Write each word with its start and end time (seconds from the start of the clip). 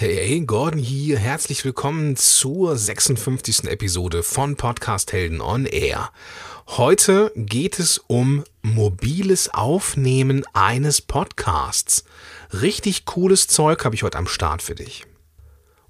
Hey, 0.00 0.40
Gordon 0.40 0.80
hier. 0.80 1.18
Herzlich 1.18 1.62
willkommen 1.62 2.16
zur 2.16 2.74
56. 2.74 3.64
Episode 3.64 4.22
von 4.22 4.56
Podcast 4.56 5.12
Helden 5.12 5.42
on 5.42 5.66
Air. 5.66 6.10
Heute 6.68 7.30
geht 7.36 7.78
es 7.78 7.98
um 8.06 8.44
mobiles 8.62 9.52
Aufnehmen 9.52 10.42
eines 10.54 11.02
Podcasts. 11.02 12.04
Richtig 12.50 13.04
cooles 13.04 13.46
Zeug 13.46 13.84
habe 13.84 13.94
ich 13.94 14.02
heute 14.02 14.16
am 14.16 14.26
Start 14.26 14.62
für 14.62 14.74
dich. 14.74 15.04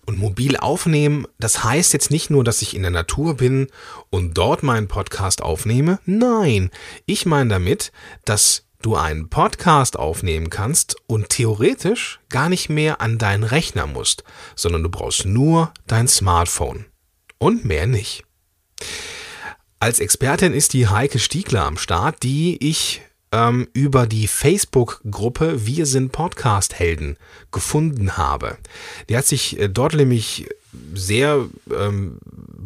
Und 0.07 0.19
mobil 0.19 0.57
aufnehmen, 0.57 1.29
das 1.39 1.63
heißt 1.63 1.93
jetzt 1.93 2.11
nicht 2.11 2.31
nur, 2.31 2.43
dass 2.43 2.63
ich 2.63 2.75
in 2.75 2.83
der 2.83 2.91
Natur 2.91 3.37
bin 3.37 3.69
und 4.11 4.37
dort 4.37 4.65
meinen 4.65 4.89
Podcast 4.89 5.41
aufnehme. 5.41 6.01
Nein, 6.05 6.73
ich 7.07 7.27
meine 7.27 7.51
damit, 7.51 7.93
dass 8.25 8.65
du 8.83 8.97
einen 8.97 9.29
Podcast 9.29 9.99
aufnehmen 9.99 10.51
kannst 10.51 10.97
und 11.07 11.29
theoretisch 11.29 12.21
gar 12.29 12.49
nicht 12.49 12.69
mehr 12.69 13.01
an 13.01 13.19
deinen 13.19 13.45
Rechner 13.45 13.87
musst, 13.87 14.25
sondern 14.57 14.83
du 14.83 14.89
brauchst 14.89 15.27
nur 15.27 15.73
dein 15.87 16.09
Smartphone. 16.09 16.87
Und 17.39 17.65
mehr 17.65 17.87
nicht. 17.87 18.25
Als 19.79 20.01
Expertin 20.01 20.53
ist 20.53 20.73
die 20.73 20.89
Heike 20.89 21.19
Stiegler 21.19 21.65
am 21.65 21.79
Start, 21.79 22.23
die 22.23 22.59
ich 22.67 23.03
ähm, 23.33 23.69
über 23.73 24.07
die 24.07 24.27
Facebook-Gruppe 24.27 25.67
Wir 25.67 25.87
sind 25.87 26.13
Podcast-Helden 26.13 27.17
gefunden 27.53 28.17
habe. 28.17 28.59
Die 29.09 29.17
hat 29.17 29.27
sich 29.27 29.59
äh, 29.59 29.69
dort 29.69 29.95
nämlich 29.95 30.49
sehr 30.95 31.47
ähm, 31.77 32.19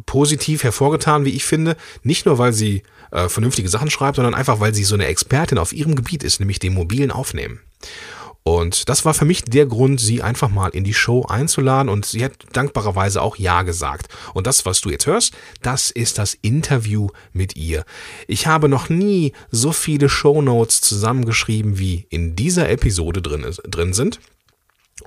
positiv 0.07 0.65
hervorgetan, 0.65 1.25
wie 1.25 1.31
ich 1.31 1.45
finde. 1.45 1.77
Nicht 2.03 2.27
nur, 2.27 2.39
weil 2.39 2.53
sie 2.53 2.83
äh, 3.15 3.29
vernünftige 3.29 3.69
Sachen 3.69 3.91
schreibt, 3.91 4.17
sondern 4.17 4.35
einfach, 4.35 4.61
weil 4.61 4.75
sie 4.75 4.85
so 4.85 4.95
eine 4.95 5.07
Expertin 5.07 5.59
auf 5.59 5.73
ihrem 5.73 5.95
Gebiet 5.95 6.23
ist, 6.23 6.41
nämlich 6.41 6.59
dem 6.59 6.75
mobilen 6.75 7.11
Aufnehmen. 7.11 7.61
Und 8.47 8.91
das 8.91 9.07
war 9.07 9.15
für 9.15 9.25
mich 9.25 9.43
der 9.45 9.65
Grund, 9.65 10.01
sie 10.01 10.21
einfach 10.21 10.51
mal 10.51 10.69
in 10.69 10.85
die 10.85 10.93
Show 10.93 11.25
einzuladen 11.27 11.89
und 11.89 12.05
sie 12.05 12.23
hat 12.23 12.33
dankbarerweise 12.53 13.23
auch 13.23 13.37
Ja 13.37 13.63
gesagt. 13.63 14.09
Und 14.35 14.47
das, 14.47 14.67
was 14.67 14.83
du 14.83 14.91
jetzt 14.91 15.07
hörst, 15.07 15.33
das 15.63 15.91
ist 15.91 16.19
das 16.19 16.37
Interview 16.43 17.09
mit 17.33 17.57
ihr. 17.57 17.87
Ich 18.29 18.47
habe 18.47 18.69
noch 18.69 18.91
nie 18.91 19.33
so 19.51 19.73
viele 19.73 20.11
Shownotes 20.11 20.83
zusammengeschrieben, 20.83 21.79
wie 21.79 22.07
in 22.11 22.37
dieser 22.37 22.69
Episode 22.69 23.23
drin, 23.23 23.47
drin 23.65 23.95
sind. 23.95 24.21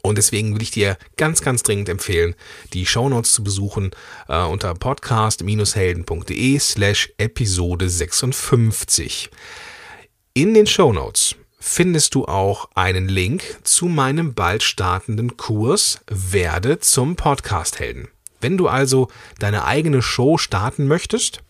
Und 0.01 0.17
deswegen 0.17 0.55
will 0.55 0.61
ich 0.61 0.71
dir 0.71 0.97
ganz, 1.17 1.41
ganz 1.41 1.63
dringend 1.63 1.89
empfehlen, 1.89 2.35
die 2.73 2.85
Shownotes 2.85 3.33
zu 3.33 3.43
besuchen 3.43 3.91
äh, 4.27 4.43
unter 4.43 4.73
podcast-helden.de 4.73 6.59
slash 6.59 7.13
Episode 7.17 7.89
56. 7.89 9.29
In 10.33 10.53
den 10.53 10.67
Shownotes 10.67 11.35
findest 11.59 12.15
du 12.15 12.25
auch 12.25 12.69
einen 12.75 13.09
Link 13.09 13.43
zu 13.63 13.87
meinem 13.87 14.33
bald 14.33 14.63
startenden 14.63 15.35
Kurs 15.37 15.99
Werde 16.07 16.79
zum 16.79 17.15
Podcast-Helden. 17.15 18.07
Wenn 18.39 18.57
du 18.57 18.67
also 18.67 19.09
deine 19.39 19.65
eigene 19.65 20.01
Show 20.01 20.37
starten 20.37 20.87
möchtest 20.87 21.41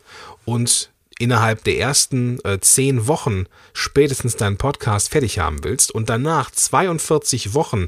und 0.45 0.89
innerhalb 1.19 1.63
der 1.63 1.79
ersten 1.79 2.39
äh, 2.43 2.59
zehn 2.59 3.07
Wochen 3.07 3.45
spätestens 3.73 4.35
deinen 4.35 4.57
Podcast 4.57 5.09
fertig 5.09 5.39
haben 5.39 5.63
willst 5.63 5.91
und 5.91 6.09
danach 6.09 6.51
42 6.51 7.53
Wochen 7.53 7.87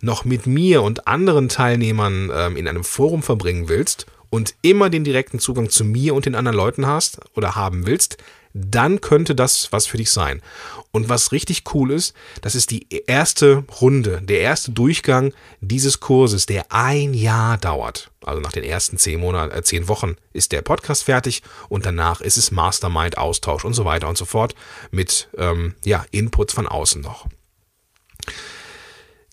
noch 0.00 0.24
mit 0.24 0.46
mir 0.46 0.82
und 0.82 1.06
anderen 1.06 1.48
Teilnehmern 1.48 2.30
ähm, 2.32 2.56
in 2.56 2.68
einem 2.68 2.84
Forum 2.84 3.22
verbringen 3.22 3.68
willst 3.68 4.06
und 4.30 4.54
immer 4.62 4.90
den 4.90 5.04
direkten 5.04 5.38
Zugang 5.38 5.70
zu 5.70 5.84
mir 5.84 6.14
und 6.14 6.26
den 6.26 6.34
anderen 6.34 6.56
Leuten 6.56 6.86
hast 6.86 7.20
oder 7.34 7.56
haben 7.56 7.86
willst, 7.86 8.18
dann 8.58 9.00
könnte 9.00 9.34
das 9.34 9.72
was 9.72 9.86
für 9.86 9.96
dich 9.96 10.10
sein. 10.10 10.42
Und 10.90 11.08
was 11.08 11.32
richtig 11.32 11.64
cool 11.74 11.90
ist, 11.90 12.14
das 12.40 12.54
ist 12.54 12.70
die 12.70 12.86
erste 13.06 13.64
Runde, 13.80 14.22
der 14.22 14.40
erste 14.40 14.72
Durchgang 14.72 15.34
dieses 15.60 16.00
Kurses, 16.00 16.46
der 16.46 16.72
ein 16.72 17.14
Jahr 17.14 17.58
dauert. 17.58 18.10
Also 18.24 18.40
nach 18.40 18.52
den 18.52 18.64
ersten 18.64 18.98
zehn 18.98 19.20
Monaten, 19.20 19.54
äh, 19.54 19.62
zehn 19.62 19.88
Wochen 19.88 20.16
ist 20.32 20.52
der 20.52 20.62
Podcast 20.62 21.04
fertig 21.04 21.42
und 21.68 21.86
danach 21.86 22.20
ist 22.20 22.36
es 22.36 22.50
Mastermind, 22.50 23.18
Austausch 23.18 23.64
und 23.64 23.74
so 23.74 23.84
weiter 23.84 24.08
und 24.08 24.18
so 24.18 24.24
fort 24.24 24.54
mit 24.90 25.28
ähm, 25.36 25.74
ja, 25.84 26.04
Inputs 26.10 26.54
von 26.54 26.66
außen 26.66 27.02
noch. 27.02 27.26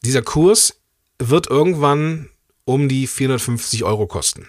Dieser 0.03 0.21
Kurs 0.21 0.75
wird 1.19 1.49
irgendwann 1.49 2.29
um 2.65 2.89
die 2.89 3.07
450 3.07 3.83
Euro 3.83 4.07
kosten 4.07 4.45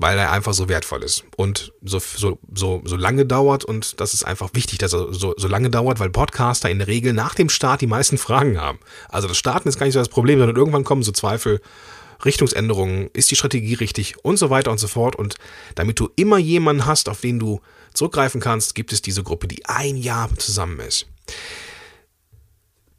weil 0.00 0.18
er 0.18 0.32
einfach 0.32 0.54
so 0.54 0.68
wertvoll 0.68 1.04
ist 1.04 1.24
und 1.36 1.72
so, 1.82 2.00
so, 2.00 2.38
so, 2.52 2.82
so 2.84 2.96
lange 2.96 3.26
dauert 3.26 3.64
und 3.64 4.00
das 4.00 4.12
ist 4.12 4.24
einfach 4.24 4.50
wichtig, 4.52 4.78
dass 4.78 4.92
er 4.92 5.14
so, 5.14 5.34
so 5.36 5.46
lange 5.46 5.70
dauert, 5.70 6.00
weil 6.00 6.10
Podcaster 6.10 6.68
in 6.68 6.78
der 6.78 6.88
Regel 6.88 7.12
nach 7.12 7.34
dem 7.34 7.48
Start 7.48 7.80
die 7.80 7.86
meisten 7.86 8.18
Fragen 8.24 8.60
haben. 8.60 8.80
Also 9.08 9.28
das 9.28 9.36
Starten 9.36 9.68
ist 9.68 9.78
gar 9.78 9.86
nicht 9.86 9.94
so 9.94 10.00
das 10.00 10.08
Problem, 10.08 10.38
sondern 10.38 10.56
irgendwann 10.56 10.84
kommen 10.84 11.02
so 11.02 11.12
Zweifel, 11.12 11.60
Richtungsänderungen, 12.24 13.10
ist 13.12 13.30
die 13.30 13.36
Strategie 13.36 13.74
richtig 13.74 14.16
und 14.24 14.36
so 14.36 14.50
weiter 14.50 14.70
und 14.70 14.78
so 14.78 14.88
fort. 14.88 15.14
Und 15.14 15.36
damit 15.74 16.00
du 16.00 16.08
immer 16.16 16.38
jemanden 16.38 16.86
hast, 16.86 17.08
auf 17.08 17.20
den 17.20 17.38
du 17.38 17.60
zurückgreifen 17.92 18.40
kannst, 18.40 18.74
gibt 18.74 18.92
es 18.92 19.02
diese 19.02 19.22
Gruppe, 19.22 19.46
die 19.46 19.66
ein 19.66 19.96
Jahr 19.96 20.34
zusammen 20.36 20.80
ist. 20.80 21.06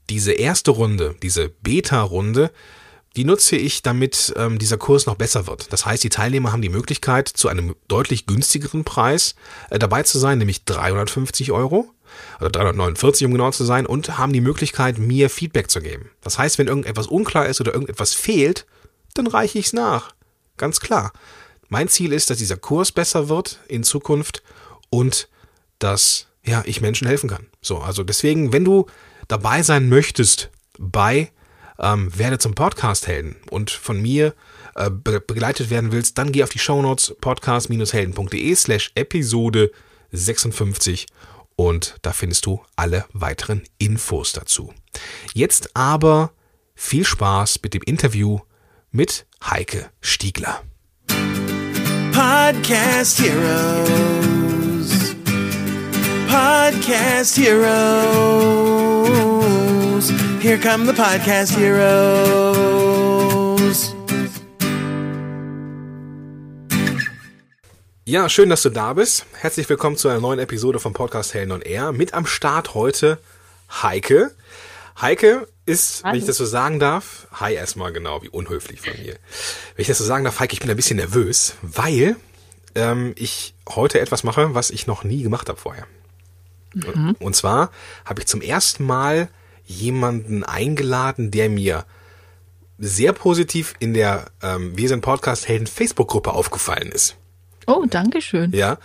Diese 0.09 0.33
erste 0.33 0.71
Runde, 0.71 1.15
diese 1.21 1.49
Beta-Runde, 1.49 2.51
die 3.15 3.25
nutze 3.25 3.55
ich, 3.55 3.81
damit 3.81 4.33
ähm, 4.35 4.59
dieser 4.59 4.77
Kurs 4.77 5.05
noch 5.05 5.15
besser 5.15 5.47
wird. 5.47 5.71
Das 5.71 5.85
heißt, 5.85 6.03
die 6.03 6.09
Teilnehmer 6.09 6.51
haben 6.51 6.61
die 6.61 6.69
Möglichkeit, 6.69 7.27
zu 7.27 7.47
einem 7.47 7.75
deutlich 7.87 8.25
günstigeren 8.25 8.83
Preis 8.83 9.35
äh, 9.69 9.79
dabei 9.79 10.03
zu 10.03 10.19
sein, 10.19 10.37
nämlich 10.37 10.65
350 10.65 11.51
Euro 11.51 11.89
oder 12.39 12.49
349, 12.49 13.25
um 13.25 13.33
genau 13.33 13.51
zu 13.51 13.65
sein, 13.65 13.85
und 13.85 14.17
haben 14.17 14.33
die 14.33 14.41
Möglichkeit, 14.41 14.97
mir 14.97 15.29
Feedback 15.29 15.69
zu 15.69 15.81
geben. 15.81 16.09
Das 16.21 16.37
heißt, 16.37 16.57
wenn 16.57 16.67
irgendetwas 16.67 17.07
unklar 17.07 17.47
ist 17.47 17.61
oder 17.61 17.73
irgendetwas 17.73 18.13
fehlt, 18.13 18.65
dann 19.13 19.27
reiche 19.27 19.59
ich 19.59 19.67
es 19.67 19.73
nach. 19.73 20.13
Ganz 20.57 20.79
klar. 20.79 21.11
Mein 21.69 21.87
Ziel 21.87 22.13
ist, 22.13 22.29
dass 22.29 22.37
dieser 22.37 22.57
Kurs 22.57 22.91
besser 22.91 23.27
wird 23.29 23.59
in 23.67 23.83
Zukunft 23.83 24.43
und 24.89 25.29
dass 25.79 26.27
ja, 26.43 26.63
ich 26.65 26.81
Menschen 26.81 27.07
helfen 27.07 27.29
kann. 27.29 27.47
So, 27.61 27.79
also 27.79 28.03
deswegen, 28.03 28.53
wenn 28.53 28.63
du 28.63 28.85
dabei 29.27 29.63
sein 29.63 29.89
möchtest 29.89 30.51
bei 30.77 31.31
ähm, 31.79 32.17
werde 32.17 32.37
zum 32.37 32.55
Podcast-Helden 32.55 33.35
und 33.49 33.71
von 33.71 34.01
mir 34.01 34.33
äh, 34.75 34.89
be 34.89 35.19
begleitet 35.19 35.69
werden 35.69 35.91
willst, 35.91 36.17
dann 36.17 36.31
geh 36.31 36.43
auf 36.43 36.49
die 36.49 36.59
Shownotes 36.59 37.15
podcast-helden.de 37.21 38.55
slash 38.55 38.91
Episode 38.95 39.71
56 40.11 41.07
und 41.55 41.95
da 42.01 42.11
findest 42.13 42.45
du 42.45 42.61
alle 42.75 43.05
weiteren 43.13 43.63
Infos 43.77 44.33
dazu. 44.33 44.73
Jetzt 45.33 45.75
aber 45.75 46.31
viel 46.75 47.05
Spaß 47.05 47.59
mit 47.63 47.73
dem 47.73 47.81
Interview 47.83 48.39
mit 48.91 49.25
Heike 49.43 49.89
Stiegler. 50.01 50.63
Podcast 52.11 53.19
Heroes. 53.19 55.15
Podcast 56.27 57.37
Heroes. 57.37 59.34
Here 59.95 60.57
come 60.57 60.85
the 60.85 60.91
podcast 60.91 61.55
heroes. 61.55 61.95
Ja, 68.03 68.27
schön, 68.27 68.49
dass 68.49 68.61
du 68.61 68.71
da 68.71 68.91
bist. 68.91 69.25
Herzlich 69.39 69.69
willkommen 69.69 69.95
zu 69.95 70.09
einer 70.09 70.19
neuen 70.19 70.39
Episode 70.39 70.81
vom 70.81 70.91
Podcast 70.91 71.33
Helden 71.33 71.53
on 71.53 71.61
Air. 71.61 71.93
Mit 71.93 72.13
am 72.13 72.25
Start 72.25 72.73
heute 72.73 73.19
Heike. 73.69 74.31
Heike 74.99 75.47
ist, 75.65 76.03
Hallo. 76.03 76.11
wenn 76.11 76.19
ich 76.19 76.25
das 76.25 76.35
so 76.35 76.45
sagen 76.45 76.81
darf, 76.81 77.27
hi 77.31 77.53
erstmal 77.53 77.93
genau, 77.93 78.21
wie 78.21 78.27
unhöflich 78.27 78.81
von 78.81 78.91
mir. 79.01 79.13
Wenn 79.75 79.81
ich 79.81 79.87
das 79.87 79.99
so 79.99 80.03
sagen 80.03 80.25
darf, 80.25 80.41
Heike, 80.41 80.51
ich 80.51 80.59
bin 80.59 80.69
ein 80.69 80.75
bisschen 80.75 80.97
nervös, 80.97 81.55
weil 81.61 82.17
ähm, 82.75 83.13
ich 83.15 83.53
heute 83.69 84.01
etwas 84.01 84.25
mache, 84.25 84.53
was 84.53 84.71
ich 84.71 84.87
noch 84.87 85.05
nie 85.05 85.23
gemacht 85.23 85.47
habe 85.47 85.57
vorher. 85.57 85.87
Mhm. 86.73 87.15
Und 87.17 87.33
zwar 87.37 87.71
habe 88.03 88.19
ich 88.19 88.27
zum 88.27 88.41
ersten 88.41 88.83
Mal 88.83 89.29
jemanden 89.65 90.43
eingeladen, 90.43 91.31
der 91.31 91.49
mir 91.49 91.85
sehr 92.77 93.13
positiv 93.13 93.73
in 93.79 93.93
der 93.93 94.25
ähm, 94.41 94.77
Wir 94.77 94.89
sind 94.89 95.01
Podcast 95.01 95.47
Helden 95.47 95.67
Facebook-Gruppe 95.67 96.33
aufgefallen 96.33 96.91
ist. 96.91 97.15
Oh, 97.67 97.85
danke 97.89 98.21
schön. 98.21 98.51
Ja. 98.51 98.77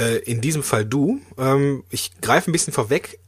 Äh, 0.00 0.18
in 0.18 0.40
diesem 0.40 0.62
Fall 0.62 0.84
du. 0.84 1.20
Ähm, 1.38 1.84
ich 1.90 2.20
greife 2.20 2.50
ein 2.50 2.52
bisschen 2.52 2.72
vorweg. 2.72 3.18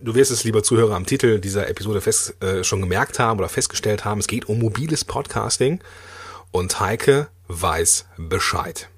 Du 0.00 0.14
wirst 0.14 0.30
es, 0.30 0.44
lieber 0.44 0.62
Zuhörer, 0.62 0.94
am 0.94 1.06
Titel 1.06 1.38
dieser 1.38 1.68
Episode 1.68 2.00
fest, 2.00 2.42
äh, 2.42 2.64
schon 2.64 2.80
gemerkt 2.80 3.18
haben 3.18 3.38
oder 3.38 3.48
festgestellt 3.48 4.04
haben. 4.04 4.20
Es 4.20 4.26
geht 4.26 4.48
um 4.48 4.58
mobiles 4.58 5.04
Podcasting 5.04 5.80
und 6.50 6.80
Heike 6.80 7.28
weiß 7.48 8.06
Bescheid. 8.16 8.88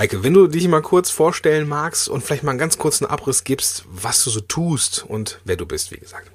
Heike, 0.00 0.24
wenn 0.24 0.32
du 0.32 0.46
dich 0.46 0.66
mal 0.66 0.80
kurz 0.80 1.10
vorstellen 1.10 1.68
magst 1.68 2.08
und 2.08 2.24
vielleicht 2.24 2.42
mal 2.42 2.52
einen 2.52 2.58
ganz 2.58 2.78
kurzen 2.78 3.04
Abriss 3.04 3.44
gibst, 3.44 3.84
was 3.92 4.24
du 4.24 4.30
so 4.30 4.40
tust 4.40 5.04
und 5.06 5.40
wer 5.44 5.56
du 5.56 5.66
bist, 5.66 5.92
wie 5.92 5.98
gesagt. 5.98 6.30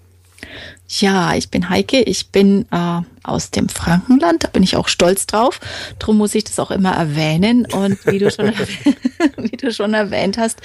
Ja, 0.88 1.34
ich 1.34 1.50
bin 1.50 1.68
Heike, 1.68 2.02
ich 2.02 2.28
bin 2.30 2.68
äh, 2.72 3.02
aus 3.24 3.50
dem 3.50 3.68
Frankenland, 3.68 4.44
da 4.44 4.50
bin 4.50 4.62
ich 4.62 4.76
auch 4.76 4.88
stolz 4.88 5.26
drauf. 5.26 5.60
Drum 5.98 6.20
muss 6.20 6.36
ich 6.36 6.44
das 6.44 6.60
auch 6.60 6.70
immer 6.70 6.92
erwähnen. 6.92 7.66
Und 7.66 8.06
wie 8.06 8.20
du 8.20 8.30
schon, 8.30 8.54
wie 9.38 9.58
du 9.58 9.74
schon 9.74 9.96
erwähnt 9.96 10.38
hast, 10.38 10.62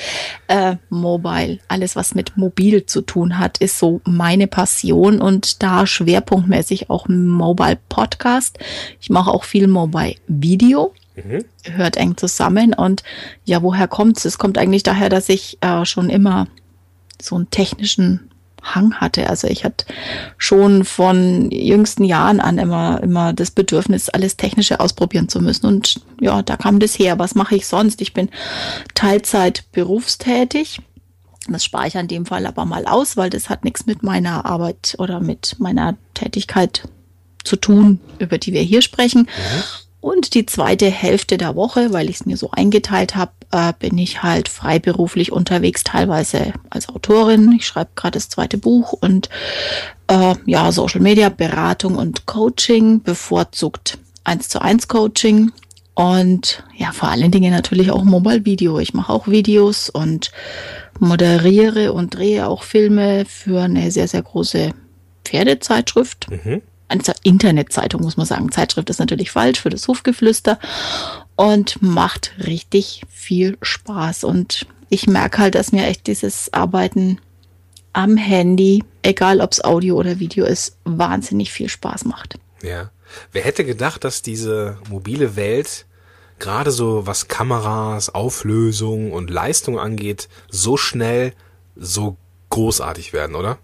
äh, 0.49 0.77
Mobile, 0.91 1.59
alles 1.69 1.97
was 1.97 2.15
mit 2.15 2.37
mobil 2.37 2.85
zu 2.85 3.01
tun 3.01 3.39
hat, 3.39 3.57
ist 3.57 3.79
so 3.79 4.03
meine 4.05 4.47
Passion 4.47 5.23
und 5.23 5.63
da 5.63 5.87
schwerpunktmäßig 5.87 6.91
auch 6.91 7.09
Mobile 7.09 7.79
Podcast. 7.89 8.59
Ich 9.01 9.09
mache 9.09 9.31
auch 9.31 9.45
viel 9.45 9.69
Mobile 9.69 10.17
Video. 10.27 10.93
Mhm. 11.17 11.45
Hört 11.65 11.97
eng 11.97 12.17
zusammen 12.17 12.75
und 12.75 13.03
ja, 13.45 13.63
woher 13.63 13.89
kommt's? 13.89 14.25
Es 14.25 14.39
kommt 14.39 14.59
eigentlich 14.59 14.83
daher, 14.83 15.09
dass 15.09 15.29
ich 15.29 15.59
äh, 15.61 15.85
schon 15.85 16.11
immer 16.11 16.47
so 17.21 17.37
einen 17.37 17.51
technischen 17.51 18.31
Hang 18.63 18.95
hatte. 18.95 19.29
Also 19.29 19.49
ich 19.49 19.65
hatte 19.65 19.87
schon 20.37 20.85
von 20.85 21.51
jüngsten 21.51 22.05
Jahren 22.05 22.41
an 22.41 22.59
immer, 22.59 23.03
immer 23.03 23.33
das 23.33 23.51
Bedürfnis, 23.51 24.09
alles 24.09 24.37
Technische 24.37 24.81
ausprobieren 24.81 25.29
zu 25.29 25.41
müssen. 25.41 25.67
Und 25.67 26.01
ja, 26.21 26.43
da 26.43 26.57
kam 26.57 26.79
das 26.79 26.99
her. 26.99 27.19
Was 27.19 27.35
mache 27.35 27.57
ich 27.57 27.67
sonst? 27.67 28.01
Ich 28.01 28.13
bin 28.13 28.29
Teilzeit 28.95 29.65
berufstätig. 29.73 30.81
Das 31.49 31.65
spare 31.65 31.89
ich 31.89 31.97
an 31.97 32.09
dem 32.09 32.27
Fall 32.27 32.47
aber 32.47 32.65
mal 32.67 32.85
aus, 32.85 33.17
weil 33.17 33.31
das 33.31 33.49
hat 33.49 33.65
nichts 33.65 33.87
mit 33.87 34.03
meiner 34.03 34.45
Arbeit 34.45 34.95
oder 34.99 35.21
mit 35.21 35.57
meiner 35.59 35.97
Tätigkeit 36.15 36.89
zu 37.45 37.57
tun, 37.57 38.01
über 38.19 38.37
die 38.37 38.53
wir 38.53 38.63
hier 38.63 38.83
sprechen. 38.83 39.23
Mhm. 39.23 39.63
Und 40.01 40.35
die 40.35 40.47
zweite 40.47 40.87
Hälfte 40.87 41.37
der 41.37 41.57
Woche, 41.57 41.93
weil 41.93 42.09
ich 42.09 42.17
es 42.17 42.27
mir 42.27 42.37
so 42.37 42.51
eingeteilt 42.51 43.17
habe, 43.17 43.33
äh, 43.53 43.73
bin 43.79 43.99
ich 43.99 44.23
halt 44.23 44.49
freiberuflich 44.49 45.31
unterwegs, 45.31 45.85
teilweise 45.85 46.55
als 46.71 46.89
Autorin. 46.89 47.53
Ich 47.53 47.67
schreibe 47.67 47.91
gerade 47.97 48.13
das 48.13 48.31
zweite 48.31 48.57
Buch 48.57 48.95
und 48.95 49.29
äh, 50.09 50.35
ja, 50.47 50.73
Social 50.73 51.01
Media, 51.01 51.29
Beratung 51.29 51.97
und 51.97 52.25
Coaching, 52.27 53.03
bevorzugt 53.03 53.99
eins 54.25 54.49
zu 54.49 54.63
eins 54.63 54.89
Coaching. 54.89 55.53
Und 55.95 56.65
ja, 56.77 56.93
vor 56.93 57.11
allen 57.11 57.31
Dingen 57.31 57.53
natürlich 57.53 57.91
auch 57.91 58.05
Mobile 58.05 58.47
Video. 58.47 58.79
Ich 58.79 58.95
mache 58.95 59.13
auch 59.13 59.29
Videos 59.29 59.91
und 59.91 60.31
moderiere 60.99 61.93
und 61.93 62.15
drehe 62.15 62.47
auch 62.47 62.63
Filme 62.63 63.27
für 63.27 63.63
eine 63.63 63.91
sehr, 63.91 64.09
sehr 64.09 64.23
große 64.23 64.71
Pferdezeitschrift. 65.25 66.29
Mhm 66.31 66.63
Internetzeitung, 67.23 68.03
muss 68.03 68.17
man 68.17 68.27
sagen. 68.27 68.53
Zeitschrift 68.53 68.91
ist 68.91 68.99
natürlich 68.99 69.31
falsch 69.31 69.61
für 69.61 69.71
das 69.71 69.87
Hofgeflüster 69.89 70.59
und 71.37 71.81
macht 71.83 72.33
richtig 72.45 73.03
viel 73.09 73.57
Spaß. 73.63 74.25
Und 74.25 74.67
ich 74.89 75.07
merke 75.07 75.39
halt, 75.39 75.55
dass 75.55 75.73
mir 75.73 75.87
echt 75.87 76.07
dieses 76.07 76.53
Arbeiten 76.53 77.19
am 77.93 78.17
Handy, 78.17 78.85
egal 79.03 79.41
ob 79.41 79.53
es 79.53 79.65
Audio 79.65 79.97
oder 79.97 80.19
Video 80.19 80.45
ist, 80.45 80.77
wahnsinnig 80.85 81.53
viel 81.53 81.69
Spaß 81.69 82.05
macht. 82.05 82.39
Ja. 82.63 82.91
Wer 83.33 83.43
hätte 83.43 83.65
gedacht, 83.65 84.05
dass 84.05 84.23
diese 84.23 84.79
mobile 84.89 85.35
Welt 85.35 85.87
gerade 86.39 86.71
so 86.71 87.07
was 87.07 87.29
Kameras, 87.29 88.15
Auflösung 88.15 89.13
und 89.13 89.31
Leistung 89.31 89.79
angeht, 89.79 90.29
so 90.49 90.77
schnell, 90.77 91.33
so 91.77 92.17
großartig 92.51 93.13
werden, 93.13 93.37
oder? 93.37 93.59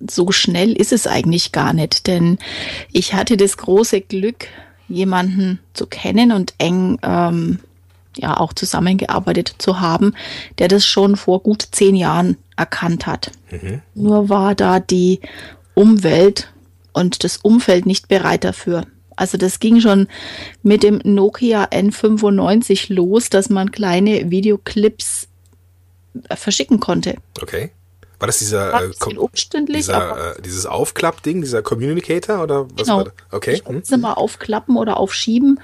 So 0.00 0.32
schnell 0.32 0.72
ist 0.72 0.92
es 0.92 1.06
eigentlich 1.06 1.52
gar 1.52 1.72
nicht, 1.72 2.06
denn 2.06 2.38
ich 2.92 3.14
hatte 3.14 3.36
das 3.36 3.56
große 3.56 4.00
Glück, 4.00 4.46
jemanden 4.88 5.60
zu 5.72 5.86
kennen 5.86 6.32
und 6.32 6.54
eng 6.58 6.98
ähm, 7.02 7.60
ja 8.16 8.36
auch 8.36 8.52
zusammengearbeitet 8.52 9.54
zu 9.58 9.80
haben, 9.80 10.14
der 10.58 10.68
das 10.68 10.86
schon 10.86 11.16
vor 11.16 11.42
gut 11.42 11.66
zehn 11.72 11.96
Jahren 11.96 12.36
erkannt 12.56 13.06
hat. 13.06 13.32
Mhm. 13.50 13.82
Nur 13.94 14.28
war 14.28 14.54
da 14.54 14.80
die 14.80 15.20
Umwelt 15.74 16.52
und 16.92 17.24
das 17.24 17.38
Umfeld 17.38 17.86
nicht 17.86 18.08
bereit 18.08 18.44
dafür. 18.44 18.86
Also 19.16 19.38
das 19.38 19.60
ging 19.60 19.80
schon 19.80 20.08
mit 20.62 20.82
dem 20.82 21.00
Nokia 21.04 21.64
N95 21.66 22.92
los, 22.92 23.30
dass 23.30 23.48
man 23.48 23.70
kleine 23.70 24.30
Videoclips 24.30 25.28
verschicken 26.30 26.80
konnte. 26.80 27.16
Okay. 27.40 27.70
War 28.24 28.28
das 28.28 28.38
dieser, 28.38 28.84
äh, 28.84 29.16
umständlich, 29.18 29.80
dieser 29.80 30.36
äh, 30.38 30.40
dieses 30.40 30.64
Aufklappding, 30.64 31.42
dieser 31.42 31.60
Communicator 31.60 32.42
oder 32.42 32.66
was 32.70 32.86
genau. 32.86 32.96
war 32.96 33.04
das? 33.04 33.12
Okay. 33.30 33.60
Ich 33.62 33.90
hm. 33.90 34.00
mal 34.00 34.14
aufklappen 34.14 34.78
oder 34.78 34.96
aufschieben. 34.96 35.60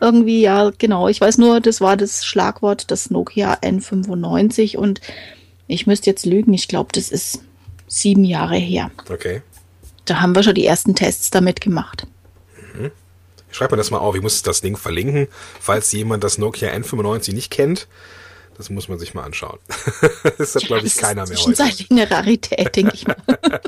Irgendwie, 0.00 0.40
ja, 0.40 0.70
genau. 0.78 1.08
Ich 1.08 1.20
weiß 1.20 1.38
nur, 1.38 1.60
das 1.60 1.80
war 1.80 1.96
das 1.96 2.24
Schlagwort, 2.24 2.92
das 2.92 3.10
Nokia 3.10 3.54
N95 3.54 4.76
und 4.76 5.00
ich 5.66 5.88
müsste 5.88 6.08
jetzt 6.08 6.24
lügen, 6.26 6.54
ich 6.54 6.68
glaube, 6.68 6.90
das 6.92 7.08
ist 7.08 7.40
sieben 7.88 8.22
Jahre 8.22 8.54
her. 8.54 8.92
Okay. 9.10 9.42
Da 10.04 10.20
haben 10.20 10.36
wir 10.36 10.44
schon 10.44 10.54
die 10.54 10.64
ersten 10.64 10.94
Tests 10.94 11.30
damit 11.30 11.60
gemacht. 11.60 12.06
Mhm. 12.72 12.92
Schreib 13.50 13.72
mir 13.72 13.78
das 13.78 13.90
mal 13.90 13.98
auf, 13.98 14.14
ich 14.14 14.22
muss 14.22 14.44
das 14.44 14.60
Ding 14.60 14.76
verlinken, 14.76 15.26
falls 15.58 15.90
jemand 15.90 16.22
das 16.22 16.38
Nokia 16.38 16.70
N95 16.70 17.34
nicht 17.34 17.50
kennt. 17.50 17.88
Das 18.56 18.70
muss 18.70 18.88
man 18.88 18.98
sich 18.98 19.14
mal 19.14 19.24
anschauen. 19.24 19.58
das 20.38 20.54
hat, 20.54 20.62
ja, 20.62 20.68
glaube 20.68 20.86
ich, 20.86 20.96
keiner 20.96 21.26
mehr 21.26 21.36
heute. 21.36 21.56
Das 21.56 21.80
ist 21.80 21.90
eine 21.90 22.10
Rarität, 22.10 22.74
denke 22.74 22.94
ich 22.94 23.06
mal. 23.06 23.16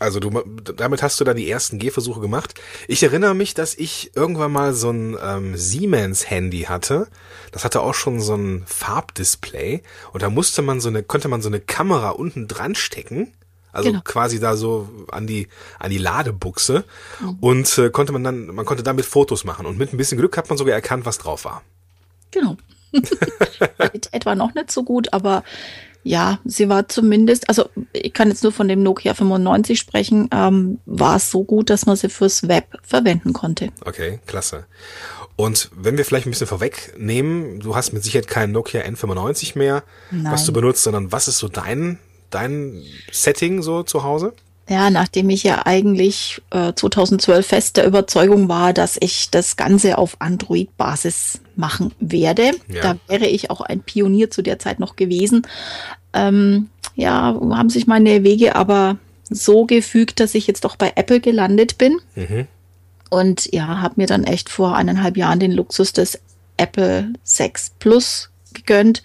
Also 0.00 0.20
du, 0.20 0.30
damit 0.76 1.02
hast 1.02 1.18
du 1.20 1.24
dann 1.24 1.36
die 1.36 1.50
ersten 1.50 1.78
Gehversuche 1.78 2.20
gemacht. 2.20 2.54
Ich 2.86 3.02
erinnere 3.02 3.34
mich, 3.34 3.54
dass 3.54 3.74
ich 3.74 4.12
irgendwann 4.14 4.52
mal 4.52 4.72
so 4.72 4.90
ein 4.90 5.16
ähm, 5.20 5.56
Siemens-Handy 5.56 6.62
hatte. 6.62 7.08
Das 7.50 7.64
hatte 7.64 7.80
auch 7.80 7.94
schon 7.94 8.20
so 8.20 8.36
ein 8.36 8.62
Farbdisplay 8.66 9.82
und 10.12 10.22
da 10.22 10.30
musste 10.30 10.62
man 10.62 10.80
so 10.80 10.88
eine, 10.88 11.02
konnte 11.02 11.28
man 11.28 11.42
so 11.42 11.48
eine 11.48 11.60
Kamera 11.60 12.10
unten 12.10 12.46
dran 12.46 12.76
stecken. 12.76 13.32
Also 13.72 13.90
genau. 13.90 14.02
quasi 14.04 14.40
da 14.40 14.56
so 14.56 14.88
an 15.10 15.26
die 15.26 15.48
an 15.78 15.90
die 15.90 15.98
Ladebuchse 15.98 16.84
mhm. 17.20 17.36
und 17.40 17.78
äh, 17.78 17.90
konnte 17.90 18.12
man 18.12 18.24
dann 18.24 18.46
man 18.46 18.64
konnte 18.64 18.82
damit 18.82 19.04
Fotos 19.04 19.44
machen 19.44 19.66
und 19.66 19.76
mit 19.76 19.92
ein 19.92 19.98
bisschen 19.98 20.16
Glück 20.16 20.36
hat 20.38 20.48
man 20.48 20.56
sogar 20.56 20.74
erkannt, 20.74 21.04
was 21.04 21.18
drauf 21.18 21.44
war. 21.44 21.62
Genau. 22.30 22.56
Etwa 24.12 24.34
noch 24.34 24.54
nicht 24.54 24.70
so 24.70 24.82
gut, 24.82 25.12
aber 25.12 25.44
ja, 26.02 26.38
sie 26.44 26.68
war 26.68 26.88
zumindest, 26.88 27.48
also 27.48 27.68
ich 27.92 28.14
kann 28.14 28.28
jetzt 28.28 28.42
nur 28.42 28.52
von 28.52 28.68
dem 28.68 28.82
Nokia 28.82 29.14
95 29.14 29.78
sprechen, 29.78 30.28
ähm, 30.32 30.78
war 30.86 31.16
es 31.16 31.30
so 31.30 31.44
gut, 31.44 31.70
dass 31.70 31.86
man 31.86 31.96
sie 31.96 32.08
fürs 32.08 32.48
Web 32.48 32.78
verwenden 32.82 33.32
konnte. 33.32 33.68
Okay, 33.84 34.20
klasse. 34.26 34.64
Und 35.36 35.70
wenn 35.74 35.96
wir 35.96 36.04
vielleicht 36.04 36.26
ein 36.26 36.30
bisschen 36.30 36.46
vorwegnehmen, 36.46 37.60
du 37.60 37.76
hast 37.76 37.92
mit 37.92 38.02
Sicherheit 38.02 38.26
keinen 38.26 38.52
Nokia 38.52 38.82
N95 38.82 39.58
mehr, 39.58 39.84
Nein. 40.10 40.32
was 40.32 40.44
du 40.46 40.52
benutzt, 40.52 40.82
sondern 40.82 41.12
was 41.12 41.28
ist 41.28 41.38
so 41.38 41.48
dein, 41.48 41.98
dein 42.30 42.82
Setting 43.12 43.62
so 43.62 43.82
zu 43.82 44.02
Hause? 44.02 44.32
Ja, 44.68 44.90
nachdem 44.90 45.30
ich 45.30 45.44
ja 45.44 45.64
eigentlich 45.64 46.42
äh, 46.50 46.74
2012 46.74 47.46
fest 47.46 47.76
der 47.78 47.86
Überzeugung 47.86 48.48
war, 48.48 48.74
dass 48.74 48.98
ich 49.00 49.30
das 49.30 49.56
Ganze 49.56 49.96
auf 49.96 50.16
Android-Basis 50.20 51.40
machen 51.56 51.94
werde. 52.00 52.50
Ja. 52.68 52.82
Da 52.82 52.96
wäre 53.06 53.26
ich 53.26 53.50
auch 53.50 53.62
ein 53.62 53.80
Pionier 53.80 54.30
zu 54.30 54.42
der 54.42 54.58
Zeit 54.58 54.78
noch 54.78 54.96
gewesen. 54.96 55.46
Ähm, 56.12 56.68
ja, 56.96 57.38
haben 57.50 57.70
sich 57.70 57.86
meine 57.86 58.24
Wege 58.24 58.56
aber 58.56 58.98
so 59.30 59.64
gefügt, 59.64 60.20
dass 60.20 60.34
ich 60.34 60.46
jetzt 60.46 60.64
doch 60.64 60.76
bei 60.76 60.92
Apple 60.96 61.20
gelandet 61.20 61.78
bin. 61.78 62.00
Mhm. 62.14 62.46
Und 63.08 63.50
ja, 63.52 63.80
habe 63.80 63.94
mir 63.96 64.06
dann 64.06 64.24
echt 64.24 64.50
vor 64.50 64.76
eineinhalb 64.76 65.16
Jahren 65.16 65.40
den 65.40 65.52
Luxus 65.52 65.94
des 65.94 66.20
Apple 66.58 67.12
6 67.24 67.72
Plus 67.78 68.30
gegönnt 68.52 69.02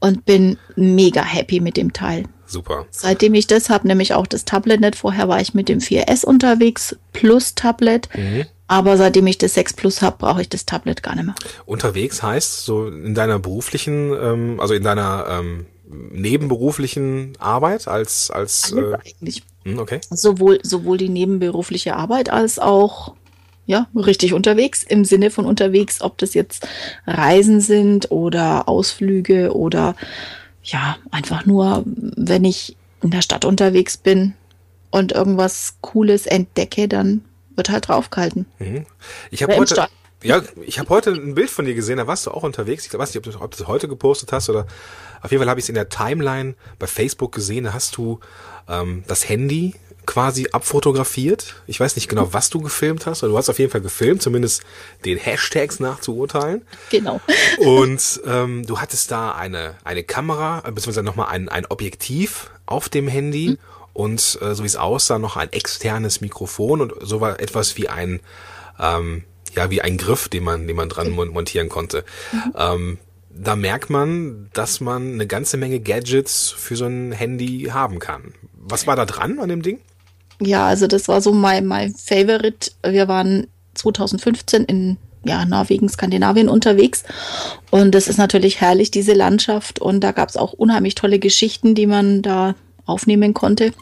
und 0.00 0.24
bin 0.24 0.58
mega 0.74 1.22
happy 1.22 1.60
mit 1.60 1.76
dem 1.76 1.92
Teil. 1.92 2.24
Super. 2.50 2.86
Seitdem 2.90 3.34
ich 3.34 3.46
das 3.46 3.70
habe, 3.70 3.86
nämlich 3.86 4.12
auch 4.12 4.26
das 4.26 4.44
Tablet 4.44 4.80
nicht. 4.80 4.96
Vorher 4.96 5.28
war 5.28 5.40
ich 5.40 5.54
mit 5.54 5.68
dem 5.68 5.78
4S 5.78 6.24
unterwegs 6.24 6.96
plus 7.12 7.54
Tablet. 7.54 8.08
Mhm. 8.16 8.44
Aber 8.66 8.96
seitdem 8.96 9.26
ich 9.28 9.38
das 9.38 9.54
6 9.54 9.74
Plus 9.74 10.02
habe, 10.02 10.16
brauche 10.18 10.42
ich 10.42 10.48
das 10.48 10.66
Tablet 10.66 11.02
gar 11.02 11.14
nicht 11.14 11.26
mehr. 11.26 11.34
Unterwegs 11.66 12.22
heißt 12.22 12.64
so 12.64 12.86
in 12.86 13.14
deiner 13.14 13.38
beruflichen, 13.38 14.12
ähm, 14.12 14.60
also 14.60 14.74
in 14.74 14.82
deiner 14.82 15.26
ähm, 15.28 15.66
nebenberuflichen 15.88 17.32
Arbeit 17.38 17.88
als 17.88 18.30
als 18.30 18.72
äh, 18.72 18.94
eigentlich. 18.94 19.42
Hm, 19.64 19.78
okay. 19.78 20.00
Sowohl 20.10 20.60
sowohl 20.62 20.98
die 20.98 21.08
nebenberufliche 21.08 21.96
Arbeit 21.96 22.30
als 22.30 22.58
auch 22.58 23.14
ja, 23.66 23.86
richtig 23.94 24.34
unterwegs 24.34 24.82
im 24.82 25.04
Sinne 25.04 25.30
von 25.30 25.46
unterwegs, 25.46 26.00
ob 26.00 26.18
das 26.18 26.34
jetzt 26.34 26.66
Reisen 27.06 27.60
sind 27.60 28.10
oder 28.10 28.68
Ausflüge 28.68 29.54
oder 29.54 29.94
ja, 30.62 30.96
einfach 31.10 31.46
nur, 31.46 31.82
wenn 31.86 32.44
ich 32.44 32.76
in 33.02 33.10
der 33.10 33.22
Stadt 33.22 33.44
unterwegs 33.44 33.96
bin 33.96 34.34
und 34.90 35.12
irgendwas 35.12 35.76
Cooles 35.80 36.26
entdecke, 36.26 36.88
dann 36.88 37.24
wird 37.56 37.70
halt 37.70 37.88
draufgehalten. 37.88 38.46
Mhm. 38.58 38.86
Ich 39.30 39.42
habe 39.42 39.56
heute, 39.56 39.88
ja, 40.22 40.42
ich 40.66 40.78
habe 40.78 40.90
heute 40.90 41.12
ein 41.12 41.34
Bild 41.34 41.50
von 41.50 41.64
dir 41.64 41.74
gesehen, 41.74 41.96
da 41.96 42.06
warst 42.06 42.26
du 42.26 42.30
auch 42.30 42.42
unterwegs. 42.42 42.86
Ich 42.86 42.92
weiß 42.92 43.14
nicht, 43.14 43.26
ob 43.26 43.32
du, 43.32 43.40
ob 43.40 43.50
du 43.52 43.58
das 43.58 43.66
heute 43.66 43.88
gepostet 43.88 44.32
hast 44.32 44.50
oder 44.50 44.66
auf 45.22 45.30
jeden 45.30 45.40
Fall 45.40 45.50
habe 45.50 45.60
ich 45.60 45.64
es 45.64 45.68
in 45.68 45.74
der 45.74 45.88
Timeline 45.88 46.54
bei 46.78 46.86
Facebook 46.86 47.32
gesehen. 47.32 47.64
Da 47.64 47.72
hast 47.72 47.96
du 47.96 48.20
ähm, 48.68 49.04
das 49.06 49.28
Handy 49.28 49.74
quasi 50.10 50.48
abfotografiert. 50.50 51.54
Ich 51.68 51.78
weiß 51.78 51.94
nicht 51.94 52.08
genau, 52.08 52.32
was 52.32 52.50
du 52.50 52.60
gefilmt 52.60 53.06
hast, 53.06 53.22
aber 53.22 53.30
du 53.30 53.38
hast 53.38 53.48
auf 53.48 53.60
jeden 53.60 53.70
Fall 53.70 53.80
gefilmt, 53.80 54.20
zumindest 54.20 54.64
den 55.04 55.16
Hashtags 55.16 55.78
nach 55.78 56.00
zu 56.00 56.16
urteilen. 56.16 56.62
Genau. 56.90 57.20
Und 57.58 58.20
ähm, 58.26 58.66
du 58.66 58.80
hattest 58.80 59.12
da 59.12 59.30
eine, 59.30 59.76
eine 59.84 60.02
Kamera, 60.02 60.64
äh, 60.66 60.72
beziehungsweise 60.72 61.04
nochmal 61.04 61.28
ein, 61.28 61.48
ein 61.48 61.64
Objektiv 61.66 62.50
auf 62.66 62.88
dem 62.88 63.06
Handy 63.06 63.56
und 63.92 64.36
äh, 64.42 64.52
so 64.56 64.64
wie 64.64 64.66
es 64.66 64.74
aussah, 64.74 65.20
noch 65.20 65.36
ein 65.36 65.52
externes 65.52 66.20
Mikrofon 66.20 66.80
und 66.80 66.92
so 67.02 67.20
war 67.20 67.38
etwas 67.38 67.76
wie 67.76 67.88
ein, 67.88 68.18
ähm, 68.80 69.22
ja, 69.54 69.70
wie 69.70 69.80
ein 69.80 69.96
Griff, 69.96 70.28
den 70.28 70.42
man, 70.42 70.66
den 70.66 70.74
man 70.74 70.88
dran 70.88 71.10
mon 71.10 71.28
montieren 71.28 71.68
konnte. 71.68 72.04
Ähm, 72.56 72.98
da 73.32 73.54
merkt 73.54 73.90
man, 73.90 74.50
dass 74.54 74.80
man 74.80 75.12
eine 75.12 75.28
ganze 75.28 75.56
Menge 75.56 75.78
Gadgets 75.78 76.50
für 76.50 76.74
so 76.74 76.86
ein 76.86 77.12
Handy 77.12 77.68
haben 77.70 78.00
kann. 78.00 78.34
Was 78.54 78.88
war 78.88 78.96
da 78.96 79.06
dran 79.06 79.38
an 79.38 79.48
dem 79.48 79.62
Ding? 79.62 79.78
Ja, 80.40 80.66
also 80.66 80.86
das 80.86 81.08
war 81.08 81.20
so 81.20 81.32
mein, 81.32 81.66
mein 81.66 81.94
Favorite. 81.94 82.72
Wir 82.84 83.08
waren 83.08 83.46
2015 83.74 84.64
in 84.64 84.96
ja, 85.24 85.44
Norwegen, 85.44 85.88
Skandinavien 85.88 86.48
unterwegs. 86.48 87.04
Und 87.70 87.94
das 87.94 88.08
ist 88.08 88.16
natürlich 88.16 88.60
herrlich, 88.60 88.90
diese 88.90 89.12
Landschaft. 89.12 89.78
Und 89.78 90.00
da 90.00 90.12
gab 90.12 90.28
es 90.28 90.36
auch 90.36 90.52
unheimlich 90.52 90.94
tolle 90.94 91.18
Geschichten, 91.18 91.74
die 91.74 91.86
man 91.86 92.22
da 92.22 92.54
aufnehmen 92.86 93.34
konnte. 93.34 93.72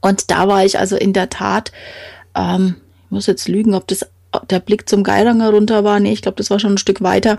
Und 0.00 0.30
da 0.30 0.48
war 0.48 0.64
ich 0.64 0.78
also 0.78 0.96
in 0.96 1.12
der 1.12 1.28
Tat, 1.28 1.72
ähm, 2.34 2.76
ich 3.04 3.10
muss 3.10 3.26
jetzt 3.26 3.48
lügen, 3.48 3.74
ob 3.74 3.86
das 3.86 4.06
der 4.50 4.60
Blick 4.60 4.88
zum 4.88 5.02
Geiranger 5.02 5.50
runter 5.50 5.84
war. 5.84 6.00
Nee, 6.00 6.12
ich 6.12 6.22
glaube, 6.22 6.36
das 6.36 6.50
war 6.50 6.58
schon 6.58 6.74
ein 6.74 6.78
Stück 6.78 7.02
weiter. 7.02 7.38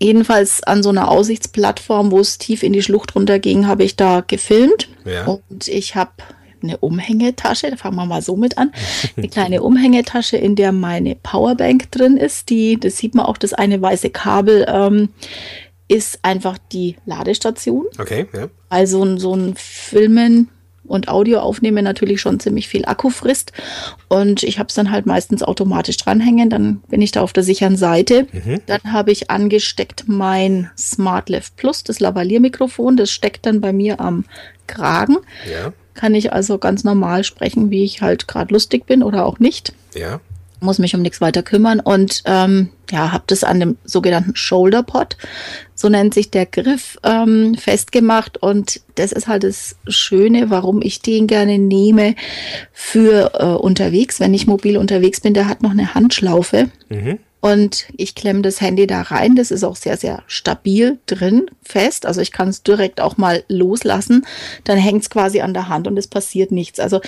Jedenfalls 0.00 0.62
an 0.62 0.82
so 0.82 0.90
einer 0.90 1.10
Aussichtsplattform, 1.10 2.10
wo 2.12 2.20
es 2.20 2.38
tief 2.38 2.62
in 2.62 2.72
die 2.72 2.82
Schlucht 2.82 3.14
runterging, 3.14 3.66
habe 3.66 3.84
ich 3.84 3.96
da 3.96 4.22
gefilmt. 4.26 4.88
Ja. 5.04 5.26
Und 5.26 5.66
ich 5.68 5.96
habe 5.96 6.12
eine 6.68 6.78
Umhängetasche, 6.78 7.70
da 7.70 7.76
fangen 7.76 7.96
wir 7.96 8.06
mal 8.06 8.22
so 8.22 8.36
mit 8.36 8.58
an. 8.58 8.72
Eine 9.16 9.28
kleine 9.28 9.62
Umhängetasche, 9.62 10.36
in 10.36 10.56
der 10.56 10.72
meine 10.72 11.14
Powerbank 11.14 11.90
drin 11.90 12.16
ist. 12.16 12.50
Die, 12.50 12.78
das 12.78 12.98
sieht 12.98 13.14
man 13.14 13.26
auch, 13.26 13.38
das 13.38 13.54
eine 13.54 13.80
weiße 13.80 14.10
Kabel 14.10 14.66
ähm, 14.68 15.08
ist 15.88 16.20
einfach 16.22 16.58
die 16.72 16.96
Ladestation. 17.06 17.86
Okay, 17.98 18.26
ja. 18.34 18.48
Also 18.68 19.16
so 19.18 19.34
ein 19.34 19.54
Filmen 19.56 20.48
und 20.84 21.08
Audio 21.08 21.40
aufnehmen 21.40 21.84
natürlich 21.84 22.20
schon 22.20 22.40
ziemlich 22.40 22.68
viel 22.68 22.84
Akku 22.86 23.10
frisst. 23.10 23.52
Und 24.08 24.42
ich 24.42 24.58
habe 24.58 24.68
es 24.68 24.74
dann 24.74 24.90
halt 24.90 25.06
meistens 25.06 25.42
automatisch 25.42 25.98
dranhängen. 25.98 26.50
Dann 26.50 26.80
bin 26.88 27.02
ich 27.02 27.12
da 27.12 27.22
auf 27.22 27.32
der 27.32 27.42
sicheren 27.42 27.76
Seite. 27.76 28.26
Dann 28.66 28.92
habe 28.92 29.12
ich 29.12 29.30
angesteckt 29.30 30.04
mein 30.06 30.70
SmartLav 30.76 31.54
Plus, 31.56 31.84
das 31.84 32.00
Lavalier-Mikrofon. 32.00 32.96
Das 32.96 33.10
steckt 33.10 33.46
dann 33.46 33.60
bei 33.60 33.72
mir 33.72 34.00
am 34.00 34.24
Kragen. 34.66 35.18
Ja, 35.50 35.72
Kann 35.98 36.14
ich 36.14 36.32
also 36.32 36.58
ganz 36.58 36.84
normal 36.84 37.24
sprechen, 37.24 37.72
wie 37.72 37.82
ich 37.82 38.02
halt 38.02 38.28
gerade 38.28 38.54
lustig 38.54 38.86
bin 38.86 39.02
oder 39.02 39.26
auch 39.26 39.40
nicht. 39.40 39.72
Ja. 39.96 40.20
muss 40.60 40.78
mich 40.78 40.94
um 40.94 41.02
nichts 41.02 41.20
weiter 41.20 41.42
kümmern. 41.42 41.80
Und 41.80 42.22
ähm, 42.24 42.68
ja, 42.88 43.10
habe 43.10 43.24
das 43.26 43.42
an 43.42 43.58
dem 43.58 43.76
sogenannten 43.84 44.36
Shoulder 44.36 44.84
Pod, 44.84 45.16
so 45.74 45.88
nennt 45.88 46.14
sich 46.14 46.30
der 46.30 46.46
Griff, 46.46 46.98
ähm, 47.02 47.56
festgemacht. 47.56 48.40
Und 48.40 48.80
das 48.94 49.10
ist 49.10 49.26
halt 49.26 49.42
das 49.42 49.74
Schöne, 49.88 50.50
warum 50.50 50.82
ich 50.82 51.02
den 51.02 51.26
gerne 51.26 51.58
nehme 51.58 52.14
für 52.72 53.32
äh, 53.34 53.44
unterwegs, 53.44 54.20
wenn 54.20 54.34
ich 54.34 54.46
mobil 54.46 54.76
unterwegs 54.78 55.20
bin. 55.20 55.34
Der 55.34 55.48
hat 55.48 55.62
noch 55.62 55.72
eine 55.72 55.94
Handschlaufe 55.94 56.70
und 57.40 57.86
ich 57.96 58.14
klemme 58.14 58.42
das 58.42 58.60
Handy 58.60 58.86
da 58.86 59.02
rein. 59.02 59.36
Das 59.36 59.50
ist 59.50 59.62
auch 59.62 59.76
sehr, 59.76 59.96
sehr 59.96 60.22
stabil 60.26 60.98
drin, 61.06 61.46
fest. 61.62 62.04
Also 62.04 62.20
ich 62.20 62.32
kann 62.32 62.48
es 62.48 62.62
direkt 62.64 63.00
auch 63.00 63.16
mal 63.16 63.44
loslassen. 63.48 64.26
Dann 64.64 64.78
hängt 64.78 65.02
es 65.02 65.10
quasi 65.10 65.40
an 65.40 65.54
der 65.54 65.68
Hand 65.68 65.86
und 65.86 65.96
es 65.96 66.08
passiert 66.08 66.50
nichts. 66.50 66.80
Also 66.80 67.00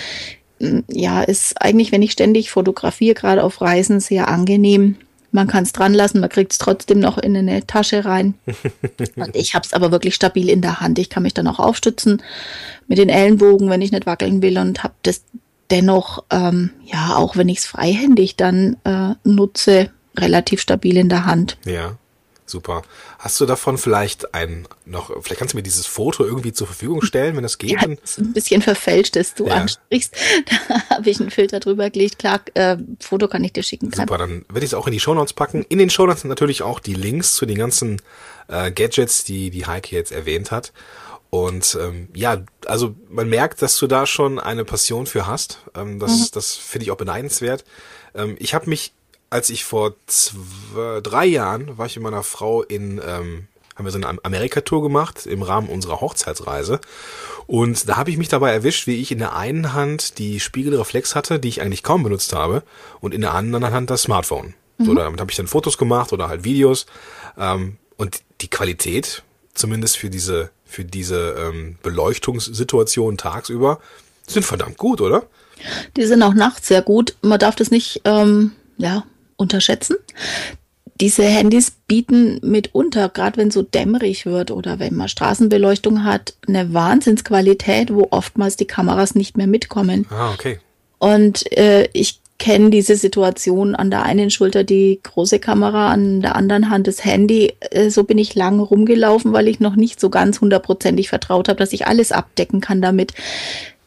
m, 0.59 0.83
ja, 0.89 1.21
ist 1.21 1.61
eigentlich, 1.61 1.91
wenn 1.91 2.01
ich 2.01 2.13
ständig 2.13 2.49
fotografiere, 2.49 3.13
gerade 3.13 3.43
auf 3.43 3.61
Reisen, 3.61 3.99
sehr 3.99 4.29
angenehm. 4.29 4.95
Man 5.33 5.47
kann 5.47 5.63
es 5.63 5.73
dran 5.73 5.93
lassen, 5.93 6.19
man 6.19 6.29
kriegt 6.29 6.51
es 6.53 6.57
trotzdem 6.57 6.99
noch 6.99 7.17
in 7.17 7.35
eine 7.35 7.65
Tasche 7.65 8.05
rein. 8.05 8.33
Und 9.15 9.35
ich 9.35 9.53
habe 9.53 9.65
es 9.65 9.73
aber 9.73 9.91
wirklich 9.91 10.15
stabil 10.15 10.49
in 10.49 10.61
der 10.61 10.79
Hand. 10.79 10.97
Ich 10.97 11.09
kann 11.09 11.23
mich 11.23 11.33
dann 11.33 11.47
auch 11.47 11.59
aufstützen 11.59 12.21
mit 12.87 12.97
den 12.97 13.09
Ellenbogen, 13.09 13.69
wenn 13.69 13.81
ich 13.81 13.91
nicht 13.91 14.05
wackeln 14.05 14.41
will 14.41 14.57
und 14.57 14.83
habe 14.83 14.93
das 15.03 15.23
dennoch, 15.69 16.25
ähm, 16.29 16.71
ja, 16.85 17.15
auch 17.15 17.37
wenn 17.37 17.47
ich 17.47 17.59
es 17.59 17.65
freihändig 17.65 18.35
dann 18.35 18.75
äh, 18.83 19.15
nutze, 19.23 19.89
relativ 20.17 20.61
stabil 20.61 20.97
in 20.97 21.09
der 21.09 21.25
Hand. 21.25 21.57
Ja, 21.65 21.97
super. 22.45 22.81
Hast 23.19 23.39
du 23.39 23.45
davon 23.45 23.77
vielleicht 23.77 24.33
ein 24.33 24.67
noch, 24.85 25.07
vielleicht 25.23 25.39
kannst 25.39 25.53
du 25.53 25.57
mir 25.57 25.63
dieses 25.63 25.85
Foto 25.85 26.25
irgendwie 26.25 26.51
zur 26.51 26.67
Verfügung 26.67 27.01
stellen, 27.01 27.35
wenn 27.35 27.43
das 27.43 27.57
geht? 27.57 27.71
Ja, 27.81 27.87
das 27.87 28.11
ist 28.11 28.17
ein 28.19 28.33
bisschen 28.33 28.61
verfälscht, 28.61 29.15
dass 29.15 29.33
du 29.35 29.47
Ja. 29.47 29.55
ansprichst. 29.55 30.15
Da 30.69 30.95
habe 30.97 31.09
ich 31.09 31.19
einen 31.21 31.31
Filter 31.31 31.59
drüber 31.59 31.89
gelegt. 31.89 32.19
Klar, 32.19 32.41
äh, 32.55 32.77
Foto 32.99 33.27
kann 33.27 33.43
ich 33.43 33.53
dir 33.53 33.63
schicken. 33.63 33.91
Super, 33.93 34.17
dann 34.17 34.43
werde 34.49 34.59
ich 34.65 34.71
es 34.71 34.73
auch 34.73 34.87
in 34.87 34.93
die 34.93 34.99
Shownotes 34.99 35.33
packen. 35.33 35.63
In 35.69 35.79
den 35.79 35.89
Shownotes 35.89 36.21
sind 36.21 36.29
natürlich 36.29 36.61
auch 36.61 36.79
die 36.79 36.93
Links 36.93 37.35
zu 37.35 37.45
den 37.45 37.57
ganzen 37.57 38.01
äh, 38.49 38.71
Gadgets, 38.71 39.23
die 39.23 39.49
die 39.49 39.65
Heike 39.65 39.95
jetzt 39.95 40.11
erwähnt 40.11 40.51
hat. 40.51 40.73
Und 41.29 41.77
ähm, 41.81 42.09
ja, 42.13 42.41
also 42.65 42.93
man 43.09 43.29
merkt, 43.29 43.61
dass 43.61 43.77
du 43.77 43.87
da 43.87 44.05
schon 44.05 44.37
eine 44.39 44.65
Passion 44.65 45.05
für 45.05 45.27
hast. 45.27 45.59
Ähm, 45.75 45.97
das 45.99 46.31
das 46.31 46.55
finde 46.55 46.83
ich 46.83 46.91
auch 46.91 46.97
beneidenswert. 46.97 47.63
Ähm, 48.13 48.35
ich 48.39 48.53
habe 48.53 48.69
mich, 48.69 48.91
als 49.31 49.49
ich 49.49 49.65
vor 49.65 49.95
zwei, 50.05 51.01
drei 51.01 51.25
Jahren 51.25 51.77
war 51.77 51.87
ich 51.87 51.95
mit 51.95 52.03
meiner 52.03 52.21
Frau 52.21 52.61
in, 52.61 53.01
ähm, 53.03 53.47
haben 53.75 53.85
wir 53.85 53.91
so 53.91 53.97
eine 53.97 54.07
Am- 54.07 54.19
Amerika-Tour 54.21 54.83
gemacht 54.83 55.25
im 55.25 55.41
Rahmen 55.41 55.69
unserer 55.69 56.01
Hochzeitsreise. 56.01 56.79
Und 57.47 57.89
da 57.89 57.97
habe 57.97 58.11
ich 58.11 58.17
mich 58.17 58.27
dabei 58.27 58.51
erwischt, 58.51 58.85
wie 58.87 59.01
ich 59.01 59.11
in 59.11 59.17
der 59.17 59.35
einen 59.35 59.73
Hand 59.73 60.19
die 60.19 60.39
Spiegelreflex 60.39 61.15
hatte, 61.15 61.39
die 61.39 61.47
ich 61.47 61.61
eigentlich 61.61 61.81
kaum 61.81 62.03
benutzt 62.03 62.33
habe, 62.33 62.61
und 62.99 63.13
in 63.13 63.21
der 63.21 63.33
anderen 63.33 63.71
Hand 63.71 63.89
das 63.89 64.03
Smartphone. 64.03 64.53
So, 64.77 64.95
damit 64.95 65.19
habe 65.19 65.29
ich 65.29 65.37
dann 65.37 65.47
Fotos 65.47 65.77
gemacht 65.77 66.11
oder 66.11 66.27
halt 66.27 66.43
Videos. 66.43 66.87
Ähm, 67.37 67.77
und 67.97 68.21
die 68.41 68.49
Qualität, 68.49 69.23
zumindest 69.53 69.97
für 69.97 70.09
diese, 70.09 70.49
für 70.65 70.83
diese 70.83 71.35
ähm, 71.37 71.77
Beleuchtungssituation 71.83 73.17
tagsüber, 73.17 73.79
sind 74.27 74.43
verdammt 74.43 74.77
gut, 74.77 74.99
oder? 74.99 75.23
Die 75.95 76.05
sind 76.05 76.23
auch 76.23 76.33
nachts 76.33 76.67
sehr 76.67 76.81
gut. 76.81 77.15
Man 77.21 77.37
darf 77.37 77.55
das 77.55 77.69
nicht 77.69 78.01
ähm, 78.05 78.53
ja, 78.77 79.03
unterschätzen. 79.41 79.97
Diese 81.01 81.23
Handys 81.23 81.71
bieten 81.87 82.39
mitunter, 82.43 83.09
gerade 83.09 83.37
wenn 83.37 83.49
so 83.49 83.63
dämmerig 83.63 84.25
wird 84.27 84.51
oder 84.51 84.77
wenn 84.77 84.93
man 84.95 85.07
Straßenbeleuchtung 85.07 86.03
hat, 86.03 86.35
eine 86.47 86.73
Wahnsinnsqualität, 86.75 87.91
wo 87.93 88.07
oftmals 88.11 88.55
die 88.55 88.65
Kameras 88.67 89.15
nicht 89.15 89.35
mehr 89.35 89.47
mitkommen. 89.47 90.05
Ah, 90.11 90.31
okay. 90.31 90.59
Und 90.99 91.51
äh, 91.57 91.89
ich 91.93 92.19
kenne 92.37 92.69
diese 92.69 92.95
Situation 92.95 93.75
an 93.75 93.89
der 93.89 94.03
einen 94.03 94.29
Schulter 94.29 94.63
die 94.63 94.99
große 95.01 95.39
Kamera, 95.39 95.89
an 95.91 96.21
der 96.21 96.35
anderen 96.35 96.69
Hand 96.69 96.87
das 96.87 97.03
Handy. 97.03 97.53
Äh, 97.71 97.89
so 97.89 98.03
bin 98.03 98.19
ich 98.19 98.35
lang 98.35 98.59
rumgelaufen, 98.59 99.33
weil 99.33 99.47
ich 99.47 99.59
noch 99.59 99.75
nicht 99.75 99.99
so 99.99 100.09
ganz 100.11 100.41
hundertprozentig 100.41 101.09
vertraut 101.09 101.49
habe, 101.49 101.57
dass 101.57 101.73
ich 101.73 101.87
alles 101.87 102.11
abdecken 102.11 102.61
kann 102.61 102.81
damit. 102.81 103.13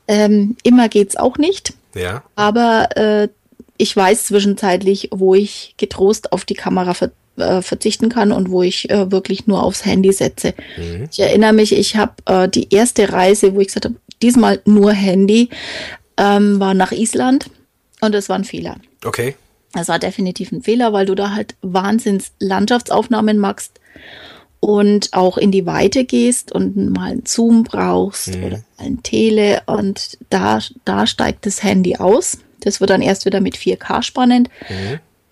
Ähm, 0.09 0.57
immer 0.65 0.89
geht's 0.89 1.17
auch 1.17 1.39
nicht, 1.39 1.75
Ja. 1.95 2.23
aber 2.37 2.97
äh, 2.97 3.29
ich 3.77 3.97
weiß 3.97 4.27
zwischenzeitlich, 4.27 5.09
wo 5.13 5.35
ich 5.35 5.75
getrost 5.77 6.33
auf 6.33 6.45
die 6.45 6.55
Kamera 6.55 6.95
ver 6.95 7.11
äh, 7.37 7.63
verzichten 7.63 8.11
kann 8.11 8.31
und 8.31 8.51
wo 8.51 8.63
ich 8.63 8.89
äh, 8.91 9.11
wirklich 9.11 9.49
nur 9.49 9.65
aufs 9.65 9.85
Handy 9.85 10.13
setze. 10.13 10.55
Ich 11.11 11.19
erinnere 11.19 11.53
mich, 11.53 11.73
ich 11.73 11.97
habe 11.97 12.13
äh, 12.27 12.49
die 12.49 12.73
erste 12.73 13.13
Reise, 13.13 13.57
wo 13.57 13.61
ich 13.61 13.67
gesagt 13.67 13.87
habe, 13.87 13.97
diesmal 14.23 14.61
nur 14.67 14.93
Handy, 14.93 15.49
ähm, 16.17 16.61
war 16.61 16.75
nach 16.75 16.93
Island 16.93 17.51
und 18.01 18.15
es 18.15 18.29
war 18.29 18.37
ein 18.37 18.45
Fehler. 18.45 18.77
Okay. 19.05 19.35
Das 19.73 19.89
war 19.89 19.99
definitiv 19.99 20.53
ein 20.53 20.63
Fehler, 20.63 20.93
weil 20.93 21.07
du 21.07 21.17
da 21.17 21.31
halt 21.31 21.57
Wahnsinns 21.61 22.31
Landschaftsaufnahmen 22.39 23.39
machst 23.39 23.81
und 24.61 25.13
auch 25.13 25.37
in 25.37 25.51
die 25.51 25.67
Weite 25.67 26.05
gehst 26.05 26.53
und 26.53 26.77
mal 26.77 27.11
einen 27.11 27.27
Zoom 27.27 27.65
brauchst 27.65 28.37
oder 28.37 28.63
ein 28.79 29.03
Tele 29.03 29.63
und 29.67 30.17
da, 30.31 30.61
da 30.85 31.07
steigt 31.07 31.47
das 31.47 31.63
Handy 31.63 31.97
aus. 31.97 32.39
Das 32.61 32.81
wird 32.81 32.91
dann 32.91 33.03
erst 33.03 33.27
wieder 33.27 33.41
mit 33.41 33.57
4K 33.57 34.03
spannend, 34.03 34.49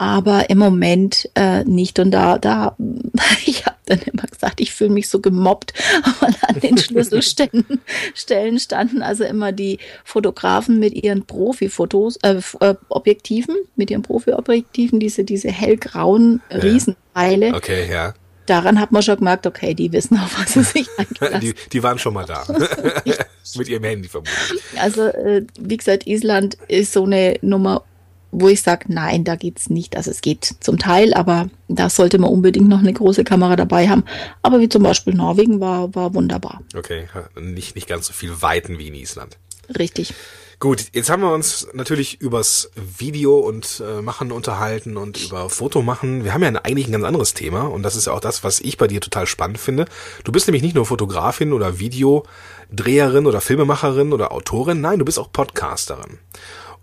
aber 0.03 0.51
im 0.51 0.59
Moment 0.59 1.31
äh, 1.37 1.63
nicht. 1.63 2.01
Und 2.01 2.11
da, 2.11 2.37
da, 2.37 2.77
ich 3.47 3.65
habe 3.67 3.77
dann 3.87 4.01
immer 4.01 4.25
gesagt, 4.25 4.61
ich 4.61 4.73
fühle 4.73 4.91
mich 4.91 5.09
so 5.09 5.21
gemobbt, 5.21 5.75
weil 6.21 6.35
an 6.49 6.59
den 6.61 6.77
Schlüsselstellen 6.77 7.65
Stellen 8.15 8.59
standen 8.59 9.03
also 9.03 9.23
immer 9.23 9.53
die 9.53 9.79
Fotografen 10.05 10.81
mit 10.81 10.93
ihren 10.95 11.25
Profi-Fotos, 11.25 12.17
äh, 12.23 12.41
äh, 12.61 12.75
Objektiven, 12.89 13.55
mit 13.77 13.93
ihren 13.93 14.03
Profi-Objektiven, 14.03 14.99
diese, 14.99 15.23
diese 15.23 15.51
hellgrauen 15.51 16.43
Riesenteile. 16.51 17.55
Okay, 17.55 17.89
ja. 17.89 18.15
Daran 18.47 18.81
hat 18.81 18.93
man 18.93 19.03
schon 19.03 19.17
gemerkt, 19.17 19.47
okay, 19.47 19.75
die 19.75 19.93
wissen, 19.93 20.19
auf 20.19 20.39
was 20.39 20.55
sie 20.55 20.63
sich 20.63 20.89
eingelassen 20.97 21.41
Die, 21.41 21.55
die 21.73 21.83
waren 21.83 21.99
schon 21.99 22.15
mal 22.15 22.25
da. 22.25 22.45
Mit 23.57 23.69
ihrem 23.69 23.85
Handy 23.85 24.09
vermutlich. 24.09 24.63
Also, 24.79 25.03
äh, 25.03 25.45
wie 25.59 25.77
gesagt, 25.77 26.07
Island 26.07 26.57
ist 26.69 26.93
so 26.93 27.05
eine 27.05 27.39
Nummer, 27.43 27.85
wo 28.31 28.49
ich 28.49 28.63
sage, 28.63 28.87
nein, 28.89 29.25
da 29.25 29.37
geht's 29.37 29.69
nicht. 29.69 29.97
Also 29.97 30.11
es 30.11 30.23
geht 30.23 30.55
zum 30.61 30.79
Teil, 30.79 31.13
aber 31.13 31.51
da 31.69 31.91
sollte 31.91 32.19
man 32.19 32.31
unbedingt 32.31 32.69
noch 32.69 32.79
eine 32.79 32.93
große 32.93 33.25
Kamera 33.25 33.57
dabei 33.57 33.89
haben. 33.89 34.05
Aber 34.43 34.59
wie 34.61 34.71
zum 34.71 34.83
Beispiel 34.83 35.15
Norwegen 35.15 35.61
war, 35.61 35.95
war 35.95 36.15
wunderbar. 36.15 36.63
Okay, 36.75 37.09
nicht, 37.39 37.75
nicht 37.75 37.89
ganz 37.89 38.07
so 38.07 38.15
viel 38.15 38.41
Weiten 38.41 38.79
wie 38.79 38.89
in 38.89 38.95
Island. 38.95 39.37
Richtig. 39.79 40.15
Gut, 40.63 40.91
jetzt 40.93 41.11
haben 41.11 41.23
wir 41.23 41.33
uns 41.33 41.67
natürlich 41.73 42.21
übers 42.21 42.71
Video 42.77 43.37
und 43.41 43.83
äh, 43.85 44.01
Machen 44.01 44.31
unterhalten 44.31 44.97
und 44.97 45.21
über 45.21 45.51
Foto 45.51 45.83
machen. 45.83 46.23
Wir 46.23 46.35
haben 46.35 46.45
ja 46.45 46.51
eigentlich 46.51 46.87
ein 46.87 46.93
ganz 46.93 47.05
anderes 47.05 47.35
Thema 47.35 47.63
und 47.63 47.83
das 47.83 47.97
ist 47.97 48.07
auch 48.07 48.21
das, 48.21 48.45
was 48.45 48.61
ich 48.61 48.77
bei 48.77 48.87
dir 48.87 49.01
total 49.01 49.27
spannend 49.27 49.59
finde. 49.59 49.87
Du 50.23 50.31
bist 50.31 50.47
nämlich 50.47 50.63
nicht 50.63 50.77
nur 50.77 50.87
Fotografin 50.87 51.53
oder 51.53 51.81
Videodreherin 51.81 53.27
oder 53.27 53.41
Filmemacherin 53.41 54.13
oder 54.13 54.31
Autorin, 54.31 54.81
nein, 54.81 55.01
du 55.01 55.05
bist 55.05 55.19
auch 55.19 55.33
Podcasterin. 55.33 56.21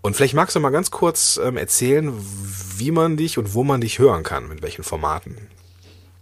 Und 0.02 0.14
vielleicht 0.14 0.34
magst 0.34 0.54
du 0.54 0.60
mal 0.60 0.68
ganz 0.68 0.90
kurz 0.90 1.40
ähm, 1.42 1.56
erzählen, 1.56 2.12
wie 2.76 2.90
man 2.90 3.16
dich 3.16 3.38
und 3.38 3.54
wo 3.54 3.64
man 3.64 3.80
dich 3.80 3.98
hören 3.98 4.24
kann, 4.24 4.46
mit 4.46 4.60
welchen 4.60 4.84
Formaten. 4.84 5.38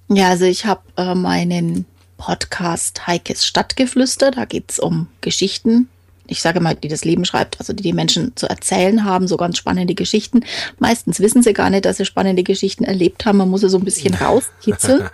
Ja, 0.06 0.28
also 0.28 0.44
ich 0.44 0.64
habe 0.64 0.82
äh, 0.96 1.16
meinen 1.16 1.86
Podcast 2.18 3.08
Heikes 3.08 3.44
Stadtgeflüster. 3.44 4.30
Da 4.30 4.44
geht's 4.44 4.78
um 4.78 5.08
Geschichten. 5.22 5.88
Ich 6.28 6.42
sage 6.42 6.60
mal, 6.60 6.74
die 6.74 6.88
das 6.88 7.04
Leben 7.04 7.24
schreibt, 7.24 7.58
also 7.58 7.72
die 7.72 7.82
die 7.82 7.92
Menschen 7.92 8.36
zu 8.36 8.48
erzählen 8.48 9.04
haben, 9.04 9.26
so 9.26 9.36
ganz 9.36 9.58
spannende 9.58 9.94
Geschichten. 9.94 10.44
Meistens 10.78 11.20
wissen 11.20 11.42
sie 11.42 11.54
gar 11.54 11.70
nicht, 11.70 11.84
dass 11.84 11.96
sie 11.96 12.04
spannende 12.04 12.42
Geschichten 12.42 12.84
erlebt 12.84 13.24
haben. 13.24 13.38
Man 13.38 13.48
muss 13.48 13.62
sie 13.62 13.70
so 13.70 13.78
ein 13.78 13.84
bisschen 13.84 14.14
rauskitzeln. 14.20 15.08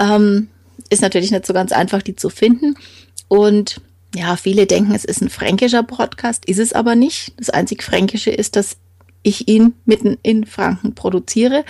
ähm, 0.00 0.48
ist 0.88 1.02
natürlich 1.02 1.30
nicht 1.32 1.46
so 1.46 1.52
ganz 1.52 1.72
einfach, 1.72 2.00
die 2.00 2.16
zu 2.16 2.30
finden. 2.30 2.76
Und 3.28 3.80
ja, 4.14 4.36
viele 4.36 4.66
denken, 4.66 4.94
es 4.94 5.04
ist 5.04 5.20
ein 5.20 5.28
fränkischer 5.28 5.82
Podcast, 5.82 6.46
ist 6.46 6.58
es 6.58 6.72
aber 6.72 6.94
nicht. 6.94 7.34
Das 7.38 7.50
einzig 7.50 7.82
Fränkische 7.82 8.30
ist, 8.30 8.56
dass 8.56 8.76
ich 9.22 9.48
ihn 9.48 9.74
mitten 9.84 10.16
in 10.22 10.46
Franken 10.46 10.94
produziere. 10.94 11.64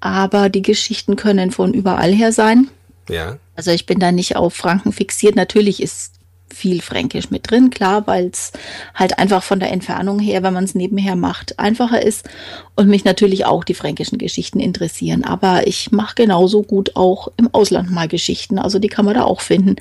Aber 0.00 0.48
die 0.50 0.62
Geschichten 0.62 1.16
können 1.16 1.50
von 1.50 1.72
überall 1.74 2.12
her 2.12 2.32
sein. 2.32 2.68
Ja. 3.08 3.38
Also 3.56 3.70
ich 3.70 3.86
bin 3.86 3.98
da 3.98 4.12
nicht 4.12 4.36
auf 4.36 4.54
Franken 4.54 4.92
fixiert. 4.92 5.36
Natürlich 5.36 5.82
ist 5.82 6.19
viel 6.60 6.80
Fränkisch 6.82 7.30
mit 7.30 7.50
drin, 7.50 7.70
klar, 7.70 8.06
weil 8.06 8.26
es 8.26 8.52
halt 8.94 9.18
einfach 9.18 9.42
von 9.42 9.58
der 9.60 9.72
Entfernung 9.72 10.18
her, 10.18 10.42
wenn 10.42 10.54
man 10.54 10.64
es 10.64 10.74
nebenher 10.74 11.16
macht, 11.16 11.58
einfacher 11.58 12.02
ist 12.02 12.28
und 12.76 12.88
mich 12.88 13.04
natürlich 13.04 13.46
auch 13.46 13.64
die 13.64 13.74
fränkischen 13.74 14.18
Geschichten 14.18 14.60
interessieren. 14.60 15.24
Aber 15.24 15.66
ich 15.66 15.90
mache 15.90 16.14
genauso 16.14 16.62
gut 16.62 16.94
auch 16.96 17.28
im 17.36 17.48
Ausland 17.52 17.90
mal 17.90 18.08
Geschichten, 18.08 18.58
also 18.58 18.78
die 18.78 18.88
kann 18.88 19.04
man 19.06 19.14
da 19.14 19.24
auch 19.24 19.40
finden. 19.40 19.76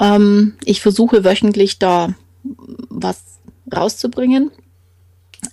Ähm, 0.00 0.54
ich 0.64 0.80
versuche 0.82 1.24
wöchentlich 1.24 1.78
da 1.78 2.14
was 2.88 3.22
rauszubringen. 3.74 4.50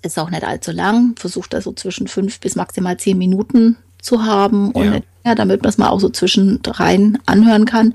Ist 0.02 0.20
auch 0.20 0.30
nicht 0.30 0.44
allzu 0.44 0.72
lang, 0.72 1.16
versuche 1.18 1.50
da 1.50 1.62
so 1.62 1.72
zwischen 1.74 2.08
fünf 2.08 2.40
bis 2.40 2.56
maximal 2.56 2.98
zehn 2.98 3.18
Minuten 3.18 3.78
zu 4.02 4.26
haben 4.26 4.72
und 4.72 5.04
Ja. 5.26 5.36
damit 5.36 5.62
man 5.62 5.70
es 5.70 5.78
mal 5.78 5.90
auch 5.90 6.00
so 6.00 6.10
zwischendrein 6.10 7.20
anhören 7.26 7.66
kann. 7.66 7.94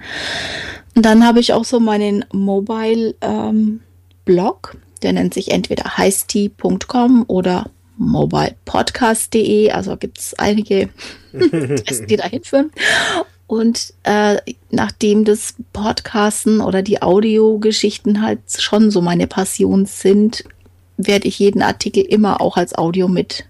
Und 0.95 1.05
dann 1.05 1.27
habe 1.27 1.41
ich 1.41 1.53
auch 1.53 1.65
so 1.65 1.81
meinen 1.81 2.25
Mobile 2.33 3.15
ähm, 3.21 3.81
Blog, 4.25 4.77
der 5.03 5.13
nennt 5.13 5.35
sich 5.35 5.51
entweder 5.51 5.97
heißti.com 5.97 7.25
oder 7.27 7.71
mobilepodcast.de. 7.97 9.71
Also 9.71 9.97
gibt 9.97 10.19
es 10.19 10.35
einige, 10.35 10.89
Adressen, 11.33 12.07
die 12.07 12.17
da 12.17 12.27
hinführen. 12.27 12.71
Und 13.47 13.93
äh, 14.05 14.37
nachdem 14.71 15.25
das 15.25 15.55
Podcasten 15.73 16.61
oder 16.61 16.83
die 16.83 17.03
Audiogeschichten 17.03 18.23
halt 18.23 18.41
schon 18.59 18.91
so 18.91 19.01
meine 19.01 19.27
Passion 19.27 19.87
sind, 19.87 20.45
werde 20.97 21.29
ich 21.29 21.39
jeden 21.39 21.63
Artikel 21.63 22.03
immer 22.05 22.41
auch 22.41 22.57
als 22.57 22.75
Audio 22.75 23.09
mit 23.09 23.45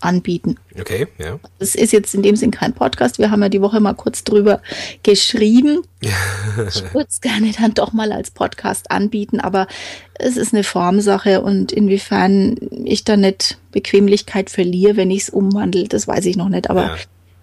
anbieten. 0.00 0.56
Okay, 0.78 1.06
ja. 1.18 1.38
Das 1.58 1.74
ist 1.74 1.92
jetzt 1.92 2.14
in 2.14 2.22
dem 2.22 2.36
Sinn 2.36 2.50
kein 2.50 2.72
Podcast. 2.72 3.18
Wir 3.18 3.30
haben 3.30 3.42
ja 3.42 3.48
die 3.48 3.60
Woche 3.60 3.80
mal 3.80 3.94
kurz 3.94 4.24
drüber 4.24 4.60
geschrieben. 5.02 5.82
Ich 6.00 6.82
würde 6.94 7.06
es 7.08 7.20
gerne 7.20 7.52
dann 7.58 7.74
doch 7.74 7.92
mal 7.92 8.12
als 8.12 8.30
Podcast 8.30 8.90
anbieten, 8.90 9.40
aber 9.40 9.66
es 10.14 10.36
ist 10.36 10.52
eine 10.54 10.64
Formsache 10.64 11.42
und 11.42 11.72
inwiefern 11.72 12.56
ich 12.84 13.04
da 13.04 13.16
nicht 13.16 13.58
Bequemlichkeit 13.72 14.50
verliere, 14.50 14.96
wenn 14.96 15.10
ich 15.10 15.22
es 15.22 15.30
umwandle, 15.30 15.88
das 15.88 16.08
weiß 16.08 16.24
ich 16.26 16.36
noch 16.36 16.48
nicht. 16.48 16.70
Aber 16.70 16.82
Ja. 16.82 16.96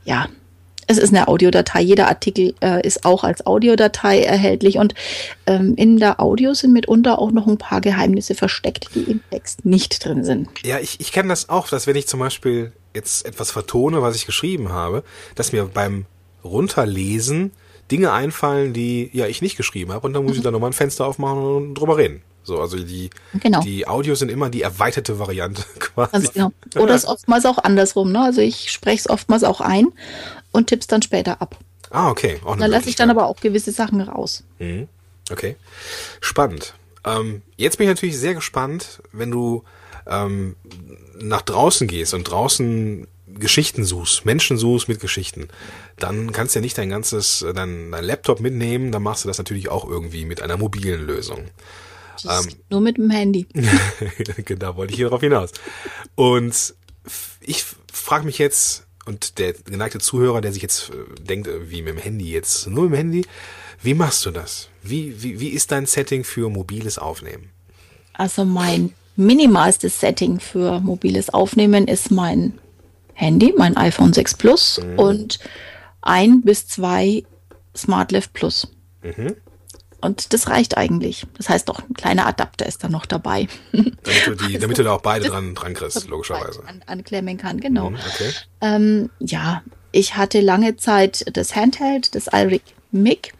ja, 0.05 0.27
es 0.87 0.97
ist 0.97 1.13
eine 1.13 1.27
Audiodatei. 1.27 1.81
Jeder 1.81 2.07
Artikel 2.07 2.55
äh, 2.61 2.85
ist 2.85 3.05
auch 3.05 3.23
als 3.23 3.45
Audiodatei 3.45 4.21
erhältlich 4.23 4.77
und 4.77 4.93
ähm, 5.45 5.75
in 5.75 5.97
der 5.97 6.19
Audio 6.21 6.53
sind 6.53 6.73
mitunter 6.73 7.19
auch 7.19 7.31
noch 7.31 7.45
ein 7.47 7.57
paar 7.57 7.81
Geheimnisse 7.81 8.35
versteckt, 8.35 8.87
die 8.95 9.03
im 9.03 9.21
Text 9.29 9.65
nicht 9.65 10.03
drin 10.03 10.23
sind. 10.23 10.49
Ja, 10.63 10.79
ich, 10.79 10.99
ich 10.99 11.11
kenne 11.11 11.29
das 11.29 11.49
auch, 11.49 11.67
dass 11.67 11.87
wenn 11.87 11.95
ich 11.95 12.07
zum 12.07 12.21
Beispiel 12.21 12.71
jetzt 12.93 13.25
etwas 13.25 13.51
vertone, 13.51 14.01
was 14.01 14.15
ich 14.15 14.25
geschrieben 14.25 14.69
habe, 14.69 15.03
dass 15.35 15.51
mir 15.51 15.65
beim 15.65 16.05
Runterlesen 16.43 17.51
Dinge 17.91 18.11
einfallen, 18.11 18.73
die 18.73 19.09
ja 19.13 19.27
ich 19.27 19.41
nicht 19.41 19.57
geschrieben 19.57 19.91
habe 19.91 20.07
und 20.07 20.13
dann 20.13 20.25
muss 20.25 20.37
ich 20.37 20.43
da 20.43 20.51
nochmal 20.51 20.71
ein 20.71 20.73
Fenster 20.73 21.05
aufmachen 21.05 21.43
und 21.43 21.73
drüber 21.75 21.97
reden. 21.97 22.21
So, 22.47 22.61
also 22.61 22.77
die, 22.77 23.09
Genau. 23.41 23.59
die 23.59 23.85
Audios 23.87 24.19
sind 24.19 24.31
immer 24.31 24.49
die 24.49 24.61
erweiterte 24.61 25.19
Variante 25.19 25.63
quasi. 25.79 26.11
Ganz 26.13 26.33
genau. 26.33 26.51
Oder 26.77 26.95
es 26.95 27.03
ist 27.03 27.09
oftmals 27.09 27.45
auch 27.45 27.57
andersrum. 27.57 28.13
Ne? 28.13 28.21
Also 28.21 28.39
ich 28.39 28.71
spreche 28.71 28.99
es 28.99 29.09
oftmals 29.09 29.43
auch 29.43 29.59
ein 29.59 29.87
und 30.57 30.67
tipp's 30.67 30.87
dann 30.87 31.01
später 31.01 31.41
ab. 31.41 31.57
Ah, 31.89 32.09
okay. 32.09 32.39
Auch 32.43 32.57
Da 32.57 32.65
lasse 32.65 32.89
ich 32.89 32.95
dann 32.95 33.09
aber 33.09 33.27
auch 33.27 33.39
gewisse 33.39 33.71
Sachen 33.71 34.01
raus. 34.01 34.43
Mhm. 34.59 34.89
Okay. 35.31 35.55
Spannend. 36.19 36.73
Ähm, 37.05 37.43
jetzt 37.55 37.77
bin 37.77 37.85
ich 37.85 37.95
natürlich 37.95 38.17
sehr 38.17 38.33
gespannt, 38.33 39.01
wenn 39.13 39.31
du 39.31 39.63
ähm, 40.05 40.55
nach 41.19 41.41
draußen 41.41 41.87
gehst 41.87 42.13
und 42.13 42.25
draußen 42.25 43.07
Geschichten 43.27 43.83
suchst, 43.83 44.25
Menschen 44.25 44.57
suchst 44.57 44.87
mit 44.87 44.99
Geschichten, 44.99 45.47
dann 45.99 46.31
kannst 46.31 46.55
du 46.55 46.59
ja 46.59 46.61
nicht 46.61 46.77
dein 46.77 46.89
ganzes, 46.89 47.41
äh, 47.43 47.53
dein, 47.53 47.91
dein 47.91 48.03
Laptop 48.03 48.39
mitnehmen, 48.39 48.91
dann 48.91 49.03
machst 49.03 49.23
du 49.23 49.27
das 49.27 49.37
natürlich 49.37 49.69
auch 49.69 49.87
irgendwie 49.87 50.25
mit 50.25 50.41
einer 50.41 50.57
mobilen 50.57 51.05
Lösung. 51.05 51.45
Geht 52.23 52.71
nur 52.71 52.81
mit 52.81 52.97
dem 52.97 53.11
Handy. 53.11 53.47
da 54.57 54.75
wollte 54.75 54.91
ich 54.91 54.97
hier 54.97 55.09
drauf 55.09 55.21
hinaus. 55.21 55.51
Und 56.15 56.73
ich 57.41 57.63
frage 57.93 58.25
mich 58.25 58.39
jetzt, 58.39 58.86
und 59.07 59.39
der 59.39 59.53
geneigte 59.53 59.99
Zuhörer, 59.99 60.41
der 60.41 60.53
sich 60.53 60.61
jetzt 60.61 60.89
äh, 60.89 61.23
denkt, 61.23 61.47
äh, 61.47 61.69
wie 61.71 61.81
mit 61.81 61.95
dem 61.95 62.01
Handy 62.01 62.31
jetzt, 62.31 62.67
nur 62.67 62.83
mit 62.83 62.93
dem 62.93 62.97
Handy, 62.97 63.25
wie 63.81 63.93
machst 63.93 64.25
du 64.25 64.31
das? 64.31 64.69
Wie, 64.81 65.21
wie, 65.21 65.39
wie 65.39 65.49
ist 65.49 65.71
dein 65.71 65.85
Setting 65.85 66.23
für 66.23 66.49
mobiles 66.49 66.97
Aufnehmen? 66.97 67.49
Also 68.13 68.45
mein 68.45 68.93
minimalstes 69.15 69.99
Setting 69.99 70.39
für 70.39 70.79
mobiles 70.79 71.29
Aufnehmen 71.29 71.87
ist 71.87 72.11
mein 72.11 72.57
Handy, 73.13 73.53
mein 73.57 73.77
iPhone 73.77 74.13
6 74.13 74.35
Plus 74.35 74.79
und 74.97 75.39
ein 76.01 76.41
bis 76.41 76.67
zwei 76.67 77.23
SmartLift 77.75 78.33
Plus. 78.33 78.67
Und 79.99 80.31
das 80.33 80.47
reicht 80.47 80.77
eigentlich. 80.77 81.25
Das 81.37 81.49
heißt 81.49 81.67
doch, 81.69 81.79
ein 81.79 81.93
kleiner 81.95 82.27
Adapter 82.27 82.65
ist 82.67 82.83
da 82.83 82.89
noch 82.89 83.05
dabei. 83.05 83.47
Damit 83.71 84.27
du, 84.27 84.35
die, 84.35 84.57
damit 84.59 84.77
du 84.77 84.83
da 84.83 84.91
auch 84.93 85.01
beide 85.01 85.27
dran, 85.27 85.55
dran 85.55 85.73
kriegst, 85.73 86.07
logischerweise. 86.07 86.63
An, 86.67 86.81
anklemmen 86.85 87.37
kann, 87.37 87.59
genau. 87.59 87.89
Mhm, 87.89 87.97
Okay. 88.13 88.31
Ähm, 88.61 89.09
ja, 89.19 89.63
ich 89.91 90.15
hatte 90.15 90.41
lange 90.41 90.75
Zeit 90.77 91.25
das 91.35 91.55
Handheld, 91.55 92.13
das 92.13 92.27
Alric 92.27 92.61
Mic. 92.91 93.33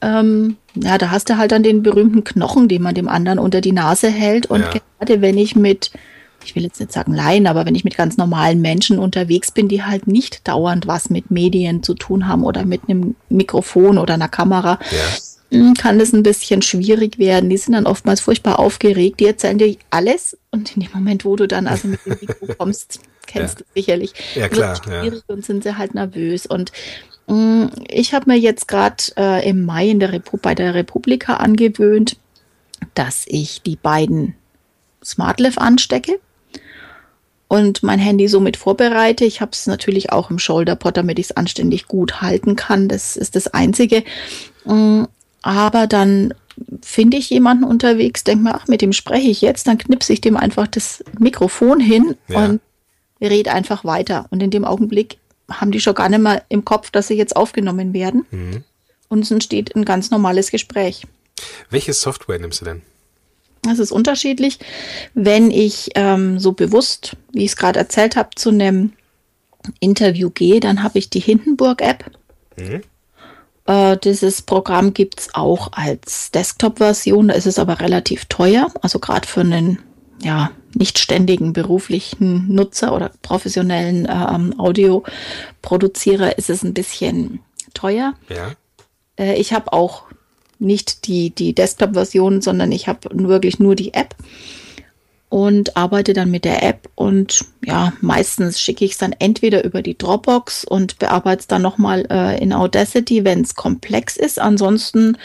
Ähm, 0.00 0.56
ja, 0.74 0.98
da 0.98 1.10
hast 1.10 1.28
du 1.28 1.36
halt 1.38 1.52
dann 1.52 1.62
den 1.62 1.82
berühmten 1.82 2.24
Knochen, 2.24 2.68
den 2.68 2.82
man 2.82 2.94
dem 2.94 3.08
anderen 3.08 3.38
unter 3.38 3.60
die 3.60 3.72
Nase 3.72 4.08
hält. 4.10 4.46
Und 4.46 4.60
Ja. 4.62 4.72
gerade 4.98 5.20
wenn 5.20 5.36
ich 5.38 5.56
mit, 5.56 5.90
ich 6.44 6.54
will 6.54 6.62
jetzt 6.62 6.78
nicht 6.80 6.92
sagen 6.92 7.14
Laien, 7.14 7.46
aber 7.46 7.66
wenn 7.66 7.74
ich 7.74 7.84
mit 7.84 7.96
ganz 7.96 8.16
normalen 8.16 8.60
Menschen 8.60 8.98
unterwegs 8.98 9.50
bin, 9.50 9.68
die 9.68 9.82
halt 9.82 10.06
nicht 10.06 10.46
dauernd 10.46 10.86
was 10.86 11.10
mit 11.10 11.30
Medien 11.30 11.82
zu 11.82 11.94
tun 11.94 12.28
haben 12.28 12.44
oder 12.44 12.64
mit 12.64 12.82
einem 12.88 13.16
Mikrofon 13.28 13.98
oder 13.98 14.14
einer 14.14 14.28
Kamera, 14.28 14.78
Ja. 14.90 14.98
Mm, 15.50 15.74
kann 15.74 15.98
das 15.98 16.12
ein 16.12 16.22
bisschen 16.22 16.62
schwierig 16.62 17.18
werden. 17.18 17.50
Die 17.50 17.56
sind 17.56 17.74
dann 17.74 17.86
oftmals 17.86 18.20
furchtbar 18.20 18.58
aufgeregt. 18.58 19.20
Die 19.20 19.26
erzählen 19.26 19.58
dir 19.58 19.76
alles 19.90 20.36
und 20.50 20.74
in 20.76 20.82
dem 20.82 20.90
Moment, 20.92 21.24
wo 21.24 21.36
du 21.36 21.46
dann 21.48 21.66
also 21.66 21.88
mit 21.88 22.04
dem 22.06 22.16
Mikro 22.20 22.46
kommst, 22.58 23.00
kennst 23.26 23.60
Ja. 23.60 23.64
du 23.64 23.72
sicherlich, 23.80 24.12
Ja, 24.34 24.48
klar, 24.48 24.76
wird 24.76 24.86
ja. 24.86 25.00
schwierig 25.02 25.22
und 25.28 25.44
sind 25.44 25.62
sie 25.64 25.76
halt 25.78 25.94
nervös. 25.94 26.46
Und 26.46 26.72
mh, 27.26 27.70
ich 27.88 28.14
habe 28.14 28.30
mir 28.30 28.38
jetzt 28.38 28.68
gerade 28.68 29.02
äh, 29.16 29.48
im 29.48 29.64
Mai 29.64 29.88
in 29.88 30.00
der 30.00 30.12
Repu 30.12 30.36
bei 30.38 30.54
der 30.54 30.74
Republika 30.74 31.34
angewöhnt, 31.34 32.16
dass 32.94 33.24
ich 33.26 33.62
die 33.62 33.76
beiden 33.76 34.34
SmartLiv 35.04 35.58
anstecke 35.58 36.18
und 37.48 37.82
mein 37.82 37.98
Handy 37.98 38.28
somit 38.28 38.56
vorbereite. 38.56 39.24
Ich 39.24 39.40
habe 39.40 39.52
es 39.52 39.66
natürlich 39.66 40.12
auch 40.12 40.30
im 40.30 40.38
Shoulderpod, 40.38 40.96
damit 40.96 41.18
ich 41.18 41.26
es 41.26 41.36
anständig 41.36 41.88
gut 41.88 42.20
halten 42.20 42.56
kann. 42.56 42.88
Das 42.88 43.16
ist 43.16 43.36
das 43.36 43.48
Einzige. 43.48 44.04
Aber 45.48 45.86
dann 45.86 46.34
finde 46.82 47.16
ich 47.16 47.30
jemanden 47.30 47.64
unterwegs, 47.64 48.22
denke 48.22 48.44
mir, 48.44 48.54
ach, 48.54 48.66
mit 48.68 48.82
dem 48.82 48.92
spreche 48.92 49.28
ich 49.30 49.40
jetzt, 49.40 49.66
dann 49.66 49.78
knipse 49.78 50.12
ich 50.12 50.20
dem 50.20 50.36
einfach 50.36 50.66
das 50.66 51.02
Mikrofon 51.18 51.80
hin 51.80 52.16
Ja. 52.28 52.44
und 52.44 52.60
red 53.22 53.48
einfach 53.48 53.82
weiter. 53.82 54.26
Und 54.28 54.42
in 54.42 54.50
dem 54.50 54.66
Augenblick 54.66 55.16
haben 55.50 55.70
die 55.70 55.80
schon 55.80 55.94
gar 55.94 56.10
nicht 56.10 56.20
mehr 56.20 56.42
im 56.50 56.66
Kopf, 56.66 56.90
dass 56.90 57.08
sie 57.08 57.14
jetzt 57.14 57.34
aufgenommen 57.34 57.94
werden. 57.94 58.26
Mhm. 58.30 58.62
Und 59.08 59.20
es 59.20 59.30
entsteht 59.30 59.74
ein 59.74 59.86
ganz 59.86 60.10
normales 60.10 60.50
Gespräch. 60.50 61.06
Welche 61.70 61.94
Software 61.94 62.38
nimmst 62.38 62.60
du 62.60 62.66
denn? 62.66 62.82
Das 63.62 63.78
ist 63.78 63.90
unterschiedlich. 63.90 64.58
Wenn 65.14 65.50
ich 65.50 65.88
ähm, 65.94 66.38
so 66.38 66.52
bewusst, 66.52 67.16
wie 67.32 67.44
ich 67.44 67.52
es 67.52 67.56
gerade 67.56 67.78
erzählt 67.78 68.16
habe, 68.16 68.30
zu 68.36 68.50
einem 68.50 68.92
Interview 69.80 70.28
gehe, 70.28 70.60
dann 70.60 70.82
habe 70.82 70.98
ich 70.98 71.08
die 71.08 71.20
Hindenburg-App. 71.20 72.04
Äh, 73.68 73.98
dieses 73.98 74.40
Programm 74.40 74.94
gibt's 74.94 75.34
auch 75.34 75.72
als 75.72 76.30
Desktop-Version, 76.30 77.28
da 77.28 77.34
ist 77.34 77.46
es 77.46 77.58
aber 77.58 77.80
relativ 77.80 78.24
teuer. 78.24 78.72
Also 78.80 78.98
gerade 78.98 79.28
für 79.28 79.42
einen 79.42 79.78
ja, 80.22 80.50
nicht 80.74 80.98
ständigen 80.98 81.52
beruflichen 81.52 82.52
Nutzer 82.52 82.94
oder 82.94 83.10
professionellen 83.20 84.08
ähm, 84.10 84.58
Audioproduzierer 84.58 86.38
ist 86.38 86.48
es 86.48 86.62
ein 86.62 86.72
bisschen 86.72 87.40
teuer. 87.74 88.14
Ja. 88.30 88.52
Äh, 89.18 89.38
ich 89.38 89.52
habe 89.52 89.70
auch 89.74 90.04
nicht 90.58 91.06
die, 91.06 91.28
die 91.30 91.54
Desktop-Version, 91.54 92.40
sondern 92.40 92.72
ich 92.72 92.88
habe 92.88 93.10
wirklich 93.12 93.58
nur 93.58 93.76
die 93.76 93.92
App 93.92 94.14
und 95.28 95.76
arbeite 95.76 96.12
dann 96.14 96.30
mit 96.30 96.44
der 96.44 96.62
App 96.62 96.88
und 96.94 97.44
ja, 97.64 97.92
meistens 98.00 98.60
schicke 98.60 98.84
ich 98.84 98.92
es 98.92 98.98
dann 98.98 99.12
entweder 99.12 99.64
über 99.64 99.82
die 99.82 99.96
Dropbox 99.96 100.64
und 100.64 100.98
bearbeite 100.98 101.40
es 101.40 101.46
dann 101.46 101.62
nochmal 101.62 102.06
äh, 102.10 102.42
in 102.42 102.52
Audacity, 102.52 103.24
wenn 103.24 103.42
es 103.42 103.54
komplex 103.54 104.16
ist. 104.16 104.38
Ansonsten 104.38 105.18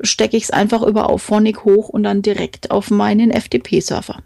stecke 0.00 0.36
ich 0.36 0.44
es 0.44 0.50
einfach 0.50 0.82
über 0.82 1.10
Auphonic 1.10 1.64
hoch 1.64 1.88
und 1.88 2.02
dann 2.02 2.22
direkt 2.22 2.70
auf 2.70 2.90
meinen 2.90 3.30
FTP-Server. 3.30 4.18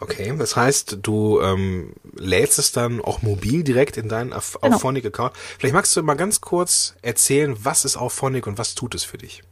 Okay, 0.00 0.32
das 0.38 0.54
heißt, 0.54 0.98
du 1.02 1.40
ähm, 1.40 1.94
lädst 2.16 2.58
es 2.58 2.72
dann 2.72 3.00
auch 3.00 3.22
mobil 3.22 3.64
direkt 3.64 3.96
in 3.96 4.08
deinen 4.08 4.32
Auf 4.32 4.58
Genau. 4.62 4.76
Auphonic-Account. 4.76 5.32
Vielleicht 5.58 5.74
magst 5.74 5.96
du 5.96 6.02
mal 6.02 6.14
ganz 6.14 6.40
kurz 6.40 6.94
erzählen, 7.02 7.56
was 7.62 7.84
ist 7.84 7.96
Auphonic 7.96 8.46
und 8.46 8.58
was 8.58 8.74
tut 8.74 8.94
es 8.94 9.04
für 9.04 9.18
dich? 9.18 9.42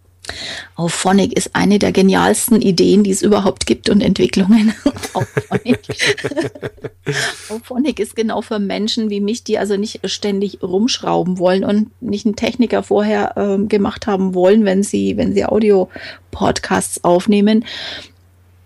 Auphonic 0.76 1.32
ist 1.36 1.54
eine 1.54 1.78
der 1.78 1.92
genialsten 1.92 2.62
Ideen, 2.62 3.02
die 3.02 3.10
es 3.10 3.22
überhaupt 3.22 3.66
gibt 3.66 3.90
und 3.90 4.00
Entwicklungen. 4.00 4.72
Auphonic. 5.14 5.80
Auphonic 7.48 7.98
ist 7.98 8.16
genau 8.16 8.40
für 8.40 8.58
Menschen 8.58 9.10
wie 9.10 9.20
mich, 9.20 9.44
die 9.44 9.58
also 9.58 9.76
nicht 9.76 10.00
ständig 10.08 10.62
rumschrauben 10.62 11.38
wollen 11.38 11.64
und 11.64 11.90
nicht 12.00 12.24
einen 12.24 12.36
Techniker 12.36 12.82
vorher 12.82 13.34
ähm, 13.36 13.68
gemacht 13.68 14.06
haben 14.06 14.34
wollen, 14.34 14.64
wenn 14.64 14.82
sie, 14.82 15.16
wenn 15.16 15.34
sie 15.34 15.44
Audio-Podcasts 15.44 17.02
aufnehmen. 17.04 17.64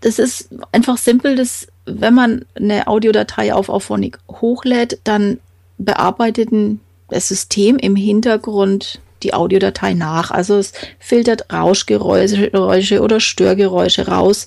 Das 0.03 0.19
ist 0.19 0.51
einfach 0.73 0.99
simpel, 0.99 1.37
dass 1.37 1.67
wenn 1.87 2.15
man 2.15 2.45
eine 2.55 2.87
Audiodatei 2.87 3.55
auf 3.55 3.69
Auphonic 3.69 4.19
hochlädt, 4.31 4.99
dann 5.05 5.41
bearbeitet 5.79 6.53
ein- 6.53 6.81
das 7.09 7.29
System 7.29 7.77
im 7.79 7.95
Hintergrund 7.97 9.01
die 9.27 9.35
Audiodatei 9.35 9.95
nach. 9.95 10.31
Also 10.31 10.57
es 10.57 10.73
filtert 10.99 11.53
Rauschgeräusche 11.53 12.51
Geräusche 12.51 13.03
oder 13.03 13.21
Störgeräusche 13.21 14.09
raus, 14.09 14.47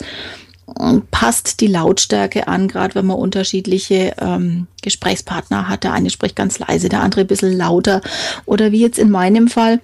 und 0.65 1.09
passt 1.09 1.61
die 1.61 1.67
Lautstärke 1.67 2.47
an, 2.47 2.67
gerade 2.67 2.93
wenn 2.95 3.07
man 3.07 3.17
unterschiedliche 3.17 4.15
ähm, 4.19 4.67
Gesprächspartner 4.83 5.67
hat. 5.67 5.83
Der 5.83 5.93
eine 5.93 6.09
spricht 6.11 6.35
ganz 6.35 6.59
leise, 6.59 6.89
der 6.89 7.01
andere 7.01 7.21
ein 7.21 7.27
bisschen 7.27 7.57
lauter. 7.57 8.01
Oder 8.45 8.71
wie 8.71 8.81
jetzt 8.81 8.99
in 8.99 9.09
meinem 9.09 9.47
Fall, 9.47 9.81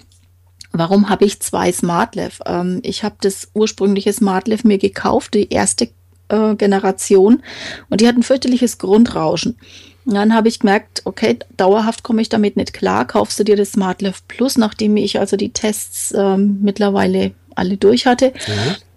Warum 0.77 1.07
habe 1.07 1.23
ich 1.23 1.39
zwei 1.39 1.71
SmartLav? 1.71 2.41
Ähm, 2.45 2.81
ich 2.83 3.05
habe 3.05 3.15
das 3.21 3.47
ursprüngliche 3.53 4.11
SmartLav 4.11 4.65
mir 4.65 4.77
gekauft, 4.77 5.33
die 5.33 5.49
erste 5.49 5.87
äh, 6.27 6.55
Generation, 6.55 7.43
und 7.89 8.01
die 8.01 8.07
hat 8.09 8.17
ein 8.17 8.23
fürchterliches 8.23 8.77
Grundrauschen. 8.77 9.57
Und 10.05 10.13
dann 10.13 10.33
habe 10.35 10.47
ich 10.47 10.59
gemerkt, 10.59 11.01
okay, 11.05 11.39
dauerhaft 11.57 12.03
komme 12.03 12.21
ich 12.21 12.29
damit 12.29 12.57
nicht 12.57 12.73
klar. 12.73 13.05
Kaufst 13.05 13.39
du 13.39 13.43
dir 13.43 13.55
das 13.55 13.71
SmartLav 13.71 14.21
Plus, 14.27 14.57
nachdem 14.57 14.97
ich 14.97 15.19
also 15.19 15.35
die 15.35 15.49
Tests 15.51 16.13
ähm, 16.15 16.59
mittlerweile 16.61 17.31
alle 17.55 17.77
durch 17.77 18.05
hatte. 18.05 18.31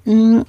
Mm, 0.05 0.41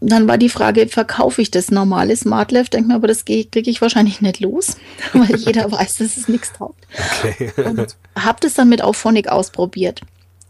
Dann 0.00 0.28
war 0.28 0.38
die 0.38 0.48
Frage, 0.48 0.86
verkaufe 0.88 1.42
ich 1.42 1.50
das 1.50 1.70
normale 1.70 2.16
SmartLav? 2.16 2.68
Denke 2.68 2.88
mir, 2.88 2.94
aber 2.94 3.08
das 3.08 3.24
kriege 3.24 3.48
ich 3.70 3.80
wahrscheinlich 3.80 4.20
nicht 4.20 4.40
los, 4.40 4.76
weil 5.12 5.34
jeder 5.36 5.70
weiß, 5.72 5.96
dass 5.98 6.16
es 6.16 6.28
nichts 6.28 6.52
taugt 6.52 6.86
Okay. 7.24 7.50
und 7.64 7.96
habe 8.16 8.38
das 8.40 8.54
dann 8.54 8.68
mit 8.68 8.82
Auphonic 8.82 9.28
ausprobiert 9.28 10.02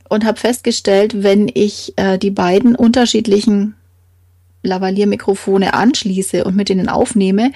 und 0.09 0.25
habe 0.25 0.39
festgestellt, 0.39 1.23
wenn 1.23 1.51
ich 1.53 1.95
äh, 1.97 2.19
die 2.19 2.31
beiden 2.31 2.77
unterschiedlichen 2.77 3.75
Lavalier-Mikrofone 4.63 5.75
anschließe 5.75 6.45
und 6.45 6.57
mit 6.57 6.69
denen 6.69 6.89
aufnehme, 6.89 7.53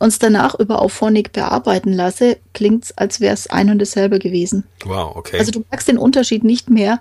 uns 0.00 0.18
danach 0.18 0.54
über 0.58 0.82
Auphonic 0.82 1.32
bearbeiten 1.32 1.92
lasse, 1.92 2.38
klingt's, 2.52 2.92
als 2.96 3.20
wäre 3.20 3.34
es 3.34 3.48
ein 3.48 3.70
und 3.70 3.78
dasselbe 3.78 4.18
gewesen. 4.18 4.64
wow, 4.84 5.14
okay. 5.14 5.38
Also 5.38 5.52
du 5.52 5.64
merkst 5.70 5.88
den 5.88 5.98
Unterschied 5.98 6.44
nicht 6.44 6.68
mehr 6.70 7.00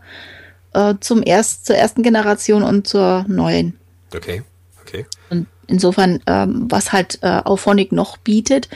äh, 0.73 0.95
zum 0.99 1.21
erst, 1.25 1.65
zur 1.65 1.75
ersten 1.75 2.03
Generation 2.03 2.63
und 2.63 2.87
zur 2.87 3.25
neuen. 3.27 3.77
okay. 4.15 4.43
Okay. 4.85 5.05
Und 5.29 5.47
insofern, 5.67 6.19
ähm, 6.27 6.65
was 6.69 6.91
halt 6.91 7.19
äh, 7.21 7.41
Auphonic 7.43 7.91
noch 7.91 8.17
bietet, 8.17 8.69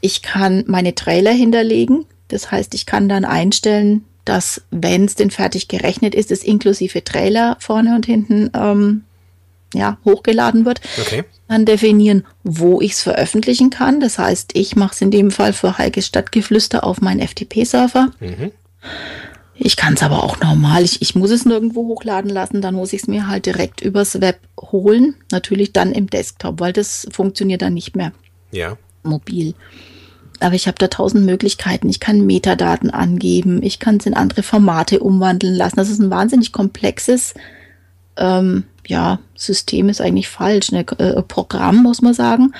ich 0.00 0.22
kann 0.22 0.64
meine 0.66 0.94
Trailer 0.94 1.32
hinterlegen. 1.32 2.06
Das 2.28 2.50
heißt, 2.50 2.74
ich 2.74 2.86
kann 2.86 3.08
dann 3.08 3.24
einstellen, 3.24 4.04
dass, 4.24 4.62
wenn 4.70 5.04
es 5.04 5.16
denn 5.16 5.30
fertig 5.30 5.68
gerechnet 5.68 6.14
ist, 6.14 6.30
es 6.30 6.42
inklusive 6.44 7.04
Trailer 7.04 7.56
vorne 7.60 7.94
und 7.94 8.06
hinten 8.06 8.50
ähm, 8.54 9.04
ja, 9.74 9.98
hochgeladen 10.04 10.64
wird. 10.64 10.80
Okay. 11.00 11.24
Dann 11.48 11.64
definieren, 11.64 12.24
wo 12.44 12.80
ich 12.80 12.92
es 12.92 13.02
veröffentlichen 13.02 13.70
kann. 13.70 14.00
Das 14.00 14.18
heißt, 14.18 14.50
ich 14.54 14.76
mache 14.76 14.94
es 14.94 15.00
in 15.00 15.10
dem 15.10 15.30
Fall 15.30 15.52
für 15.52 15.78
Heikes 15.78 16.06
Stadtgeflüster 16.06 16.84
auf 16.84 17.00
meinen 17.00 17.20
FTP-Server. 17.26 18.10
Mhm. 18.20 18.52
Ich 19.62 19.76
kann 19.76 19.94
es 19.94 20.02
aber 20.02 20.24
auch 20.24 20.40
normal. 20.40 20.82
Ich, 20.84 21.02
ich 21.02 21.14
muss 21.14 21.30
es 21.30 21.44
nirgendwo 21.44 21.86
hochladen 21.88 22.30
lassen, 22.30 22.62
dann 22.62 22.74
muss 22.74 22.92
ich 22.94 23.02
es 23.02 23.08
mir 23.08 23.26
halt 23.28 23.44
direkt 23.46 23.82
übers 23.82 24.20
Web 24.20 24.38
holen. 24.58 25.14
Natürlich 25.30 25.72
dann 25.72 25.92
im 25.92 26.08
Desktop, 26.08 26.60
weil 26.60 26.72
das 26.72 27.06
funktioniert 27.12 27.60
dann 27.62 27.74
nicht 27.74 27.94
mehr 27.94 28.12
Ja. 28.52 28.76
mobil. 29.02 29.54
Aber 30.42 30.54
ich 30.54 30.66
habe 30.66 30.78
da 30.78 30.88
tausend 30.88 31.26
Möglichkeiten. 31.26 31.90
Ich 31.90 32.00
kann 32.00 32.24
Metadaten 32.24 32.88
angeben, 32.88 33.62
ich 33.62 33.78
kann 33.78 33.98
es 33.98 34.06
in 34.06 34.14
andere 34.14 34.42
Formate 34.42 35.00
umwandeln 35.00 35.54
lassen. 35.54 35.76
Das 35.76 35.90
ist 35.90 35.98
ein 36.00 36.08
wahnsinnig 36.10 36.52
komplexes 36.52 37.34
ähm, 38.16 38.64
ja, 38.90 39.18
System, 39.36 39.88
ist 39.88 40.00
eigentlich 40.00 40.28
falsch. 40.28 40.72
Ne? 40.72 40.84
Äh, 40.98 41.22
Programm, 41.22 41.82
muss 41.82 42.02
man 42.02 42.12
sagen. 42.14 42.52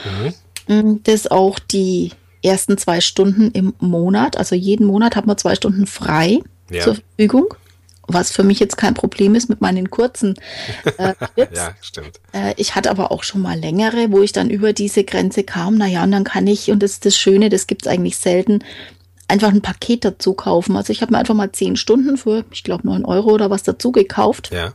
Mm, 0.69 0.97
Das 1.03 1.27
auch 1.31 1.59
die 1.59 2.13
ersten 2.43 2.79
zwei 2.79 3.01
Stunden 3.03 3.51
im 3.51 3.75
Monat, 3.81 4.37
also 4.39 4.55
jeden 4.55 4.87
Monat 4.87 5.15
hat 5.17 5.27
man 5.27 5.37
zwei 5.37 5.55
Stunden 5.55 5.87
frei 5.87 6.39
Ja. 6.71 6.85
zur 6.85 6.95
Verfügung. 6.95 7.47
Was 8.13 8.33
für 8.33 8.43
mich 8.43 8.59
jetzt 8.59 8.77
kein 8.77 8.95
Problem 8.95 9.35
ist 9.37 9.49
mit 9.49 9.61
meinen 9.61 9.89
kurzen 9.91 10.35
äh, 10.99 11.13
Clips. 11.35 11.57
Ja, 11.57 11.75
stimmt. 11.81 12.19
Äh, 12.33 12.55
ich 12.57 12.75
hatte 12.75 12.91
aber 12.91 13.13
auch 13.13 13.23
schon 13.23 13.41
mal 13.43 13.57
längere, 13.59 14.11
wo 14.11 14.21
ich 14.23 14.33
dann 14.33 14.51
über 14.51 14.73
diese 14.73 15.05
Grenze 15.05 15.45
kam. 15.45 15.77
Naja, 15.77 16.03
und 16.03 16.11
dann 16.11 16.25
kann 16.25 16.47
ich, 16.49 16.71
und 16.73 16.83
das 16.83 16.93
ist 16.93 17.05
das 17.07 17.17
Schöne, 17.17 17.51
das 17.51 17.67
gibt's 17.69 17.87
eigentlich 17.87 18.17
selten, 18.17 18.65
einfach 19.29 19.51
ein 19.53 19.61
Paket 19.63 20.05
dazu 20.05 20.33
kaufen. 20.35 20.77
Also 20.77 20.93
ich 20.93 21.03
habe 21.03 21.13
mir 21.13 21.19
einfach 21.19 21.35
mal 21.37 21.53
zehn 21.53 21.77
Stunden 21.77 22.17
für, 22.17 22.45
ich 22.51 22.65
glaube, 22.65 22.85
neun 22.87 23.05
Euro 23.05 23.31
oder 23.31 23.49
was 23.49 23.63
dazu 23.63 23.93
gekauft. 23.93 24.51
Ja. 24.53 24.73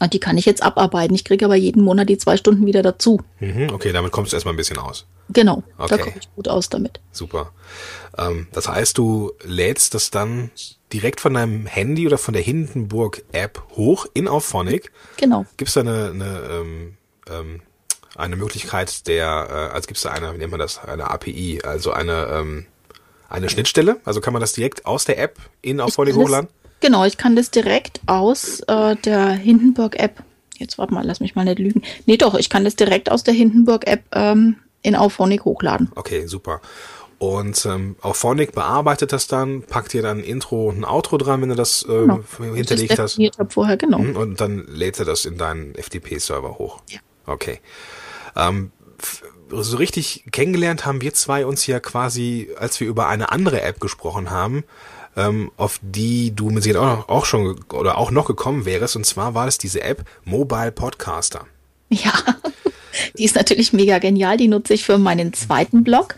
Und 0.00 0.12
die 0.12 0.20
kann 0.20 0.36
ich 0.36 0.44
jetzt 0.44 0.62
abarbeiten. 0.62 1.14
Ich 1.14 1.24
kriege 1.24 1.44
aber 1.44 1.54
jeden 1.56 1.82
Monat 1.82 2.08
die 2.08 2.18
zwei 2.18 2.36
Stunden 2.36 2.66
wieder 2.66 2.82
dazu. 2.82 3.20
Mhm. 3.40 3.70
Okay, 3.72 3.92
damit 3.92 4.12
kommst 4.12 4.32
du 4.32 4.36
erstmal 4.36 4.54
ein 4.54 4.58
bisschen 4.58 4.78
aus. 4.78 5.06
Genau, 5.30 5.62
da 5.78 5.84
Okay. 5.84 5.98
komme 5.98 6.16
ich 6.20 6.28
gut 6.34 6.48
aus 6.48 6.68
damit. 6.68 7.00
Super. 7.12 7.52
Ähm, 8.16 8.46
das 8.52 8.68
heißt, 8.68 8.96
du 8.98 9.32
lädst 9.42 9.94
das 9.94 10.10
dann 10.10 10.50
direkt 10.92 11.20
von 11.20 11.34
deinem 11.34 11.66
Handy 11.66 12.06
oder 12.06 12.18
von 12.18 12.34
der 12.34 12.42
Hindenburg-App 12.42 13.62
hoch 13.76 14.06
in 14.14 14.28
Auphonic. 14.28 14.92
Genau. 15.16 15.46
Gibt 15.56 15.68
es 15.68 15.74
da 15.74 15.80
eine, 15.80 16.10
eine, 16.14 16.40
ähm, 16.50 16.96
ähm, 17.28 17.62
eine 18.16 18.36
Möglichkeit 18.36 19.06
der, 19.08 19.26
äh, 19.26 19.74
also 19.74 19.86
gibt 19.88 19.96
es 19.96 20.04
da 20.04 20.10
eine, 20.10 20.32
wie 20.34 20.38
nennt 20.38 20.50
man 20.52 20.60
das, 20.60 20.78
eine 20.78 21.10
API, 21.10 21.60
also 21.64 21.90
eine, 21.92 22.26
ähm, 22.32 22.66
eine 23.28 23.48
Schnittstelle? 23.48 24.00
Also 24.04 24.20
kann 24.20 24.32
man 24.32 24.40
das 24.40 24.52
direkt 24.52 24.86
aus 24.86 25.04
der 25.06 25.18
App 25.18 25.38
in 25.60 25.80
Auphonic 25.80 26.14
hochladen? 26.14 26.48
Genau, 26.80 27.04
ich 27.04 27.16
kann 27.16 27.36
das 27.36 27.50
direkt 27.50 28.00
aus 28.06 28.60
äh, 28.68 28.96
der 28.96 29.30
Hindenburg-App, 29.30 30.22
jetzt 30.58 30.78
warte 30.78 30.92
mal, 30.94 31.04
lass 31.04 31.20
mich 31.20 31.34
mal 31.34 31.44
nicht 31.44 31.58
lügen. 31.58 31.82
Nee, 32.06 32.16
doch, 32.16 32.34
ich 32.34 32.48
kann 32.50 32.64
das 32.64 32.76
direkt 32.76 33.10
aus 33.10 33.24
der 33.24 33.34
Hindenburg-App 33.34 34.02
ähm, 34.12 34.56
in 34.82 34.94
Auphonic 34.94 35.44
hochladen. 35.44 35.90
Okay, 35.96 36.26
super. 36.26 36.60
Und 37.18 37.64
ähm, 37.64 37.96
Auphonic 38.02 38.52
bearbeitet 38.52 39.10
das 39.12 39.26
dann, 39.26 39.62
packt 39.62 39.94
dir 39.94 40.02
dann 40.02 40.18
ein 40.18 40.24
Intro 40.24 40.68
und 40.68 40.78
ein 40.80 40.84
Outro 40.84 41.16
dran, 41.16 41.40
wenn 41.40 41.48
du 41.48 41.54
das 41.54 41.82
äh, 41.84 41.86
Genau. 41.86 42.20
hinterlegt 42.54 42.98
das 42.98 43.16
hast. 43.18 43.38
habe 43.38 43.50
vorher, 43.50 43.78
genau. 43.78 43.98
Mhm, 43.98 44.16
Und 44.16 44.40
dann 44.40 44.66
lädt 44.68 44.98
er 44.98 45.06
das 45.06 45.24
in 45.24 45.38
deinen 45.38 45.74
FTP-Server 45.74 46.58
hoch. 46.58 46.82
Ja. 46.90 46.98
Okay. 47.24 47.60
Ähm, 48.36 48.70
so 49.50 49.76
richtig 49.78 50.24
kennengelernt 50.30 50.84
haben 50.84 51.00
wir 51.00 51.14
zwei 51.14 51.46
uns 51.46 51.66
ja 51.66 51.80
quasi, 51.80 52.50
als 52.58 52.80
wir 52.80 52.86
über 52.86 53.08
eine 53.08 53.32
andere 53.32 53.62
App 53.62 53.80
gesprochen 53.80 54.30
haben, 54.30 54.64
ähm, 55.16 55.50
auf 55.56 55.80
die 55.82 56.32
du 56.34 56.50
mit 56.50 56.62
Sicherheit 56.62 56.82
auch, 56.82 56.96
noch, 56.96 57.08
auch 57.08 57.24
schon 57.24 57.60
oder 57.72 57.98
auch 57.98 58.10
noch 58.10 58.26
gekommen 58.26 58.64
wärst. 58.64 58.96
Und 58.96 59.06
zwar 59.06 59.34
war 59.34 59.46
es 59.46 59.58
diese 59.58 59.82
App 59.82 60.04
Mobile 60.24 60.72
Podcaster. 60.72 61.46
Ja, 61.88 62.12
die 63.18 63.24
ist 63.24 63.36
natürlich 63.36 63.72
mega 63.72 63.98
genial. 63.98 64.36
Die 64.36 64.48
nutze 64.48 64.74
ich 64.74 64.84
für 64.84 64.98
meinen 64.98 65.32
zweiten 65.32 65.84
Blog. 65.84 66.16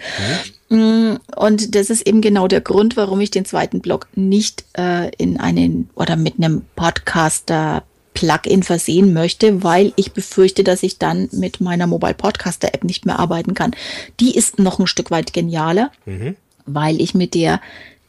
Mm, 0.68 1.14
Und 1.36 1.74
das 1.74 1.90
ist 1.90 2.06
eben 2.06 2.20
genau 2.20 2.48
der 2.48 2.60
Grund, 2.60 2.96
warum 2.96 3.20
ich 3.20 3.30
den 3.30 3.44
zweiten 3.44 3.80
Blog 3.80 4.08
nicht 4.14 4.64
äh, 4.76 5.10
in 5.16 5.38
einen 5.38 5.90
oder 5.94 6.16
mit 6.16 6.34
einem 6.38 6.62
Podcaster 6.76 7.82
Plugin 8.14 8.64
versehen 8.64 9.12
möchte, 9.12 9.62
weil 9.62 9.92
ich 9.94 10.12
befürchte, 10.12 10.64
dass 10.64 10.82
ich 10.82 10.98
dann 10.98 11.28
mit 11.30 11.60
meiner 11.60 11.86
Mobile 11.86 12.14
Podcaster 12.14 12.74
App 12.74 12.82
nicht 12.82 13.06
mehr 13.06 13.18
arbeiten 13.18 13.54
kann. 13.54 13.76
Die 14.18 14.34
ist 14.34 14.58
noch 14.58 14.80
ein 14.80 14.88
Stück 14.88 15.12
weit 15.12 15.32
genialer, 15.32 15.92
weil 16.66 17.00
ich 17.00 17.14
mit 17.14 17.34
der 17.34 17.60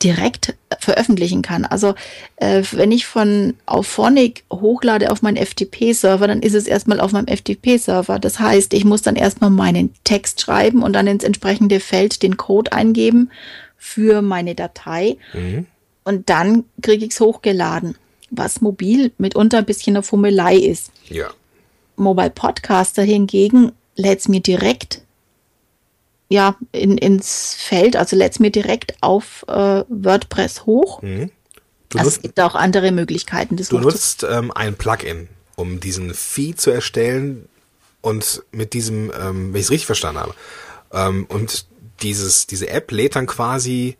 direkt 0.03 0.55
veröffentlichen 0.79 1.41
kann. 1.41 1.65
Also 1.65 1.93
äh, 2.38 2.63
wenn 2.71 2.91
ich 2.91 3.05
von 3.05 3.55
Auphonic 3.65 4.43
hochlade 4.51 5.12
auf 5.12 5.21
meinen 5.21 5.38
FTP-Server, 5.38 6.27
dann 6.27 6.41
ist 6.41 6.55
es 6.55 6.67
erstmal 6.67 6.99
auf 6.99 7.12
meinem 7.12 7.27
FTP-Server. 7.27 8.19
Das 8.19 8.39
heißt, 8.39 8.73
ich 8.73 8.85
muss 8.85 9.01
dann 9.01 9.15
erstmal 9.15 9.49
meinen 9.49 9.93
Text 10.05 10.41
schreiben 10.41 10.83
und 10.83 10.93
dann 10.93 11.07
ins 11.07 11.23
entsprechende 11.23 11.79
Feld 11.79 12.23
den 12.23 12.38
Code 12.38 12.71
eingeben 12.71 13.29
für 13.77 14.21
meine 14.21 14.55
Datei. 14.55 15.17
Mhm. 15.33 15.65
Und 16.05 16.29
dann 16.29 16.63
kriege 16.81 17.05
ich 17.05 17.12
es 17.12 17.19
hochgeladen, 17.19 17.95
was 18.29 18.62
mobil 18.62 19.12
mitunter 19.17 19.59
ein 19.59 19.65
bisschen 19.65 19.95
eine 19.95 20.03
Fummelei 20.03 20.55
ist. 20.55 20.91
Ja. 21.09 21.27
Mobile 21.97 22.29
Podcaster 22.29 23.03
hingegen 23.03 23.73
lädt 23.95 24.19
es 24.19 24.27
mir 24.29 24.39
direkt 24.39 25.01
ja, 26.29 26.55
in, 26.71 26.97
ins 26.97 27.55
Feld, 27.55 27.95
also 27.95 28.15
lädt 28.15 28.33
es 28.33 28.39
mir 28.39 28.51
direkt 28.51 28.95
auf 29.01 29.43
äh, 29.47 29.83
WordPress 29.89 30.65
hoch. 30.65 31.01
Mhm. 31.01 31.31
Du, 31.89 31.97
Also 31.97 32.07
es 32.07 32.15
nutzt, 32.15 32.21
gibt 32.21 32.39
auch 32.39 32.55
andere 32.55 32.91
Möglichkeiten, 32.91 33.57
das 33.57 33.69
du 33.69 33.79
nutzt 33.79 34.23
ähm, 34.23 34.51
ein 34.53 34.75
Plugin, 34.75 35.27
um 35.55 35.79
diesen 35.79 36.13
Feed 36.13 36.61
zu 36.61 36.69
erstellen 36.69 37.49
und 38.01 38.43
mit 38.51 38.73
diesem, 38.73 39.11
ähm, 39.19 39.53
wenn 39.53 39.59
ich 39.59 39.65
es 39.65 39.71
richtig 39.71 39.87
verstanden 39.87 40.21
habe, 40.21 40.35
ähm, 40.93 41.25
und 41.29 41.65
dieses, 42.01 42.45
diese 42.45 42.69
App 42.69 42.91
lädt 42.91 43.15
dann 43.15 43.25
quasi 43.25 43.97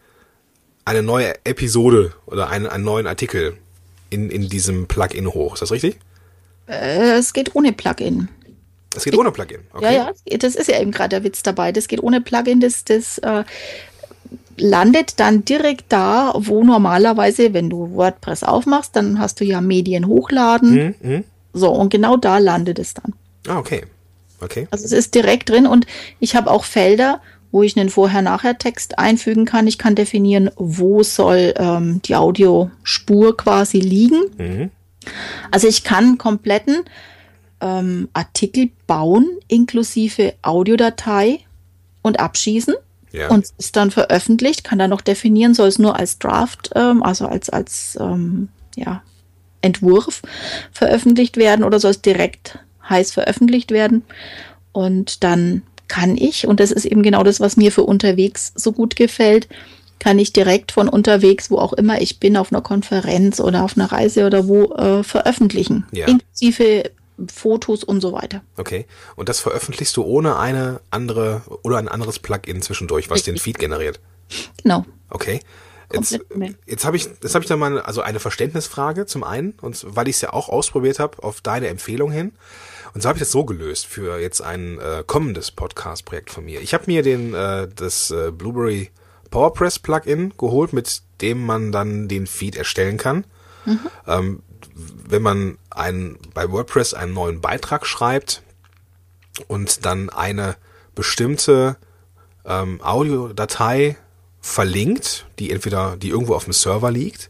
eine 0.85 1.01
neue 1.01 1.33
Episode 1.45 2.13
oder 2.27 2.49
einen, 2.49 2.67
einen 2.67 2.83
neuen 2.83 3.07
Artikel 3.07 3.57
in, 4.11 4.29
in 4.29 4.49
diesem 4.49 4.87
Plugin 4.87 5.27
hoch. 5.27 5.55
Ist 5.55 5.61
das 5.61 5.71
richtig? 5.71 5.97
Äh, 6.67 7.17
es 7.17 7.33
geht 7.33 7.55
ohne 7.55 7.73
Plugin. 7.73 8.29
Es 8.95 9.04
geht 9.04 9.17
ohne 9.17 9.32
Plugin. 9.32 9.62
Okay. 9.73 9.95
Ja, 9.95 10.12
ja, 10.28 10.38
das 10.38 10.56
ist 10.56 10.67
ja 10.67 10.80
eben 10.80 10.91
gerade 10.91 11.10
der 11.10 11.23
Witz 11.23 11.43
dabei. 11.43 11.71
Das 11.71 11.88
geht 11.88 12.02
ohne 12.02 12.21
Plugin, 12.21 12.60
das, 12.60 12.84
das 12.86 13.19
äh, 13.19 13.43
landet 14.58 15.19
dann 15.19 15.45
direkt 15.45 15.86
da, 15.89 16.34
wo 16.36 16.63
normalerweise, 16.63 17.54
wenn 17.54 17.69
du 17.69 17.93
WordPress 17.93 18.43
aufmachst, 18.43 18.95
dann 18.95 19.19
hast 19.19 19.39
du 19.39 19.45
ja 19.45 19.62
Medien 19.62 20.08
hochladen. 20.08 20.95
Mhm, 21.02 21.10
mhm. 21.10 21.23
So, 21.54 21.69
und 21.71 21.89
genau 21.89 22.17
da 22.17 22.38
landet 22.38 22.80
es 22.80 22.93
dann. 22.93 23.13
Ah, 23.47 23.58
okay. 23.58 23.84
Okay. 24.41 24.67
Also 24.71 24.86
es 24.86 24.91
ist 24.91 25.15
direkt 25.15 25.49
drin 25.49 25.67
und 25.67 25.86
ich 26.19 26.36
habe 26.36 26.49
auch 26.49 26.63
Felder, 26.63 27.21
wo 27.52 27.63
ich 27.63 27.78
einen 27.78 27.89
Vorher-Nachher-Text 27.89 28.99
einfügen 28.99 29.45
kann. 29.45 29.67
Ich 29.67 29.78
kann 29.78 29.95
definieren, 29.95 30.52
wo 30.56 31.04
soll 31.04 31.54
ähm, 31.58 32.02
die 32.06 32.15
Audiospur 32.15 33.36
quasi 33.36 33.80
liegen. 33.80 34.21
Mhm. 34.38 34.71
Also 35.52 35.67
ich 35.67 35.84
kann 35.84 36.17
kompletten 36.17 36.84
ähm, 37.62 38.10
Artikel 38.13 38.69
bauen, 38.88 39.28
inklusive 39.48 40.34
Audiodatei 40.41 41.39
und 42.02 42.19
abschießen. 42.19 42.76
Ja. 43.12 43.30
Und 43.30 43.45
es 43.45 43.54
ist 43.58 43.76
dann 43.76 43.91
veröffentlicht, 43.91 44.63
kann 44.63 44.80
dann 44.80 44.91
noch 44.91 45.02
definieren, 45.02 45.54
soll 45.54 45.67
es 45.67 45.80
nur 45.80 45.95
als 45.95 46.19
Draft, 46.19 46.72
ähm, 46.76 47.02
also 47.02 47.26
als, 47.26 47.50
als 47.50 47.98
ähm, 48.00 48.50
ja, 48.76 49.02
Entwurf 49.62 50.22
veröffentlicht 50.72 51.38
werden 51.38 51.63
oder 51.63 51.80
soll 51.80 51.91
es 51.91 52.02
direkt 52.02 52.60
heiß 52.88 53.12
veröffentlicht 53.12 53.72
werden. 53.72 54.04
Und 54.72 55.24
dann 55.24 55.63
kann 55.88 56.17
ich, 56.17 56.48
und 56.48 56.60
das 56.60 56.72
ist 56.72 56.86
eben 56.86 57.02
genau 57.02 57.24
das, 57.24 57.39
was 57.39 57.58
mir 57.58 57.72
für 57.72 57.84
unterwegs 57.84 58.52
so 58.56 58.72
gut 58.72 58.95
gefällt, 58.95 59.48
kann 59.98 60.17
ich 60.17 60.32
direkt 60.32 60.72
von 60.72 60.88
unterwegs, 60.88 61.52
wo 61.52 61.58
auch 61.58 61.74
immer 61.74 62.02
ich 62.02 62.19
bin, 62.19 62.38
auf 62.38 62.54
einer 62.54 62.62
Konferenz 62.62 63.39
oder 63.39 63.63
auf 63.63 63.76
einer 63.76 63.91
Reise 63.91 64.26
oder 64.26 64.48
wo, 64.48 64.74
äh, 64.76 65.04
veröffentlichen. 65.04 65.86
Ja. 65.91 66.08
Inklusive 66.08 66.91
Fotos 67.34 67.84
und 67.84 68.01
so 68.01 68.13
weiter. 68.13 68.41
Okay. 68.58 68.86
Und 69.15 69.29
das 69.29 69.39
veröffentlichst 69.39 69.95
du 69.97 70.03
ohne 70.03 70.38
eine 70.38 70.82
andere 70.91 71.41
oder 71.63 71.77
ein 71.77 71.88
anderes 71.88 72.19
Plugin 72.19 72.62
zwischendurch, 72.62 73.10
was 73.10 73.23
den 73.23 73.34
Richtig. 73.34 73.55
Feed 73.55 73.60
generiert. 73.60 73.99
Genau. 74.63 74.86
Okay. 75.10 75.39
Jetzt, 75.91 76.19
jetzt 76.67 76.86
habe 76.86 76.97
ich, 76.97 77.05
jetzt 77.05 77.34
habe 77.34 77.43
ich 77.43 77.49
da 77.49 77.58
mal 77.58 77.82
also 77.82 78.01
eine 78.01 78.19
Verständnisfrage 78.19 79.08
zum 79.08 79.23
einen 79.23 79.53
und 79.60 79.84
weil 79.88 80.08
ich 80.08 80.17
es 80.17 80.21
ja 80.21 80.34
auch 80.34 80.47
ausprobiert 80.47 80.99
habe 80.99 81.23
auf 81.23 81.41
deine 81.41 81.67
Empfehlung 81.67 82.12
hin. 82.12 82.34
Und 82.93 83.01
so 83.01 83.10
habe 83.10 83.17
ich 83.17 83.21
das 83.21 83.32
so 83.32 83.43
gelöst 83.43 83.88
für 83.88 84.19
jetzt 84.19 84.41
ein 84.41 84.79
äh, 84.79 85.03
kommendes 85.05 85.49
Podcast-Projekt 85.49 86.29
von 86.29 86.45
mir. 86.45 86.62
Ich 86.62 86.75
habe 86.75 86.84
mir 86.88 87.01
den 87.01 87.34
äh, 87.34 87.67
das 87.75 88.12
äh, 88.12 88.32
Blueberry 88.32 88.91
PowerPress 89.32 89.79
Plugin 89.79 90.34
geholt, 90.38 90.73
mit 90.73 91.01
dem 91.21 91.43
man 91.43 91.71
dann 91.71 92.08
den 92.08 92.27
Feed 92.27 92.55
erstellen 92.55 92.97
kann. 92.97 93.25
Ähm, 94.08 94.41
wenn 94.76 95.22
man 95.22 95.58
einen, 95.69 96.17
bei 96.34 96.52
WordPress 96.52 96.93
einen 96.93 97.13
neuen 97.13 97.41
Beitrag 97.41 97.86
schreibt 97.86 98.43
und 99.48 99.86
dann 99.86 100.10
eine 100.10 100.56
bestimmte 100.95 101.78
ähm, 102.45 102.82
Audiodatei 102.82 103.98
verlinkt, 104.41 105.26
die 105.39 105.52
entweder, 105.52 105.98
die 105.98 106.10
irgendwo 106.10 106.36
auf 106.36 106.45
dem 106.45 106.54
Server 106.54 106.91
liegt, 106.91 107.30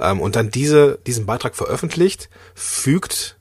ähm, 0.00 0.20
und 0.20 0.36
dann 0.36 0.50
diese, 0.50 0.98
diesen 1.06 1.26
Beitrag 1.26 1.56
veröffentlicht, 1.56 2.28
fügt, 2.54 3.36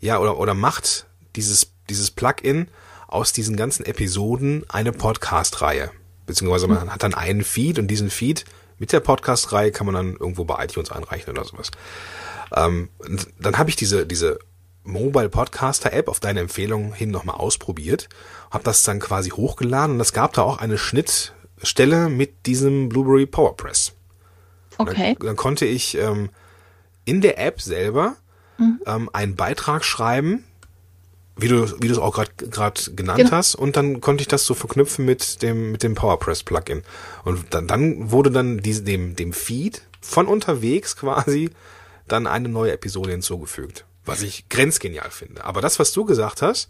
ja, 0.00 0.18
oder, 0.18 0.38
oder 0.38 0.54
macht 0.54 1.06
dieses, 1.34 1.72
dieses 1.88 2.10
Plugin 2.10 2.68
aus 3.08 3.32
diesen 3.32 3.56
ganzen 3.56 3.84
Episoden 3.84 4.64
eine 4.68 4.92
Podcast-Reihe. 4.92 5.90
Beziehungsweise 6.26 6.66
man 6.66 6.92
hat 6.92 7.02
dann 7.02 7.14
einen 7.14 7.44
Feed 7.44 7.78
und 7.78 7.86
diesen 7.86 8.10
Feed 8.10 8.44
mit 8.78 8.92
der 8.92 9.00
Podcast-Reihe 9.00 9.70
kann 9.70 9.86
man 9.86 9.94
dann 9.94 10.16
irgendwo 10.16 10.44
bei 10.44 10.62
iTunes 10.64 10.90
einreichen 10.90 11.30
oder 11.30 11.44
sowas. 11.44 11.70
Ähm, 12.56 12.88
dann 13.38 13.58
habe 13.58 13.70
ich 13.70 13.76
diese, 13.76 14.06
diese 14.06 14.38
Mobile 14.82 15.28
Podcaster 15.28 15.92
App 15.92 16.08
auf 16.08 16.20
deine 16.20 16.40
Empfehlung 16.40 16.94
hin 16.94 17.10
nochmal 17.10 17.36
ausprobiert, 17.36 18.08
habe 18.50 18.64
das 18.64 18.82
dann 18.84 19.00
quasi 19.00 19.30
hochgeladen 19.30 19.96
und 19.96 20.00
es 20.00 20.12
gab 20.12 20.32
da 20.32 20.42
auch 20.42 20.58
eine 20.58 20.78
Schnittstelle 20.78 22.08
mit 22.08 22.46
diesem 22.46 22.88
Blueberry 22.88 23.26
PowerPress. 23.26 23.92
Okay. 24.78 25.16
Dann, 25.18 25.26
dann 25.26 25.36
konnte 25.36 25.66
ich 25.66 25.96
ähm, 25.98 26.30
in 27.04 27.20
der 27.20 27.38
App 27.38 27.60
selber 27.60 28.16
ähm, 28.86 29.10
einen 29.12 29.36
Beitrag 29.36 29.84
schreiben, 29.84 30.44
wie 31.36 31.48
du 31.48 31.70
wie 31.82 31.88
du 31.88 31.92
es 31.92 31.98
auch 31.98 32.14
gerade 32.14 32.30
gerade 32.50 32.80
genannt 32.92 33.18
Genau. 33.18 33.30
hast, 33.32 33.54
und 33.54 33.76
dann 33.76 34.00
konnte 34.00 34.22
ich 34.22 34.28
das 34.28 34.46
so 34.46 34.54
verknüpfen 34.54 35.04
mit 35.04 35.42
dem 35.42 35.72
mit 35.72 35.82
dem 35.82 35.94
PowerPress 35.94 36.42
Plugin. 36.44 36.82
Und 37.24 37.52
dann, 37.52 37.66
dann 37.66 38.10
wurde 38.10 38.30
dann 38.30 38.58
diese, 38.58 38.82
dem 38.82 39.16
dem 39.16 39.32
Feed 39.34 39.82
von 40.00 40.26
unterwegs 40.26 40.96
quasi 40.96 41.50
dann 42.08 42.26
eine 42.26 42.48
neue 42.48 42.72
Episode 42.72 43.10
hinzugefügt, 43.10 43.84
was 44.04 44.22
ich 44.22 44.48
grenzgenial 44.48 45.10
finde. 45.10 45.44
Aber 45.44 45.60
das, 45.60 45.78
was 45.78 45.92
du 45.92 46.04
gesagt 46.04 46.42
hast, 46.42 46.68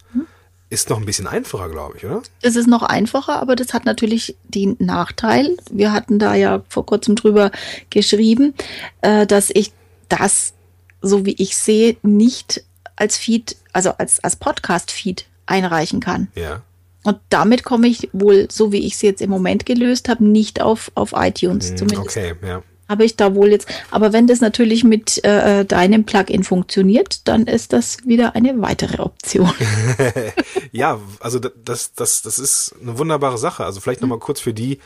ist 0.69 0.91
noch 0.91 0.99
ein 0.99 1.07
bisschen 1.07 1.27
einfacher, 1.27 1.69
glaube 1.69 1.97
ich, 1.97 2.05
oder? 2.05 2.23
Es 2.43 2.57
ist 2.57 2.67
noch 2.67 2.83
einfacher, 2.83 3.41
aber 3.41 3.55
das 3.55 3.73
hat 3.73 3.85
natürlich 3.85 4.37
den 4.45 4.77
Nachteil. 4.79 5.57
Wir 5.71 5.93
hatten 5.93 6.19
da 6.19 6.35
ja 6.35 6.63
vor 6.69 6.85
kurzem 6.87 7.15
drüber 7.15 7.51
geschrieben, 7.91 8.55
äh, 9.03 9.27
dass 9.27 9.51
ich 9.53 9.73
das, 10.09 10.55
so 11.03 11.25
wie 11.25 11.35
ich 11.39 11.57
sehe, 11.57 11.97
nicht 12.03 12.65
als 12.97 13.17
Feed, 13.17 13.57
also 13.73 13.91
als, 13.91 14.23
als 14.25 14.37
Podcast-Feed 14.37 15.27
einreichen 15.47 16.01
kann. 16.01 16.29
Ja. 16.35 16.63
Und 17.05 17.19
damit 17.29 17.63
komme 17.63 17.87
ich 17.87 18.09
wohl, 18.13 18.49
so 18.51 18.73
wie 18.73 18.85
ich 18.85 18.95
es 18.95 19.03
jetzt 19.03 19.23
im 19.23 19.31
Moment 19.31 19.65
gelöst 19.67 20.09
habe, 20.09 20.25
nicht 20.25 20.61
auf, 20.61 20.91
auf 20.97 21.13
iTunes. 21.15 21.71
Hm, 21.71 21.77
Zumindest 21.77 22.17
Okay, 22.17 22.35
ja. 22.45 22.63
Habe 22.89 23.05
ich 23.05 23.17
da 23.17 23.35
wohl 23.35 23.51
jetzt. 23.51 23.67
Aber 23.91 24.13
wenn 24.13 24.27
das 24.27 24.41
natürlich 24.41 24.85
mit 24.85 25.23
äh, 25.25 25.65
deinem 25.65 26.05
Plugin 26.05 26.45
funktioniert, 26.45 27.27
dann 27.29 27.47
ist 27.47 27.73
das 27.73 27.99
wieder 28.07 28.35
eine 28.35 28.61
weitere 28.63 29.03
Option. 29.03 29.53
Ja, 30.73 31.01
also 31.21 31.39
da- 31.39 31.51
das, 31.65 31.95
das, 31.95 32.23
das 32.23 32.39
ist 32.39 32.75
eine 32.83 32.99
wunderbare 32.99 33.39
Sache. 33.39 33.65
Also 33.65 33.81
vielleicht 33.81 34.01
nochmal 34.03 34.19
kurz 34.19 34.41
für 34.41 34.53
die, 34.53 34.79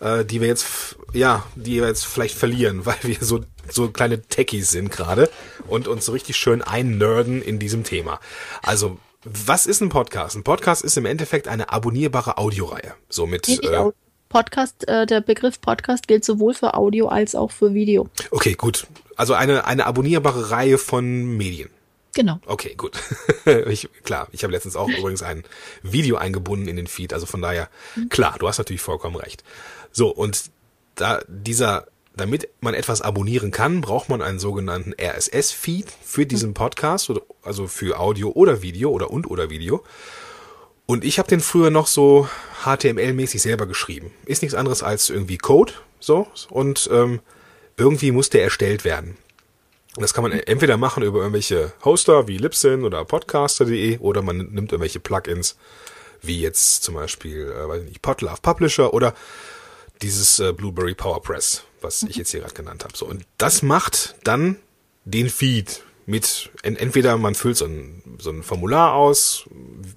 äh, 0.00 0.24
die 0.24 0.40
wir 0.40 0.48
jetzt, 0.48 0.96
ja, 1.12 1.44
die 1.54 1.80
wir 1.80 1.88
jetzt 1.88 2.06
vielleicht 2.06 2.36
verlieren, 2.36 2.80
weil 2.86 2.96
wir 3.02 3.16
so, 3.20 3.40
so 3.70 3.88
kleine 3.90 4.22
Techies 4.22 4.70
sind 4.70 4.90
gerade 4.90 5.28
und 5.66 5.88
uns 5.88 6.06
so 6.06 6.12
richtig 6.12 6.36
schön 6.36 6.62
einnörden 6.62 7.42
in 7.42 7.58
diesem 7.58 7.84
Thema. 7.84 8.20
Also, 8.62 8.98
was 9.24 9.64
ist 9.66 9.80
ein 9.80 9.88
Podcast? 9.88 10.36
Ein 10.36 10.44
Podcast 10.44 10.82
ist 10.84 10.96
im 10.98 11.06
Endeffekt 11.06 11.48
eine 11.48 11.70
abonnierbare 11.72 12.36
Audioreihe. 12.36 12.94
So 13.08 13.26
mit, 13.26 13.48
äh, 13.48 13.90
Podcast, 14.34 14.88
äh, 14.88 15.06
der 15.06 15.20
Begriff 15.20 15.60
Podcast 15.60 16.08
gilt 16.08 16.24
sowohl 16.24 16.54
für 16.54 16.74
Audio 16.74 17.06
als 17.06 17.36
auch 17.36 17.52
für 17.52 17.72
Video. 17.72 18.08
okay, 18.32 18.54
gut. 18.54 18.84
Also 19.14 19.34
eine, 19.34 19.64
eine 19.64 19.86
abonnierbare 19.86 20.50
Reihe 20.50 20.76
von 20.76 21.36
Medien. 21.36 21.70
Genau. 22.16 22.40
Okay, 22.44 22.74
gut. 22.74 22.98
ich, 23.68 23.88
klar, 24.02 24.26
ich 24.32 24.42
habe 24.42 24.52
letztens 24.52 24.74
auch 24.74 24.88
übrigens 24.88 25.22
ein 25.22 25.44
Video 25.84 26.16
eingebunden 26.16 26.66
in 26.66 26.74
den 26.74 26.88
Feed, 26.88 27.12
also 27.12 27.26
von 27.26 27.42
daher, 27.42 27.68
klar, 28.10 28.34
du 28.40 28.48
hast 28.48 28.58
natürlich 28.58 28.82
vollkommen 28.82 29.14
recht. 29.14 29.44
So, 29.92 30.08
und 30.08 30.50
da 30.96 31.20
dieser, 31.28 31.86
damit 32.16 32.48
man 32.60 32.74
etwas 32.74 33.02
abonnieren 33.02 33.52
kann, 33.52 33.82
braucht 33.82 34.08
man 34.08 34.20
einen 34.20 34.40
sogenannten 34.40 34.94
RSS-Feed 35.00 35.86
für 36.02 36.26
diesen 36.26 36.54
Podcast, 36.54 37.08
oder, 37.08 37.22
also 37.44 37.68
für 37.68 38.00
Audio 38.00 38.30
oder 38.30 38.62
Video 38.62 38.90
oder 38.90 39.12
und 39.12 39.30
oder 39.30 39.48
Video. 39.48 39.84
Und 40.86 41.04
ich 41.04 41.18
habe 41.18 41.28
den 41.28 41.40
früher 41.40 41.70
noch 41.70 41.86
so 41.86 42.28
HTML-mäßig 42.64 43.40
selber 43.40 43.66
geschrieben. 43.66 44.12
Ist 44.26 44.42
nichts 44.42 44.54
anderes 44.54 44.82
als 44.82 45.10
irgendwie 45.10 45.38
Code, 45.38 45.72
so, 45.98 46.26
und 46.50 46.88
ähm, 46.92 47.20
irgendwie 47.76 48.12
muss 48.12 48.30
der 48.30 48.44
erstellt 48.44 48.84
werden. 48.84 49.16
Und 49.96 50.02
das 50.02 50.12
kann 50.12 50.22
man 50.24 50.32
entweder 50.32 50.76
machen 50.76 51.02
über 51.02 51.20
irgendwelche 51.20 51.72
Hoster 51.84 52.26
wie 52.26 52.36
Libsyn 52.36 52.84
oder 52.84 53.04
Podcaster.de 53.04 53.98
oder 53.98 54.22
man 54.22 54.38
nimmt 54.38 54.72
irgendwelche 54.72 55.00
Plugins 55.00 55.56
wie 56.20 56.40
jetzt 56.40 56.82
zum 56.82 56.94
Beispiel, 56.94 57.52
äh, 57.52 57.68
weiß 57.68 57.82
ich 57.82 57.88
nicht, 57.88 58.02
Podlove 58.02 58.40
Publisher 58.42 58.92
oder 58.92 59.14
dieses 60.02 60.38
äh, 60.40 60.52
Blueberry 60.52 60.94
PowerPress, 60.94 61.62
was 61.80 62.02
ich 62.02 62.16
jetzt 62.16 62.30
hier 62.30 62.40
gerade 62.40 62.54
genannt 62.54 62.84
habe. 62.84 62.96
So, 62.96 63.06
und 63.06 63.24
das 63.38 63.62
macht 63.62 64.16
dann 64.24 64.56
den 65.04 65.28
Feed 65.28 65.82
mit, 66.06 66.50
en, 66.62 66.76
entweder 66.76 67.16
man 67.16 67.34
füllt 67.34 67.56
so 67.56 67.64
ein, 67.64 68.02
so 68.18 68.30
ein 68.30 68.42
Formular 68.42 68.94
aus 68.94 69.44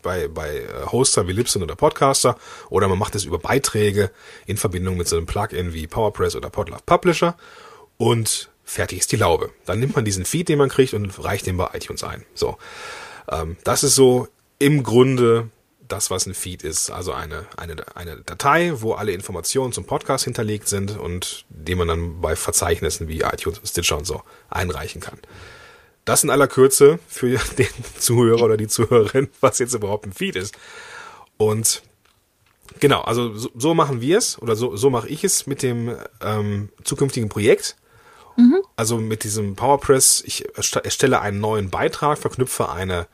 bei, 0.02 0.28
bei 0.28 0.58
äh, 0.58 0.86
Hoster 0.91 1.28
wie 1.28 1.34
Libsyn 1.34 1.63
oder 1.63 1.76
Podcaster 1.76 2.38
oder 2.70 2.88
man 2.88 2.98
macht 2.98 3.15
es 3.15 3.26
über 3.26 3.39
Beiträge 3.39 4.12
in 4.46 4.58
Verbindung 4.58 4.98
mit 4.98 5.08
so 5.08 5.17
einem 5.17 5.26
Plugin 5.26 5.74
wie 5.74 5.88
PowerPress 5.88 6.36
oder 6.36 6.50
Podlove 6.50 6.82
Publisher 6.86 7.36
und 7.98 8.50
fertig 8.63 9.00
ist 9.00 9.12
die 9.12 9.17
Laube. 9.17 9.52
Dann 9.65 9.80
nimmt 9.80 9.96
man 9.96 10.06
diesen 10.06 10.26
Feed, 10.26 10.50
den 10.50 10.60
man 10.60 10.70
kriegt 10.70 10.93
und 10.93 11.24
reicht 11.24 11.46
den 11.46 11.58
bei 11.58 11.70
iTunes 11.74 12.04
ein. 12.04 12.26
So, 12.34 12.58
ähm, 13.30 13.58
das 13.63 13.84
ist 13.84 13.96
so 13.96 14.28
im 14.60 14.84
Grunde 14.84 15.50
das, 15.88 16.12
was 16.12 16.26
ein 16.26 16.34
Feed 16.34 16.63
ist. 16.63 16.89
Also 16.89 17.13
eine, 17.13 17.46
eine, 17.56 17.76
eine 17.96 18.17
Datei, 18.17 18.74
wo 18.76 18.93
alle 18.93 19.12
Informationen 19.12 19.74
zum 19.74 19.86
Podcast 19.86 20.26
hinterlegt 20.26 20.67
sind 20.67 20.98
und 20.98 21.46
die 21.50 21.76
man 21.76 21.88
dann 21.88 22.22
bei 22.22 22.36
Verzeichnissen 22.36 23.08
wie 23.08 23.22
iTunes, 23.22 23.62
Stitcher 23.63 23.98
und 23.98 24.06
so 24.06 24.22
einreichen 24.50 25.02
kann. 25.02 25.20
Das 26.08 26.24
in 26.24 26.30
aller 26.30 26.48
Kürze 26.48 27.00
für 27.08 27.38
den 27.58 27.67
Zuhörer 28.00 28.43
oder 28.43 28.58
die 28.58 28.70
Zuhörerin, 28.70 29.28
was 29.41 29.60
jetzt 29.60 29.74
überhaupt 29.74 30.06
ein 30.06 30.13
Feed 30.13 30.38
ist. 30.38 30.58
Und 31.36 31.84
genau, 32.80 33.02
also 33.02 33.36
so, 33.36 33.50
so 33.56 33.74
machen 33.74 34.00
wir 34.00 34.17
es 34.17 34.41
oder 34.41 34.56
so, 34.56 34.78
so 34.78 34.89
mache 34.89 35.10
ich 35.10 35.26
es 35.26 35.48
mit 35.48 35.62
dem 35.62 35.98
ähm, 36.22 36.70
zukünftigen 36.86 37.28
Projekt. 37.28 37.76
Mhm. 38.38 38.62
Also 38.78 39.00
mit 39.00 39.26
diesem 39.26 39.56
PowerPress, 39.56 40.24
ich 40.26 40.46
erstelle 40.56 41.20
einen 41.20 41.41
neuen 41.41 41.70
Beitrag, 41.70 42.17
verknüpfe 42.17 42.70
eine 42.70 43.08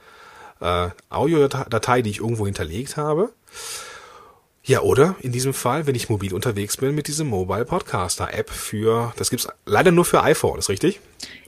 äh, 0.60 0.90
Audiodatei, 1.10 2.04
die 2.04 2.12
ich 2.12 2.20
irgendwo 2.20 2.46
hinterlegt 2.46 2.96
habe. 2.96 3.32
Ja, 4.66 4.82
oder 4.82 5.16
in 5.20 5.34
diesem 5.34 5.54
Fall, 5.54 5.88
wenn 5.88 5.96
ich 5.96 6.10
mobil 6.10 6.34
unterwegs 6.34 6.78
bin, 6.78 6.96
mit 6.96 7.08
diesem 7.08 7.28
Mobile 7.28 7.66
Podcaster 7.66 8.34
App 8.34 8.50
für, 8.50 9.14
das 9.18 9.30
gibt's 9.30 9.48
leider 9.66 9.92
nur 9.92 10.06
für 10.06 10.24
iPhone, 10.24 10.58
ist 10.58 10.70
richtig? 10.70 11.02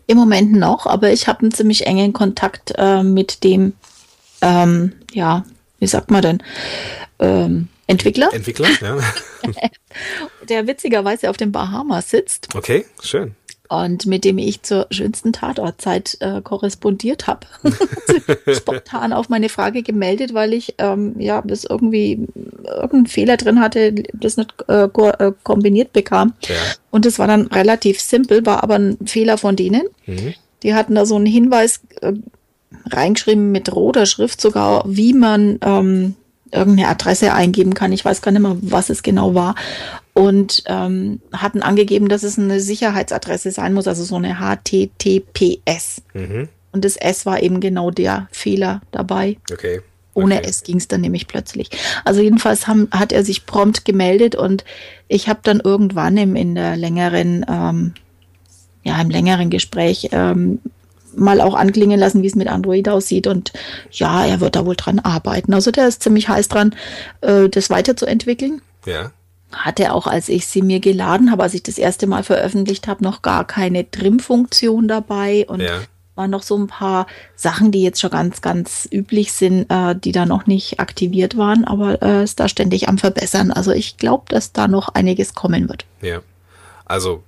Im 0.05 0.17
Moment 0.17 0.51
noch, 0.51 0.85
aber 0.85 1.11
ich 1.11 1.27
habe 1.27 1.39
einen 1.39 1.53
ziemlich 1.53 1.87
engen 1.87 2.11
Kontakt 2.11 2.73
äh, 2.77 3.03
mit 3.03 3.45
dem, 3.45 3.73
ähm, 4.41 4.93
ja, 5.13 5.45
wie 5.79 5.87
sagt 5.87 6.11
man 6.11 6.21
denn, 6.21 6.43
ähm, 7.19 7.69
Entwickler. 7.87 8.33
Entwickler, 8.33 8.67
ja. 8.81 8.97
der 10.49 10.67
witzigerweise 10.67 11.29
auf 11.29 11.37
den 11.37 11.53
Bahamas 11.53 12.09
sitzt. 12.09 12.49
Okay, 12.53 12.85
schön 13.01 13.35
und 13.69 14.05
mit 14.05 14.23
dem 14.23 14.37
ich 14.37 14.61
zur 14.63 14.87
schönsten 14.91 15.33
Tatortzeit 15.33 16.17
äh, 16.19 16.41
korrespondiert 16.41 17.27
habe. 17.27 17.47
Spontan 18.53 19.13
auf 19.13 19.29
meine 19.29 19.49
Frage 19.49 19.83
gemeldet, 19.83 20.33
weil 20.33 20.53
ich 20.53 20.75
ähm, 20.77 21.19
ja 21.19 21.41
das 21.41 21.63
irgendwie 21.63 22.27
irgendeinen 22.63 23.07
Fehler 23.07 23.37
drin 23.37 23.59
hatte, 23.59 23.93
das 24.13 24.37
nicht 24.37 24.53
äh, 24.67 24.85
äh, 24.85 25.31
kombiniert 25.43 25.93
bekam. 25.93 26.33
Ja. 26.47 26.55
Und 26.91 27.05
das 27.05 27.19
war 27.19 27.27
dann 27.27 27.47
relativ 27.47 27.99
simpel, 27.99 28.45
war 28.45 28.63
aber 28.63 28.75
ein 28.75 28.97
Fehler 29.05 29.37
von 29.37 29.55
denen. 29.55 29.83
Mhm. 30.05 30.33
Die 30.63 30.73
hatten 30.73 30.95
da 30.95 31.05
so 31.05 31.15
einen 31.15 31.25
Hinweis 31.25 31.81
äh, 32.01 32.13
reingeschrieben 32.87 33.51
mit 33.51 33.73
roter 33.73 34.05
Schrift 34.05 34.41
sogar, 34.41 34.83
wie 34.87 35.13
man 35.13 35.59
ähm, 35.61 36.15
irgendeine 36.51 36.89
Adresse 36.89 37.33
eingeben 37.33 37.73
kann. 37.73 37.91
Ich 37.91 38.05
weiß 38.05 38.21
gar 38.21 38.31
nicht 38.31 38.41
mehr, 38.41 38.57
was 38.61 38.89
es 38.89 39.03
genau 39.03 39.35
war 39.35 39.55
und 40.15 40.63
ähm, 40.67 41.19
hatten 41.33 41.61
angegeben, 41.61 42.07
dass 42.07 42.23
es 42.23 42.39
eine 42.39 42.61
Sicherheitsadresse 42.61 43.51
sein 43.51 43.73
muss, 43.73 43.87
also 43.87 44.03
so 44.03 44.15
eine 44.15 44.37
HTTPS. 44.37 46.01
Mhm. 46.13 46.47
Und 46.71 46.85
das 46.85 46.95
S 46.95 47.25
war 47.25 47.43
eben 47.43 47.59
genau 47.59 47.91
der 47.91 48.29
Fehler 48.31 48.81
dabei. 48.91 49.37
Okay. 49.51 49.81
Ohne 50.13 50.37
okay. 50.37 50.47
S 50.47 50.63
ging 50.63 50.77
es 50.77 50.87
dann 50.87 51.01
nämlich 51.01 51.27
plötzlich. 51.27 51.69
Also 52.05 52.21
jedenfalls 52.21 52.65
haben, 52.65 52.87
hat 52.91 53.11
er 53.11 53.25
sich 53.25 53.45
prompt 53.45 53.83
gemeldet 53.83 54.35
und 54.35 54.63
ich 55.09 55.27
habe 55.27 55.41
dann 55.43 55.59
irgendwann 55.59 56.15
im, 56.15 56.37
in 56.37 56.55
der 56.55 56.77
längeren, 56.77 57.45
ähm, 57.49 57.93
ja, 58.83 59.01
im 59.01 59.09
längeren 59.09 59.49
Gespräch 59.49 60.09
ähm, 60.13 60.59
mal 61.13 61.41
auch 61.41 61.55
anklingen 61.55 61.99
lassen, 61.99 62.23
wie 62.23 62.27
es 62.27 62.35
mit 62.35 62.47
Android 62.47 62.87
aussieht. 62.87 63.27
Und 63.27 63.51
ja, 63.91 64.25
er 64.25 64.39
wird 64.39 64.55
da 64.55 64.65
wohl 64.65 64.77
dran 64.77 64.99
arbeiten. 64.99 65.53
Also 65.53 65.71
der 65.71 65.89
ist 65.89 66.03
ziemlich 66.03 66.29
heiß 66.29 66.47
dran, 66.47 66.73
äh, 67.19 67.49
das 67.49 67.69
weiterzuentwickeln. 67.69 68.61
Ja 68.85 69.11
hatte 69.55 69.93
auch, 69.93 70.07
als 70.07 70.29
ich 70.29 70.47
sie 70.47 70.61
mir 70.61 70.79
geladen 70.79 71.31
habe, 71.31 71.43
als 71.43 71.53
ich 71.53 71.63
das 71.63 71.77
erste 71.77 72.07
Mal 72.07 72.23
veröffentlicht 72.23 72.87
habe, 72.87 73.03
noch 73.03 73.21
gar 73.21 73.45
keine 73.45 73.89
Trim-Funktion 73.89 74.87
dabei 74.87 75.45
und 75.47 75.61
ja. 75.61 75.81
waren 76.15 76.29
noch 76.29 76.43
so 76.43 76.57
ein 76.57 76.67
paar 76.67 77.07
Sachen, 77.35 77.71
die 77.71 77.81
jetzt 77.81 77.99
schon 77.99 78.11
ganz, 78.11 78.41
ganz 78.41 78.87
üblich 78.91 79.31
sind, 79.33 79.69
äh, 79.69 79.95
die 79.95 80.11
da 80.11 80.25
noch 80.25 80.45
nicht 80.45 80.79
aktiviert 80.79 81.37
waren, 81.37 81.65
aber 81.65 82.01
äh, 82.01 82.23
ist 82.23 82.39
da 82.39 82.47
ständig 82.47 82.87
am 82.89 82.97
Verbessern. 82.97 83.51
Also 83.51 83.71
ich 83.71 83.97
glaube, 83.97 84.25
dass 84.29 84.51
da 84.51 84.67
noch 84.67 84.89
einiges 84.89 85.33
kommen 85.33 85.69
wird. 85.69 85.85
Ja. 86.01 86.21
Also 86.85 87.23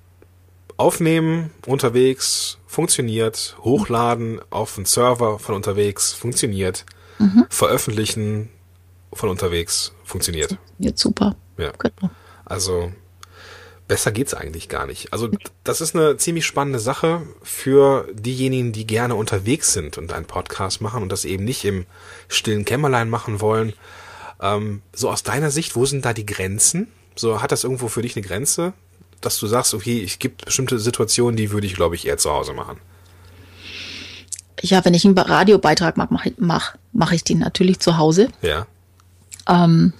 aufnehmen 0.77 1.49
unterwegs 1.65 2.59
funktioniert, 2.67 3.57
hochladen 3.63 4.39
auf 4.51 4.77
einen 4.77 4.85
Server 4.85 5.39
von 5.39 5.55
unterwegs 5.55 6.13
funktioniert, 6.13 6.85
mhm. 7.17 7.45
veröffentlichen 7.49 8.49
von 9.13 9.29
unterwegs 9.29 9.93
funktioniert. 10.03 10.57
Jetzt 10.79 11.01
super. 11.01 11.35
Ja. 11.57 11.71
Genau. 11.77 12.11
Also 12.45 12.91
besser 13.87 14.11
geht's 14.11 14.33
eigentlich 14.33 14.69
gar 14.69 14.85
nicht. 14.85 15.13
Also 15.13 15.29
das 15.63 15.81
ist 15.81 15.95
eine 15.95 16.17
ziemlich 16.17 16.45
spannende 16.45 16.79
Sache 16.79 17.21
für 17.41 18.07
diejenigen, 18.13 18.71
die 18.71 18.85
gerne 18.85 19.15
unterwegs 19.15 19.73
sind 19.73 19.97
und 19.97 20.13
einen 20.13 20.25
Podcast 20.25 20.81
machen 20.81 21.03
und 21.03 21.11
das 21.11 21.25
eben 21.25 21.45
nicht 21.45 21.63
im 21.65 21.85
stillen 22.27 22.65
Kämmerlein 22.65 23.09
machen 23.09 23.41
wollen. 23.41 23.73
Ähm, 24.41 24.81
so 24.93 25.09
aus 25.09 25.23
deiner 25.23 25.51
Sicht, 25.51 25.75
wo 25.75 25.85
sind 25.85 26.05
da 26.05 26.13
die 26.13 26.25
Grenzen? 26.25 26.87
So 27.15 27.41
hat 27.41 27.51
das 27.51 27.63
irgendwo 27.63 27.87
für 27.87 28.01
dich 28.01 28.15
eine 28.15 28.25
Grenze, 28.25 28.73
dass 29.21 29.39
du 29.39 29.47
sagst, 29.47 29.73
okay, 29.73 29.99
ich 29.99 30.19
gibt 30.19 30.45
bestimmte 30.45 30.79
Situationen, 30.79 31.35
die 31.35 31.51
würde 31.51 31.65
ich, 31.65 31.73
glaube 31.73 31.95
ich, 31.95 32.05
eher 32.05 32.17
zu 32.17 32.31
Hause 32.31 32.53
machen. 32.53 32.79
Ja, 34.61 34.83
wenn 34.85 34.93
ich 34.93 35.05
einen 35.05 35.17
Radiobeitrag 35.17 35.97
mache, 35.97 36.13
mache 36.13 36.33
mach, 36.37 36.75
mach 36.91 37.11
ich 37.11 37.23
den 37.23 37.39
natürlich 37.39 37.79
zu 37.79 37.97
Hause. 37.97 38.29
Ja. 38.41 38.67
Ähm, 39.47 39.93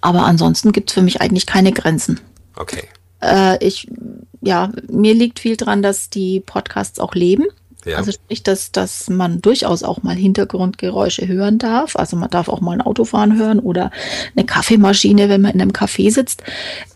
aber 0.00 0.24
ansonsten 0.24 0.72
gibt 0.72 0.90
es 0.90 0.94
für 0.94 1.02
mich 1.02 1.20
eigentlich 1.20 1.46
keine 1.46 1.72
Grenzen. 1.72 2.20
Okay. 2.56 2.84
Äh, 3.20 3.64
ich, 3.64 3.88
ja, 4.40 4.70
mir 4.88 5.14
liegt 5.14 5.40
viel 5.40 5.56
dran, 5.56 5.82
dass 5.82 6.10
die 6.10 6.40
Podcasts 6.40 7.00
auch 7.00 7.14
leben. 7.14 7.46
Ja. 7.84 7.96
Also 7.96 8.12
sprich, 8.12 8.42
dass, 8.42 8.72
dass 8.72 9.08
man 9.08 9.40
durchaus 9.40 9.82
auch 9.82 10.02
mal 10.02 10.14
Hintergrundgeräusche 10.14 11.26
hören 11.26 11.58
darf. 11.58 11.96
Also 11.96 12.16
man 12.16 12.30
darf 12.30 12.48
auch 12.48 12.60
mal 12.60 12.72
ein 12.72 12.80
Autofahren 12.80 13.38
hören 13.38 13.60
oder 13.60 13.90
eine 14.36 14.44
Kaffeemaschine, 14.46 15.28
wenn 15.28 15.40
man 15.40 15.52
in 15.52 15.62
einem 15.62 15.70
Café 15.72 16.12
sitzt. 16.12 16.42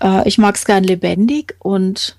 Äh, 0.03 0.29
ich 0.29 0.39
mag 0.39 0.57
es 0.57 0.65
gern 0.65 0.85
lebendig 0.85 1.55
und 1.61 2.17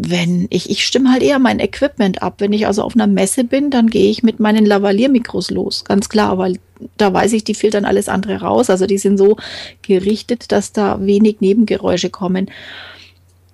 wenn 0.00 0.46
ich, 0.50 0.70
ich 0.70 0.86
stimme 0.86 1.10
halt 1.10 1.24
eher 1.24 1.40
mein 1.40 1.58
Equipment 1.58 2.22
ab. 2.22 2.36
Wenn 2.38 2.52
ich 2.52 2.68
also 2.68 2.82
auf 2.82 2.94
einer 2.94 3.08
Messe 3.08 3.42
bin, 3.42 3.70
dann 3.70 3.88
gehe 3.88 4.10
ich 4.10 4.22
mit 4.22 4.38
meinen 4.38 4.64
Lavalliermikros 4.64 5.50
los. 5.50 5.84
Ganz 5.84 6.08
klar, 6.08 6.38
weil 6.38 6.60
da 6.96 7.12
weiß 7.12 7.32
ich, 7.32 7.42
die 7.42 7.54
filtern 7.54 7.84
alles 7.84 8.08
andere 8.08 8.36
raus. 8.36 8.70
Also 8.70 8.86
die 8.86 8.98
sind 8.98 9.18
so 9.18 9.36
gerichtet, 9.82 10.52
dass 10.52 10.72
da 10.72 11.04
wenig 11.04 11.40
Nebengeräusche 11.40 12.10
kommen. 12.10 12.48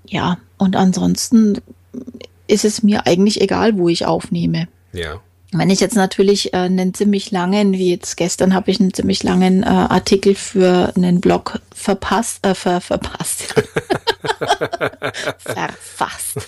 Ja, 0.07 0.37
und 0.59 0.77
ansonsten 0.77 1.63
ist 2.47 2.67
es 2.67 2.83
mir 2.83 3.07
eigentlich 3.07 3.41
egal, 3.41 3.79
wo 3.79 3.89
ich 3.89 4.05
aufnehme. 4.05 4.69
Ja. 4.93 5.23
Wenn 5.57 5.71
ich 5.71 5.81
jetzt 5.81 5.95
natürlich 5.95 6.53
äh, 6.53 6.59
einen 6.59 6.95
ziemlich 6.95 7.31
langen, 7.31 7.73
wie 7.73 7.91
jetzt 7.91 8.17
gestern 8.17 8.55
habe 8.55 8.71
ich 8.71 8.81
einen 8.81 8.93
ziemlich 8.93 9.23
langen 9.23 9.63
äh, 9.63 9.67
Artikel 9.67 10.35
für 10.35 10.93
einen 10.97 11.21
Blog 11.21 11.61
verpasst, 11.75 12.45
äh, 12.45 12.55
ver, 12.55 12.81
verpasst. 12.81 13.55
Verfasst. 15.39 16.39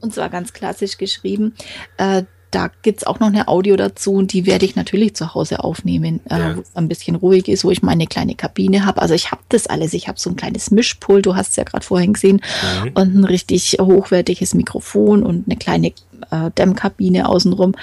Und 0.00 0.14
zwar 0.14 0.28
ganz 0.28 0.52
klassisch 0.52 0.98
geschrieben. 0.98 1.54
Äh, 1.96 2.24
da 2.50 2.70
gibt's 2.82 3.04
auch 3.04 3.20
noch 3.20 3.26
eine 3.26 3.48
Audio 3.48 3.76
dazu 3.76 4.14
und 4.14 4.32
die 4.32 4.46
werde 4.46 4.64
ich 4.64 4.76
natürlich 4.76 5.14
zu 5.14 5.34
Hause 5.34 5.62
aufnehmen, 5.62 6.20
äh, 6.30 6.38
ja. 6.38 6.56
wo 6.56 6.60
es 6.60 6.74
ein 6.74 6.88
bisschen 6.88 7.16
ruhig 7.16 7.48
ist, 7.48 7.64
wo 7.64 7.70
ich 7.70 7.82
meine 7.82 8.06
kleine 8.06 8.34
Kabine 8.34 8.86
habe. 8.86 9.02
Also 9.02 9.14
ich 9.14 9.30
habe 9.30 9.42
das 9.48 9.66
alles. 9.66 9.92
Ich 9.92 10.08
habe 10.08 10.18
so 10.18 10.30
ein 10.30 10.36
kleines 10.36 10.70
Mischpult, 10.70 11.26
du 11.26 11.36
hast 11.36 11.50
es 11.50 11.56
ja 11.56 11.64
gerade 11.64 11.84
vorhin 11.84 12.14
gesehen, 12.14 12.40
mhm. 12.84 12.90
und 12.94 13.14
ein 13.16 13.24
richtig 13.24 13.76
hochwertiges 13.80 14.54
Mikrofon 14.54 15.22
und 15.22 15.46
eine 15.46 15.56
kleine 15.56 15.88
äh, 16.30 16.50
Dämmkabine 16.56 17.28
außenrum. 17.28 17.74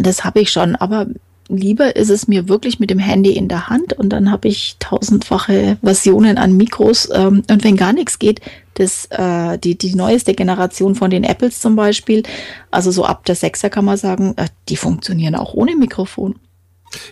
Das 0.00 0.24
habe 0.24 0.40
ich 0.40 0.50
schon, 0.50 0.76
aber 0.76 1.06
lieber 1.48 1.96
ist 1.96 2.10
es 2.10 2.28
mir 2.28 2.48
wirklich 2.48 2.78
mit 2.78 2.90
dem 2.90 2.98
Handy 2.98 3.32
in 3.32 3.48
der 3.48 3.68
Hand 3.68 3.92
und 3.92 4.10
dann 4.10 4.30
habe 4.30 4.48
ich 4.48 4.76
tausendfache 4.78 5.78
Versionen 5.82 6.38
an 6.38 6.56
Mikros. 6.56 7.08
Ähm, 7.12 7.42
und 7.50 7.64
wenn 7.64 7.76
gar 7.76 7.92
nichts 7.92 8.18
geht, 8.18 8.40
das, 8.74 9.06
äh, 9.06 9.58
die, 9.58 9.76
die 9.78 9.94
neueste 9.94 10.34
Generation 10.34 10.94
von 10.94 11.10
den 11.10 11.24
Apples 11.24 11.60
zum 11.60 11.76
Beispiel, 11.76 12.22
also 12.70 12.90
so 12.90 13.04
ab 13.04 13.24
der 13.24 13.36
6er 13.36 13.70
kann 13.70 13.84
man 13.84 13.96
sagen, 13.96 14.34
äh, 14.36 14.48
die 14.68 14.76
funktionieren 14.76 15.34
auch 15.34 15.54
ohne 15.54 15.76
Mikrofon. 15.76 16.38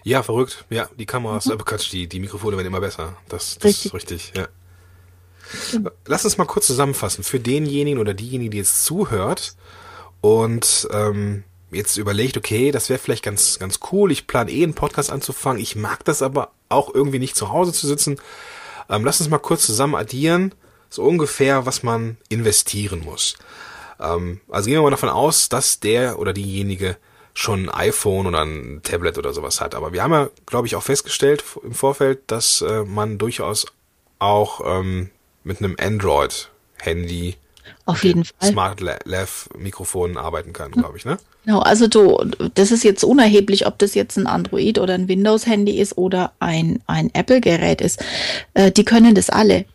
Ja, 0.02 0.22
verrückt. 0.22 0.64
Ja, 0.70 0.88
die 0.98 1.06
Kameras, 1.06 1.46
mhm. 1.46 1.52
äh, 1.52 1.76
die, 1.92 2.08
die 2.08 2.20
Mikrofone 2.20 2.56
werden 2.56 2.68
immer 2.68 2.80
besser. 2.80 3.16
Das, 3.28 3.56
das 3.56 3.64
richtig. 3.64 3.86
ist 3.86 3.94
richtig, 3.94 4.32
ja. 4.36 4.48
Lass 6.06 6.24
uns 6.24 6.38
mal 6.38 6.46
kurz 6.46 6.66
zusammenfassen. 6.66 7.22
Für 7.22 7.38
denjenigen 7.38 7.98
oder 7.98 8.14
diejenigen, 8.14 8.50
die 8.50 8.58
jetzt 8.58 8.84
zuhört 8.84 9.54
und 10.20 10.88
ähm, 10.90 11.44
jetzt 11.74 11.96
überlegt, 11.96 12.36
okay, 12.36 12.70
das 12.70 12.88
wäre 12.88 12.98
vielleicht 12.98 13.24
ganz, 13.24 13.58
ganz 13.58 13.80
cool. 13.92 14.12
Ich 14.12 14.26
plane 14.26 14.50
eh 14.50 14.62
einen 14.62 14.74
Podcast 14.74 15.10
anzufangen. 15.10 15.62
Ich 15.62 15.76
mag 15.76 16.04
das 16.04 16.22
aber 16.22 16.50
auch 16.68 16.94
irgendwie 16.94 17.18
nicht 17.18 17.36
zu 17.36 17.50
Hause 17.50 17.72
zu 17.72 17.86
sitzen. 17.86 18.18
Ähm, 18.88 19.04
lass 19.04 19.20
uns 19.20 19.30
mal 19.30 19.38
kurz 19.38 19.66
zusammen 19.66 19.94
addieren. 19.94 20.54
so 20.90 21.02
ungefähr, 21.02 21.66
was 21.66 21.82
man 21.82 22.18
investieren 22.28 23.00
muss. 23.00 23.36
Ähm, 24.00 24.40
also 24.48 24.66
gehen 24.66 24.78
wir 24.78 24.82
mal 24.82 24.90
davon 24.90 25.08
aus, 25.08 25.48
dass 25.48 25.80
der 25.80 26.18
oder 26.18 26.32
diejenige 26.32 26.96
schon 27.34 27.68
ein 27.68 27.88
iPhone 27.88 28.26
oder 28.26 28.44
ein 28.44 28.80
Tablet 28.84 29.18
oder 29.18 29.32
sowas 29.32 29.60
hat. 29.60 29.74
Aber 29.74 29.92
wir 29.92 30.02
haben 30.02 30.12
ja, 30.12 30.30
glaube 30.46 30.68
ich, 30.68 30.76
auch 30.76 30.82
festgestellt 30.84 31.44
im 31.64 31.74
Vorfeld, 31.74 32.20
dass 32.28 32.62
äh, 32.62 32.84
man 32.84 33.18
durchaus 33.18 33.66
auch 34.20 34.60
ähm, 34.64 35.10
mit 35.42 35.58
einem 35.58 35.76
Android-Handy 35.78 37.36
Auf 37.84 38.04
jeden 38.04 38.24
Fall. 38.24 38.50
Smart 38.50 38.80
Lav 38.80 39.48
Mikrofon 39.56 40.16
arbeiten 40.16 40.52
kann, 40.52 40.72
glaube 40.72 40.96
ich, 40.98 41.04
ne? 41.04 41.18
Genau, 41.44 41.60
also 41.60 41.86
du, 41.86 42.24
das 42.54 42.70
ist 42.70 42.84
jetzt 42.84 43.04
unerheblich, 43.04 43.66
ob 43.66 43.78
das 43.78 43.94
jetzt 43.94 44.16
ein 44.16 44.26
Android 44.26 44.78
oder 44.78 44.94
ein 44.94 45.08
Windows-Handy 45.08 45.78
ist 45.78 45.98
oder 45.98 46.32
ein, 46.38 46.80
ein 46.86 47.10
Apple-Gerät 47.12 47.80
ist. 47.80 48.02
Äh, 48.54 48.70
die 48.70 48.84
können 48.84 49.14
das 49.14 49.28
alle. 49.28 49.66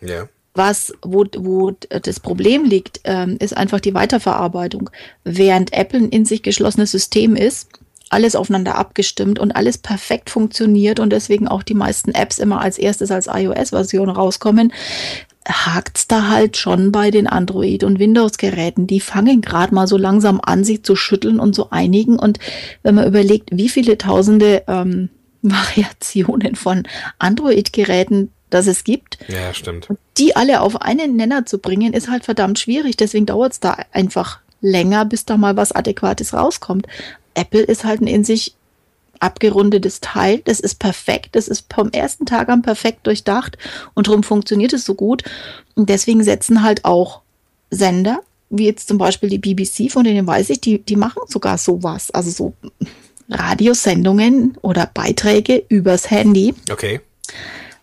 Ja. 0.00 0.28
Was, 0.54 0.92
wo, 1.02 1.24
wo 1.36 1.72
das 1.88 2.18
Problem 2.18 2.64
liegt, 2.64 3.00
ähm, 3.04 3.36
ist 3.38 3.56
einfach 3.56 3.78
die 3.78 3.94
Weiterverarbeitung. 3.94 4.90
Während 5.22 5.72
Apple 5.72 6.00
ein 6.00 6.08
in 6.08 6.24
sich 6.24 6.42
geschlossenes 6.42 6.90
System 6.90 7.36
ist, 7.36 7.68
alles 8.10 8.36
aufeinander 8.36 8.76
abgestimmt 8.76 9.38
und 9.38 9.52
alles 9.56 9.78
perfekt 9.78 10.30
funktioniert 10.30 11.00
und 11.00 11.10
deswegen 11.10 11.48
auch 11.48 11.62
die 11.62 11.74
meisten 11.74 12.12
Apps 12.12 12.38
immer 12.38 12.60
als 12.60 12.78
erstes 12.78 13.10
als 13.10 13.26
iOS-Version 13.26 14.08
rauskommen, 14.10 14.72
hakt's 15.48 16.08
da 16.08 16.28
halt 16.28 16.56
schon 16.56 16.92
bei 16.92 17.10
den 17.10 17.26
Android- 17.26 17.84
und 17.84 17.98
Windows-Geräten. 17.98 18.86
Die 18.86 19.00
fangen 19.00 19.40
gerade 19.40 19.74
mal 19.74 19.86
so 19.86 19.96
langsam 19.96 20.40
an, 20.42 20.64
sich 20.64 20.82
zu 20.82 20.96
schütteln 20.96 21.38
und 21.38 21.54
zu 21.54 21.70
einigen. 21.70 22.18
Und 22.18 22.38
wenn 22.82 22.94
man 22.94 23.06
überlegt, 23.06 23.50
wie 23.52 23.68
viele 23.68 23.96
tausende 23.98 24.64
ähm, 24.66 25.08
Variationen 25.42 26.56
von 26.56 26.84
Android-Geräten 27.18 28.30
das 28.50 28.66
es 28.66 28.84
gibt, 28.84 29.18
Ja, 29.28 29.52
stimmt. 29.52 29.88
die 30.18 30.34
alle 30.36 30.60
auf 30.60 30.80
einen 30.80 31.16
Nenner 31.16 31.46
zu 31.46 31.58
bringen, 31.58 31.92
ist 31.92 32.08
halt 32.08 32.24
verdammt 32.24 32.58
schwierig. 32.58 32.96
Deswegen 32.96 33.26
dauert 33.26 33.52
es 33.52 33.60
da 33.60 33.76
einfach 33.92 34.38
länger, 34.60 35.04
bis 35.04 35.24
da 35.24 35.36
mal 35.36 35.56
was 35.56 35.72
Adäquates 35.72 36.32
rauskommt. 36.32 36.86
Apple 37.36 37.62
ist 37.62 37.84
halt 37.84 38.00
ein 38.00 38.06
in 38.06 38.24
sich 38.24 38.54
abgerundetes 39.20 40.00
Teil. 40.00 40.42
Das 40.44 40.60
ist 40.60 40.78
perfekt. 40.78 41.30
Das 41.32 41.48
ist 41.48 41.66
vom 41.72 41.90
ersten 41.90 42.26
Tag 42.26 42.48
an 42.48 42.62
perfekt 42.62 43.06
durchdacht 43.06 43.56
und 43.94 44.08
darum 44.08 44.22
funktioniert 44.22 44.72
es 44.72 44.84
so 44.84 44.94
gut. 44.94 45.22
Und 45.74 45.88
deswegen 45.88 46.22
setzen 46.22 46.62
halt 46.62 46.84
auch 46.84 47.22
Sender, 47.70 48.20
wie 48.50 48.66
jetzt 48.66 48.88
zum 48.88 48.98
Beispiel 48.98 49.28
die 49.28 49.38
BBC, 49.38 49.90
von 49.90 50.04
denen 50.04 50.26
weiß 50.26 50.50
ich, 50.50 50.60
die, 50.60 50.78
die 50.80 50.96
machen 50.96 51.22
sogar 51.28 51.58
sowas. 51.58 52.10
Also 52.10 52.30
so 52.30 52.52
Radiosendungen 53.28 54.56
oder 54.62 54.88
Beiträge 54.92 55.64
übers 55.68 56.10
Handy. 56.10 56.54
Okay. 56.70 57.00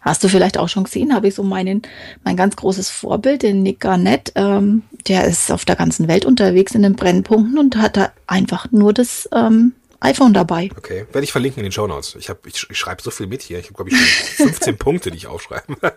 Hast 0.03 0.23
du 0.23 0.27
vielleicht 0.27 0.57
auch 0.57 0.67
schon 0.67 0.83
gesehen, 0.83 1.13
habe 1.13 1.29
ich 1.29 1.35
so 1.35 1.43
meinen, 1.43 1.81
mein 2.25 2.35
ganz 2.35 2.57
großes 2.57 2.89
Vorbild, 2.89 3.41
den 3.41 3.63
Nick 3.63 3.79
Garnett, 3.79 4.33
ähm, 4.35 4.83
der 5.07 5.25
ist 5.25 5.49
auf 5.49 5.63
der 5.63 5.77
ganzen 5.77 6.09
Welt 6.09 6.25
unterwegs 6.25 6.75
in 6.75 6.83
den 6.83 6.95
Brennpunkten 6.95 7.57
und 7.57 7.77
hat 7.77 7.95
da 7.95 8.11
einfach 8.27 8.69
nur 8.71 8.93
das 8.93 9.29
ähm, 9.33 9.71
iPhone 10.01 10.33
dabei. 10.33 10.69
Okay. 10.77 11.05
Werde 11.13 11.23
ich 11.23 11.31
verlinken 11.31 11.61
in 11.61 11.67
den 11.67 11.71
Show 11.71 11.87
Notes. 11.87 12.15
Ich, 12.15 12.29
hab, 12.29 12.45
ich, 12.45 12.69
ich 12.69 12.77
schreibe 12.77 13.01
so 13.01 13.11
viel 13.11 13.27
mit 13.27 13.41
hier. 13.41 13.59
Ich 13.59 13.67
habe, 13.67 13.75
glaube 13.75 13.91
ich, 13.91 13.97
schon 13.97 14.47
15 14.49 14.77
Punkte, 14.77 15.09
die 15.09 15.17
ich 15.17 15.27
aufschreibe. 15.27 15.77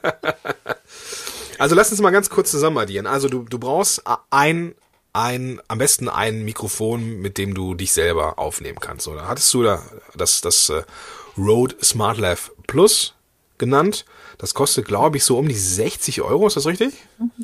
also 1.59 1.75
lass 1.75 1.91
uns 1.91 2.01
mal 2.01 2.13
ganz 2.13 2.31
kurz 2.31 2.53
zusammen 2.53 2.79
addieren. 2.79 3.09
Also 3.09 3.29
du, 3.29 3.43
du 3.43 3.59
brauchst 3.59 4.05
ein, 4.31 4.77
ein, 5.13 5.61
am 5.67 5.79
besten 5.79 6.09
ein 6.09 6.45
Mikrofon, 6.45 7.19
mit 7.19 7.39
dem 7.39 7.55
du 7.55 7.75
dich 7.75 7.93
selber 7.93 8.39
aufnehmen 8.39 8.79
kannst. 8.79 9.09
Oder 9.09 9.27
hattest 9.27 9.53
du 9.53 9.65
da 9.65 9.83
das, 10.15 10.41
das 10.41 10.69
äh, 10.69 10.85
Rode 11.37 11.75
Smart 11.83 12.19
Lav 12.19 12.53
Plus 12.69 13.16
genannt? 13.59 14.05
Das 14.39 14.53
kostet, 14.55 14.87
glaube 14.87 15.17
ich, 15.17 15.25
so 15.25 15.39
um 15.39 15.49
die 15.49 15.55
60 15.55 16.21
Euro. 16.23 16.47
Ist 16.47 16.57
das 16.57 16.67
richtig? 16.67 16.93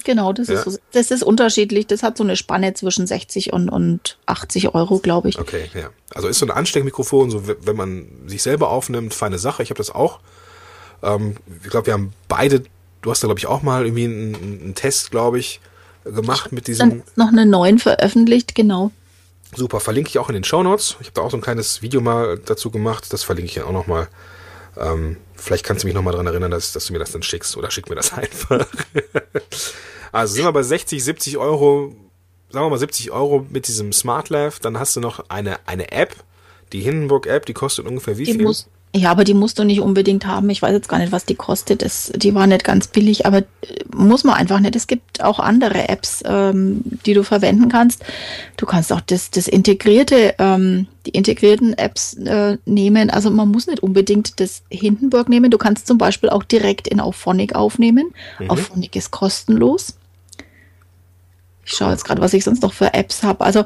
Genau, 0.05 0.33
das, 0.33 0.49
Ja. 0.49 0.55
ist, 0.61 0.65
so- 0.65 0.79
das 0.93 1.11
ist 1.11 1.23
unterschiedlich. 1.23 1.87
Das 1.87 2.03
hat 2.03 2.17
so 2.19 2.25
eine 2.25 2.37
Spanne 2.37 2.75
zwischen 2.75 3.07
60 3.07 3.53
und, 3.53 3.69
und 3.71 4.19
80 4.27 4.75
Euro, 4.75 4.99
glaube 4.99 5.29
ich. 5.31 5.39
Okay, 5.39 5.71
ja. 5.75 5.91
Also 6.15 6.29
ist 6.29 6.39
so 6.39 6.47
ein 6.47 6.51
Ansteckmikrofon, 6.51 7.31
so 7.31 7.43
wenn 7.47 7.77
man 7.77 8.07
sich 8.27 8.43
selber 8.43 8.71
aufnimmt, 8.71 9.15
feine 9.15 9.39
Sache. 9.39 9.63
Ich 9.63 9.71
habe 9.71 9.79
das 9.79 9.91
auch. 9.91 10.21
Ähm, 11.03 11.37
ich 11.65 11.71
glaube, 11.71 11.87
wir 11.87 11.95
haben 11.95 12.13
beide, 12.29 12.63
du 13.01 13.11
hast 13.11 13.23
da 13.23 13.27
glaube 13.27 13.39
ich 13.39 13.47
auch 13.47 13.63
mal 13.63 13.85
irgendwie 13.87 14.05
einen, 14.05 14.35
einen 14.35 14.75
Test, 14.75 15.11
glaube 15.11 15.39
ich, 15.39 15.61
gemacht 16.05 16.53
mit 16.53 16.67
Dann 16.69 16.73
diesem. 16.91 17.03
ist 17.07 17.17
noch 17.17 17.29
eine 17.29 17.47
neuen 17.47 17.79
veröffentlicht, 17.79 18.55
genau. 18.55 18.91
Super, 19.55 19.81
verlinke 19.81 20.09
ich 20.09 20.19
auch 20.19 20.29
in 20.29 20.35
den 20.35 20.45
Shownotes. 20.45 20.97
Ich 21.01 21.07
habe 21.09 21.15
da 21.15 21.21
auch 21.23 21.31
so 21.31 21.37
ein 21.37 21.43
kleines 21.43 21.81
Video 21.83 22.01
mal 22.01 22.39
dazu 22.39 22.71
gemacht. 22.71 23.13
Das 23.13 23.23
verlinke 23.23 23.49
ich 23.51 23.55
ja 23.57 23.65
auch 23.65 23.73
nochmal. 23.73 24.09
Ähm, 24.79 25.17
vielleicht 25.43 25.65
kannst 25.65 25.83
du 25.83 25.87
mich 25.89 25.95
nochmal 25.95 26.15
dran 26.15 26.27
erinnern, 26.27 26.51
dass, 26.51 26.73
dass 26.73 26.87
du 26.87 26.93
mir 26.93 26.99
das 26.99 27.13
dann 27.13 27.23
schickst 27.23 27.57
oder 27.57 27.71
schick 27.71 27.89
mir 27.89 27.97
das 27.97 28.13
einfach. 28.15 28.67
also 30.13 30.35
sind 30.35 30.45
wir 30.45 30.53
bei 30.53 30.63
60, 30.63 31.03
70 31.03 31.37
Euro, 31.39 31.95
sagen 32.51 32.67
wir 32.67 32.71
mal 32.71 32.79
70 32.79 33.11
Euro 33.11 33.47
mit 33.51 33.69
diesem 33.69 33.93
Smart 33.93 34.29
Lav. 34.29 34.59
Dann 34.61 34.79
hast 34.79 34.97
du 34.97 35.01
noch 35.01 35.29
eine, 35.29 35.59
eine 35.67 35.93
App, 35.93 36.15
die 36.73 36.81
Hindenburg 36.81 37.27
App, 37.27 37.47
die 37.47 37.53
kostet 37.55 37.87
ungefähr 37.87 38.19
wie 38.19 38.25
Die 38.25 38.33
viel? 38.35 38.43
muss, 38.43 38.69
ja, 38.95 39.11
aber 39.11 39.25
die 39.25 39.33
musst 39.33 39.59
du 39.59 39.65
nicht 39.65 39.81
unbedingt 39.81 40.27
haben. 40.27 40.51
Ich 40.51 40.61
weiß 40.61 40.73
jetzt 40.73 40.89
gar 40.89 40.99
nicht, 40.99 41.13
was 41.13 41.25
die 41.25 41.35
kostet. 41.35 41.81
Das, 41.81 42.13
die 42.15 42.35
war 42.35 42.47
nicht 42.47 42.63
ganz 42.63 42.89
billig, 42.89 43.25
aber 43.25 43.39
äh, 43.39 43.45
muss 43.95 44.23
man 44.23 44.35
einfach 44.35 44.61
nicht. 44.61 44.77
Es 44.77 44.87
gibt 44.87 45.25
auch 45.25 45.39
andere 45.39 45.89
Apps, 45.89 46.23
ähm, 46.27 46.83
die 47.07 47.15
du 47.15 47.23
verwenden 47.23 47.71
kannst. 47.71 48.05
Du 48.59 48.67
kannst 48.67 48.93
auch 48.93 49.01
das, 49.01 49.31
das 49.31 49.49
integrierte, 49.49 50.35
ähm, 50.39 50.89
die 51.07 51.11
integrierten 51.11 51.73
Apps 51.73 52.15
äh, 52.15 52.59
nehmen. 52.67 53.09
Also 53.09 53.31
man 53.31 53.49
muss 53.49 53.67
nicht 53.67 53.83
unbedingt 53.83 54.39
das 54.41 54.63
Hindenburg 54.71 55.31
nehmen. 55.31 55.51
Du 55.51 55.59
kannst 55.59 55.87
zum 55.87 55.97
Beispiel 55.97 56.29
auch 56.29 56.43
direkt 56.43 56.87
in 56.87 57.01
Auphonic 57.01 57.55
aufnehmen. 57.55 58.13
Auphonic 58.49 58.95
ist 58.95 59.11
kostenlos. 59.11 59.97
Ich 61.65 61.73
schaue 61.73 61.93
jetzt 61.93 62.05
gerade, 62.05 62.21
was 62.21 62.35
ich 62.35 62.45
sonst 62.45 62.63
noch 62.63 62.75
für 62.75 62.93
Apps 62.93 63.23
habe. 63.23 63.43
Also 63.43 63.65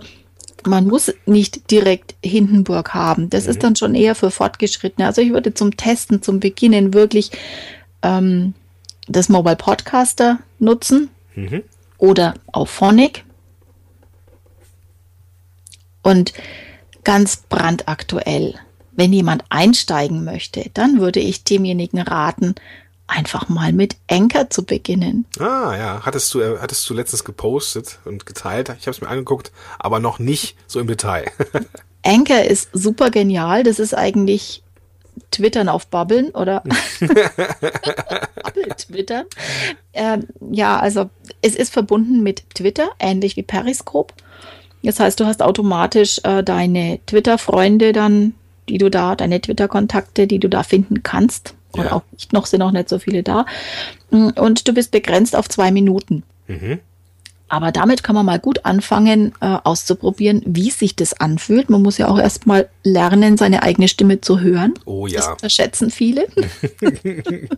man 0.66 0.86
muss 0.86 1.12
nicht 1.26 1.70
direkt 1.70 2.14
Hindenburg 2.24 2.94
haben. 2.94 3.30
Das 3.30 3.46
ist 3.46 3.62
dann 3.62 3.76
schon 3.76 3.94
eher 3.94 4.14
für 4.14 4.30
Fortgeschrittene. 4.30 5.06
Also 5.06 5.22
ich 5.22 5.32
würde 5.32 5.54
zum 5.54 5.76
Testen, 5.76 6.22
zum 6.22 6.40
Beginnen 6.40 6.94
wirklich 6.94 7.30
ähm, 8.02 8.54
das 9.08 9.28
Mobile 9.28 9.56
Podcaster 9.56 10.38
nutzen 10.58 11.10
Mhm. 11.34 11.62
oder 11.98 12.34
Auphonic. 12.52 13.24
Und 16.02 16.32
ganz 17.04 17.36
brandaktuell, 17.48 18.54
wenn 18.92 19.12
jemand 19.12 19.44
einsteigen 19.50 20.24
möchte, 20.24 20.70
dann 20.72 21.00
würde 21.00 21.20
ich 21.20 21.44
demjenigen 21.44 22.00
raten, 22.00 22.54
einfach 23.06 23.48
mal 23.48 23.72
mit 23.72 23.96
Anchor 24.10 24.50
zu 24.50 24.64
beginnen. 24.64 25.26
Ah, 25.38 25.76
ja. 25.76 26.00
Hattest 26.04 26.32
du, 26.34 26.40
äh, 26.40 26.58
hattest 26.60 26.88
du 26.88 26.94
letztens 26.94 27.24
gepostet 27.24 27.98
und 28.04 28.26
geteilt? 28.26 28.68
Ich 28.80 28.86
habe 28.86 28.90
es 28.90 29.00
mir 29.00 29.08
angeguckt, 29.08 29.52
aber 29.78 30.00
noch 30.00 30.18
nicht 30.18 30.56
so 30.66 30.80
im 30.80 30.86
Detail. 30.86 31.26
Anchor 32.04 32.42
ist 32.42 32.70
super 32.72 33.10
genial. 33.10 33.62
Das 33.62 33.78
ist 33.78 33.94
eigentlich 33.94 34.62
Twittern 35.30 35.68
auf 35.68 35.86
Bubbeln 35.88 36.30
oder 36.30 36.62
Bubble 37.00 38.68
Twittern. 38.76 39.24
Ähm, 39.92 40.26
ja, 40.50 40.78
also 40.78 41.10
es 41.42 41.54
ist 41.54 41.72
verbunden 41.72 42.22
mit 42.22 42.50
Twitter, 42.54 42.90
ähnlich 42.98 43.36
wie 43.36 43.42
Periscope. 43.42 44.14
Das 44.82 45.00
heißt, 45.00 45.18
du 45.18 45.26
hast 45.26 45.42
automatisch 45.42 46.20
äh, 46.22 46.44
deine 46.44 47.00
Twitter-Freunde 47.06 47.92
dann, 47.92 48.34
die 48.68 48.78
du 48.78 48.90
da, 48.90 49.16
deine 49.16 49.40
Twitter-Kontakte, 49.40 50.26
die 50.26 50.38
du 50.38 50.48
da 50.48 50.62
finden 50.62 51.02
kannst. 51.02 51.54
Oder 51.78 51.86
Ja. 51.86 51.92
auch 51.92 52.02
nicht, 52.12 52.32
noch 52.32 52.46
sind 52.46 52.62
auch 52.62 52.70
nicht 52.72 52.88
so 52.88 52.98
viele 52.98 53.22
da. 53.22 53.46
Mm, 54.10 54.28
Und 54.36 54.66
du 54.68 54.72
bist 54.72 54.90
begrenzt 54.90 55.34
auf 55.36 55.48
zwei 55.48 55.70
Minuten. 55.70 56.22
mhm. 56.48 56.80
Aber 57.48 57.70
damit 57.70 58.02
kann 58.02 58.16
man 58.16 58.26
mal 58.26 58.40
gut 58.40 58.64
anfangen, 58.64 59.32
äh, 59.40 59.58
auszuprobieren, 59.62 60.42
wie 60.46 60.68
sich 60.72 60.96
das 60.96 61.12
anfühlt. 61.20 61.70
Man 61.70 61.80
muss 61.80 61.96
ja 61.96 62.08
auch 62.08 62.18
erstmal 62.18 62.68
lernen, 62.82 63.36
seine 63.36 63.62
eigene 63.62 63.86
Stimme 63.86 64.20
zu 64.20 64.40
hören. 64.40 64.74
Oh 64.84 65.06
ja. 65.06 65.18
Das 65.18 65.28
unterschätzen 65.28 65.90
viele. 65.92 66.26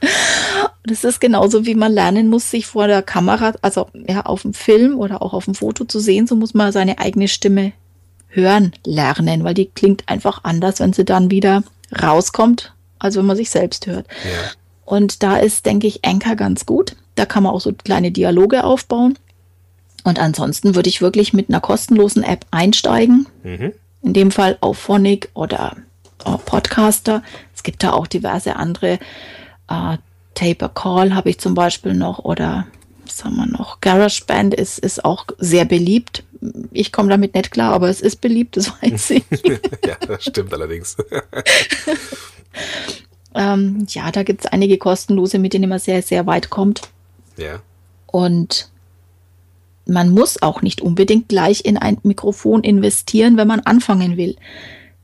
das 0.84 1.04
ist 1.04 1.20
genauso, 1.20 1.66
wie 1.66 1.74
man 1.74 1.92
lernen 1.92 2.28
muss, 2.28 2.50
sich 2.50 2.66
vor 2.66 2.86
der 2.86 3.02
Kamera, 3.02 3.54
also 3.62 3.88
ja, 4.06 4.22
auf 4.26 4.42
dem 4.42 4.54
Film 4.54 4.98
oder 4.98 5.22
auch 5.22 5.32
auf 5.32 5.44
dem 5.46 5.54
Foto 5.54 5.84
zu 5.84 5.98
sehen. 6.00 6.26
So 6.26 6.36
muss 6.36 6.54
man 6.54 6.72
seine 6.72 6.98
eigene 6.98 7.28
Stimme 7.28 7.72
hören 8.28 8.72
lernen, 8.84 9.44
weil 9.44 9.54
die 9.54 9.66
klingt 9.66 10.08
einfach 10.08 10.44
anders, 10.44 10.80
wenn 10.80 10.92
sie 10.92 11.04
dann 11.04 11.30
wieder 11.30 11.62
rauskommt, 12.02 12.72
als 13.00 13.16
wenn 13.16 13.26
man 13.26 13.36
sich 13.36 13.50
selbst 13.50 13.86
hört. 13.86 14.06
Ja. 14.24 14.52
Und 14.84 15.22
da 15.22 15.36
ist, 15.36 15.66
denke 15.66 15.86
ich, 15.86 16.04
Anchor 16.04 16.36
ganz 16.36 16.66
gut. 16.66 16.96
Da 17.16 17.26
kann 17.26 17.42
man 17.42 17.52
auch 17.52 17.60
so 17.60 17.72
kleine 17.72 18.12
Dialoge 18.12 18.64
aufbauen. 18.64 19.18
Und 20.04 20.18
ansonsten 20.18 20.74
würde 20.74 20.88
ich 20.88 21.02
wirklich 21.02 21.32
mit 21.32 21.48
einer 21.48 21.60
kostenlosen 21.60 22.22
App 22.22 22.46
einsteigen. 22.50 23.26
Mhm. 23.42 23.72
In 24.02 24.12
dem 24.14 24.30
Fall 24.30 24.56
auf 24.60 24.78
Phonic 24.78 25.28
oder 25.34 25.76
äh, 26.24 26.36
Podcaster. 26.44 27.22
Es 27.54 27.62
gibt 27.62 27.82
da 27.82 27.92
auch 27.92 28.06
diverse 28.06 28.56
andere. 28.56 28.98
Äh, 29.68 29.98
Taper 30.34 30.70
Call 30.70 31.14
habe 31.14 31.30
ich 31.30 31.38
zum 31.38 31.54
Beispiel 31.54 31.94
noch 31.94 32.20
oder 32.20 32.66
was 33.04 33.24
haben 33.24 33.36
wir 33.36 33.46
noch? 33.46 33.80
GarageBand 33.80 34.54
ist, 34.54 34.78
ist 34.78 35.04
auch 35.04 35.26
sehr 35.38 35.64
beliebt. 35.64 36.24
Ich 36.72 36.92
komme 36.92 37.10
damit 37.10 37.34
nicht 37.34 37.50
klar, 37.50 37.72
aber 37.72 37.88
es 37.88 38.00
ist 38.00 38.20
beliebt, 38.20 38.56
das 38.56 38.72
weiß 38.82 39.10
ich. 39.10 39.24
ja, 39.84 39.96
das 40.06 40.24
stimmt 40.24 40.52
allerdings. 40.54 40.96
Ähm, 43.34 43.86
ja, 43.88 44.10
da 44.10 44.22
gibt 44.22 44.44
es 44.44 44.52
einige 44.52 44.78
kostenlose, 44.78 45.38
mit 45.38 45.52
denen 45.52 45.68
man 45.68 45.78
sehr, 45.78 46.02
sehr 46.02 46.26
weit 46.26 46.50
kommt. 46.50 46.82
Ja. 47.36 47.60
Und 48.06 48.70
man 49.86 50.10
muss 50.10 50.42
auch 50.42 50.62
nicht 50.62 50.80
unbedingt 50.80 51.28
gleich 51.28 51.64
in 51.64 51.76
ein 51.76 51.98
Mikrofon 52.02 52.62
investieren, 52.62 53.36
wenn 53.36 53.48
man 53.48 53.60
anfangen 53.60 54.16
will. 54.16 54.36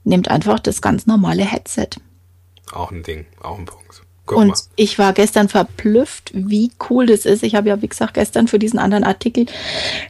Nehmt 0.04 0.28
einfach 0.28 0.60
das 0.60 0.80
ganz 0.80 1.06
normale 1.06 1.44
Headset. 1.44 1.90
Auch 2.72 2.90
ein 2.90 3.02
Ding, 3.02 3.26
auch 3.40 3.58
ein 3.58 3.64
Punkt. 3.64 4.02
Guck 4.26 4.38
Und 4.38 4.48
mal. 4.48 4.56
ich 4.74 4.98
war 4.98 5.12
gestern 5.12 5.48
verblüfft, 5.48 6.32
wie 6.34 6.72
cool 6.90 7.06
das 7.06 7.26
ist. 7.26 7.44
Ich 7.44 7.54
habe 7.54 7.68
ja, 7.68 7.80
wie 7.80 7.88
gesagt, 7.88 8.14
gestern 8.14 8.48
für 8.48 8.58
diesen 8.58 8.78
anderen 8.78 9.04
Artikel 9.04 9.46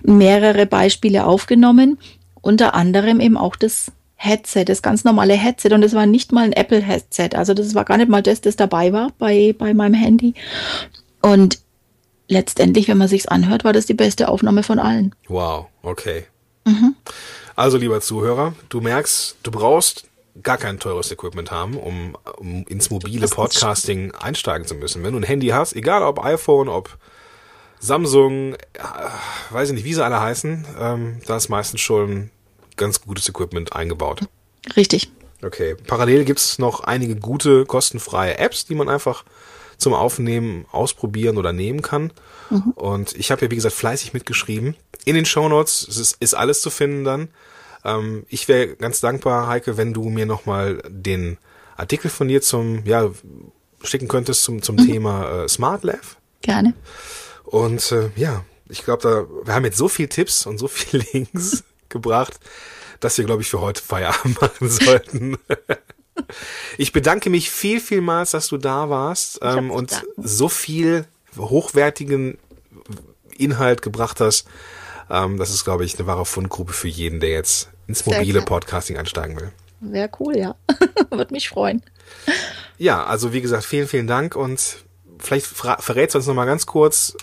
mehrere 0.02 0.64
Beispiele 0.66 1.26
aufgenommen. 1.26 1.98
Unter 2.40 2.74
anderem 2.74 3.20
eben 3.20 3.36
auch 3.36 3.56
das 3.56 3.92
Headset, 4.16 4.64
das 4.64 4.82
ganz 4.82 5.04
normale 5.04 5.34
Headset. 5.34 5.72
Und 5.72 5.82
es 5.82 5.94
war 5.94 6.06
nicht 6.06 6.32
mal 6.32 6.44
ein 6.44 6.52
Apple-Headset. 6.52 7.30
Also 7.34 7.54
das 7.54 7.74
war 7.74 7.84
gar 7.84 7.98
nicht 7.98 8.08
mal 8.08 8.22
das, 8.22 8.40
das 8.40 8.56
dabei 8.56 8.92
war 8.92 9.12
bei, 9.18 9.54
bei 9.56 9.74
meinem 9.74 9.94
Handy. 9.94 10.34
Und 11.20 11.58
letztendlich, 12.28 12.88
wenn 12.88 12.98
man 12.98 13.08
sich's 13.08 13.26
anhört, 13.26 13.64
war 13.64 13.72
das 13.72 13.86
die 13.86 13.94
beste 13.94 14.28
Aufnahme 14.28 14.62
von 14.62 14.78
allen. 14.78 15.14
Wow, 15.28 15.66
okay. 15.82 16.24
Mhm. 16.64 16.96
Also, 17.54 17.78
lieber 17.78 18.00
Zuhörer, 18.00 18.54
du 18.68 18.80
merkst, 18.80 19.36
du 19.42 19.50
brauchst 19.50 20.08
gar 20.42 20.58
kein 20.58 20.78
teures 20.78 21.10
Equipment 21.10 21.50
haben, 21.50 21.76
um, 21.76 22.16
um 22.36 22.64
ins 22.66 22.90
mobile 22.90 23.26
Podcasting 23.28 24.12
einsteigen 24.12 24.66
zu 24.66 24.74
müssen. 24.74 25.02
Wenn 25.02 25.12
du 25.12 25.20
ein 25.20 25.24
Handy 25.24 25.48
hast, 25.48 25.74
egal 25.74 26.02
ob 26.02 26.22
iPhone, 26.22 26.68
ob 26.68 26.98
Samsung, 27.78 28.54
äh, 28.54 28.58
weiß 29.50 29.70
ich 29.70 29.74
nicht, 29.74 29.84
wie 29.84 29.94
sie 29.94 30.04
alle 30.04 30.20
heißen, 30.20 30.66
ähm, 30.78 31.20
da 31.26 31.36
ist 31.36 31.48
meistens 31.48 31.80
schon 31.80 32.30
ganz 32.76 33.00
gutes 33.00 33.28
Equipment 33.28 33.74
eingebaut. 33.74 34.20
Richtig. 34.76 35.10
Okay. 35.42 35.76
Parallel 35.86 36.24
gibt's 36.24 36.58
noch 36.58 36.80
einige 36.80 37.16
gute, 37.16 37.66
kostenfreie 37.66 38.38
Apps, 38.38 38.66
die 38.66 38.74
man 38.74 38.88
einfach 38.88 39.24
zum 39.78 39.92
Aufnehmen 39.92 40.64
ausprobieren 40.72 41.36
oder 41.36 41.52
nehmen 41.52 41.82
kann. 41.82 42.12
Und 42.74 43.14
ich 43.16 43.30
habe 43.30 43.44
ja, 43.44 43.50
wie 43.50 43.56
gesagt, 43.56 43.74
fleißig 43.74 44.12
mitgeschrieben. 44.14 44.76
In 45.04 45.14
den 45.14 45.24
Shownotes 45.24 45.82
ist, 45.84 46.16
ist 46.20 46.34
alles 46.34 46.60
zu 46.60 46.70
finden 46.70 47.04
dann. 47.04 47.28
Ähm, 47.84 48.24
ich 48.28 48.48
wäre 48.48 48.76
ganz 48.76 49.00
dankbar, 49.00 49.48
Heike, 49.48 49.76
wenn 49.76 49.92
du 49.92 50.08
mir 50.08 50.26
nochmal 50.26 50.82
den 50.88 51.38
Artikel 51.76 52.10
von 52.10 52.28
dir 52.28 52.42
zum, 52.42 52.84
ja, 52.86 53.10
schicken 53.82 54.08
könntest 54.08 54.44
zum, 54.44 54.62
zum 54.62 54.76
Thema 54.76 55.44
äh, 55.44 55.48
Smart 55.48 55.84
Lav. 55.84 56.16
Gerne. 56.42 56.74
Und 57.44 57.92
äh, 57.92 58.10
ja, 58.16 58.44
ich 58.68 58.84
glaube, 58.84 59.02
da 59.02 59.46
wir 59.46 59.54
haben 59.54 59.64
jetzt 59.64 59.76
so 59.76 59.88
viel 59.88 60.08
Tipps 60.08 60.46
und 60.46 60.58
so 60.58 60.68
viel 60.68 61.04
Links 61.12 61.64
gebracht, 61.90 62.38
dass 63.00 63.18
wir, 63.18 63.24
glaube 63.24 63.42
ich, 63.42 63.48
für 63.48 63.60
heute 63.60 63.82
Feierabend 63.82 64.40
machen 64.40 64.68
sollten. 64.68 65.38
ich 66.78 66.92
bedanke 66.92 67.30
mich 67.30 67.50
viel, 67.50 67.80
vielmals, 67.80 68.30
dass 68.30 68.48
du 68.48 68.56
da 68.56 68.88
warst 68.88 69.38
ähm, 69.42 69.70
und 69.70 69.92
danken. 69.92 70.06
so 70.16 70.48
viel 70.48 71.06
hochwertigen 71.36 72.38
Inhalt 73.36 73.82
gebracht 73.82 74.20
hast. 74.20 74.46
Ähm, 75.10 75.38
das 75.38 75.50
ist, 75.50 75.64
glaube 75.64 75.84
ich, 75.84 75.98
eine 75.98 76.06
wahre 76.06 76.26
Fundgruppe 76.26 76.72
für 76.72 76.88
jeden, 76.88 77.20
der 77.20 77.30
jetzt 77.30 77.70
ins 77.86 78.00
Sehr 78.00 78.18
mobile. 78.18 78.42
Podcasting 78.42 78.96
einsteigen 78.96 79.38
will. 79.38 79.52
Wäre 79.80 80.10
cool, 80.20 80.36
ja. 80.36 80.56
Würde 81.10 81.32
mich 81.32 81.48
freuen. 81.48 81.82
Ja, 82.78 83.04
also 83.04 83.32
wie 83.32 83.40
gesagt, 83.40 83.64
vielen, 83.64 83.88
vielen 83.88 84.06
Dank 84.06 84.36
und 84.36 84.78
vielleicht 85.18 85.46
verrätst 85.46 86.14
du 86.14 86.18
uns 86.18 86.26
nochmal 86.26 86.46
ganz 86.46 86.66
kurz, 86.66 87.16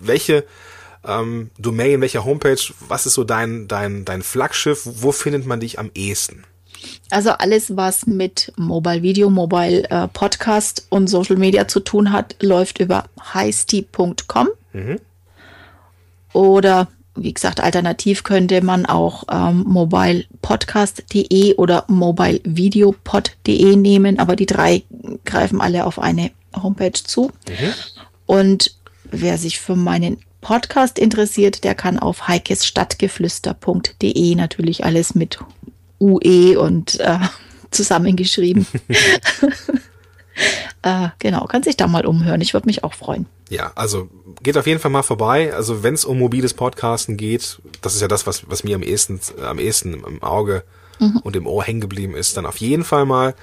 welche 0.00 0.44
ähm, 1.06 1.50
Domain, 1.58 2.00
welche 2.00 2.24
Homepage, 2.24 2.60
was 2.88 3.06
ist 3.06 3.14
so 3.14 3.24
dein, 3.24 3.68
dein, 3.68 4.04
dein 4.04 4.22
Flaggschiff, 4.22 4.82
wo 4.84 5.12
findet 5.12 5.46
man 5.46 5.60
dich 5.60 5.78
am 5.78 5.90
ehesten? 5.94 6.44
Also 7.10 7.30
alles, 7.30 7.76
was 7.76 8.06
mit 8.06 8.52
Mobile 8.56 9.02
Video, 9.02 9.30
Mobile 9.30 9.88
äh, 9.90 10.08
Podcast 10.08 10.86
und 10.88 11.08
Social 11.08 11.36
Media 11.36 11.68
zu 11.68 11.80
tun 11.80 12.12
hat, 12.12 12.36
läuft 12.40 12.80
über 12.80 13.04
highsteep.com. 13.34 14.48
Oder 16.32 16.88
wie 17.14 17.34
gesagt, 17.34 17.60
alternativ 17.60 18.24
könnte 18.24 18.64
man 18.64 18.86
auch 18.86 19.24
ähm, 19.30 19.64
mobilepodcast.de 19.66 21.56
oder 21.56 21.84
mobilevideopod.de 21.88 23.76
nehmen, 23.76 24.18
aber 24.18 24.34
die 24.34 24.46
drei 24.46 24.82
greifen 25.24 25.60
alle 25.60 25.84
auf 25.84 25.98
eine 25.98 26.30
Homepage 26.54 26.92
zu. 26.92 27.30
Und 28.24 28.74
wer 29.04 29.36
sich 29.36 29.60
für 29.60 29.76
meinen 29.76 30.18
Podcast 30.42 30.98
interessiert, 30.98 31.64
der 31.64 31.74
kann 31.74 31.98
auf 31.98 32.28
heikesstadtgeflüster.de 32.28 34.34
natürlich 34.34 34.84
alles 34.84 35.14
mit 35.14 35.38
UE 35.98 36.60
und 36.60 37.00
äh, 37.00 37.18
zusammengeschrieben. 37.70 38.66
äh, 40.82 41.08
genau, 41.18 41.46
kann 41.46 41.62
sich 41.62 41.78
da 41.78 41.86
mal 41.86 42.04
umhören. 42.04 42.42
Ich 42.42 42.52
würde 42.52 42.66
mich 42.66 42.84
auch 42.84 42.92
freuen. 42.92 43.24
Ja, 43.48 43.72
also 43.74 44.10
geht 44.42 44.58
auf 44.58 44.66
jeden 44.66 44.80
Fall 44.80 44.90
mal 44.90 45.02
vorbei. 45.02 45.54
Also 45.54 45.82
wenn 45.82 45.94
es 45.94 46.04
um 46.04 46.18
mobiles 46.18 46.52
Podcasten 46.54 47.16
geht, 47.16 47.58
das 47.80 47.94
ist 47.94 48.02
ja 48.02 48.08
das, 48.08 48.26
was, 48.26 48.50
was 48.50 48.64
mir 48.64 48.76
am 48.76 48.82
ehesten, 48.82 49.18
am 49.42 49.58
ehesten 49.58 49.94
im 49.94 50.22
Auge 50.22 50.62
und 51.24 51.34
im 51.34 51.46
Ohr 51.46 51.64
hängen 51.64 51.80
geblieben 51.80 52.14
ist, 52.14 52.36
dann 52.36 52.46
auf 52.46 52.58
jeden 52.58 52.84
Fall 52.84 53.06
mal 53.06 53.34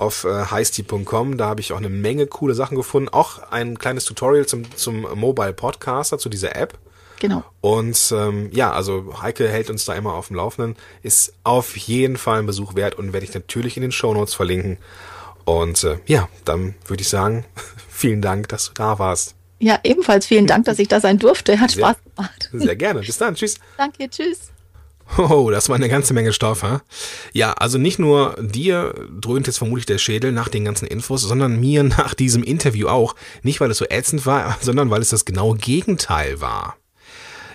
auf 0.00 0.24
äh, 0.24 0.46
highsteep.com. 0.46 1.36
Da 1.36 1.46
habe 1.46 1.60
ich 1.60 1.72
auch 1.72 1.76
eine 1.78 1.88
Menge 1.88 2.26
coole 2.26 2.54
Sachen 2.54 2.76
gefunden. 2.76 3.08
Auch 3.08 3.50
ein 3.50 3.78
kleines 3.78 4.04
Tutorial 4.04 4.46
zum, 4.46 4.64
zum 4.76 5.02
Mobile 5.18 5.52
Podcaster, 5.52 6.18
zu 6.18 6.28
dieser 6.28 6.56
App. 6.56 6.78
Genau. 7.20 7.44
Und 7.60 8.12
ähm, 8.16 8.48
ja, 8.52 8.72
also 8.72 9.20
Heike 9.22 9.46
hält 9.48 9.68
uns 9.68 9.84
da 9.84 9.94
immer 9.94 10.14
auf 10.14 10.28
dem 10.28 10.36
Laufenden. 10.36 10.76
Ist 11.02 11.34
auf 11.44 11.76
jeden 11.76 12.16
Fall 12.16 12.38
ein 12.38 12.46
Besuch 12.46 12.74
wert 12.74 12.94
und 12.94 13.12
werde 13.12 13.26
ich 13.26 13.34
natürlich 13.34 13.76
in 13.76 13.82
den 13.82 13.92
Shownotes 13.92 14.34
verlinken. 14.34 14.78
Und 15.44 15.84
äh, 15.84 15.98
ja, 16.06 16.28
dann 16.44 16.74
würde 16.86 17.02
ich 17.02 17.08
sagen, 17.08 17.44
vielen 17.90 18.22
Dank, 18.22 18.48
dass 18.48 18.66
du 18.68 18.72
da 18.74 18.98
warst. 18.98 19.34
Ja, 19.58 19.78
ebenfalls 19.84 20.24
vielen 20.26 20.46
Dank, 20.46 20.64
dass 20.64 20.78
ich 20.78 20.88
da 20.88 21.00
sein 21.00 21.18
durfte. 21.18 21.60
Hat 21.60 21.70
Sehr- 21.72 21.84
Spaß 21.84 21.96
gemacht. 22.16 22.50
Sehr 22.52 22.76
gerne. 22.76 23.00
Bis 23.00 23.18
dann. 23.18 23.34
Tschüss. 23.34 23.56
Danke, 23.76 24.08
tschüss. 24.08 24.49
Oh, 25.18 25.50
das 25.50 25.68
war 25.68 25.76
eine 25.76 25.88
ganze 25.88 26.14
Menge 26.14 26.32
Stoff, 26.32 26.62
ha? 26.62 26.82
Ja, 27.32 27.52
also 27.52 27.78
nicht 27.78 27.98
nur 27.98 28.36
dir 28.40 28.94
dröhnt 29.20 29.46
jetzt 29.46 29.58
vermutlich 29.58 29.86
der 29.86 29.98
Schädel 29.98 30.32
nach 30.32 30.48
den 30.48 30.64
ganzen 30.64 30.86
Infos, 30.86 31.22
sondern 31.22 31.58
mir 31.58 31.82
nach 31.84 32.14
diesem 32.14 32.42
Interview 32.42 32.88
auch. 32.88 33.14
Nicht, 33.42 33.60
weil 33.60 33.70
es 33.70 33.78
so 33.78 33.86
ätzend 33.88 34.26
war, 34.26 34.56
sondern 34.60 34.90
weil 34.90 35.02
es 35.02 35.10
das 35.10 35.24
genaue 35.24 35.56
Gegenteil 35.56 36.40
war. 36.40 36.76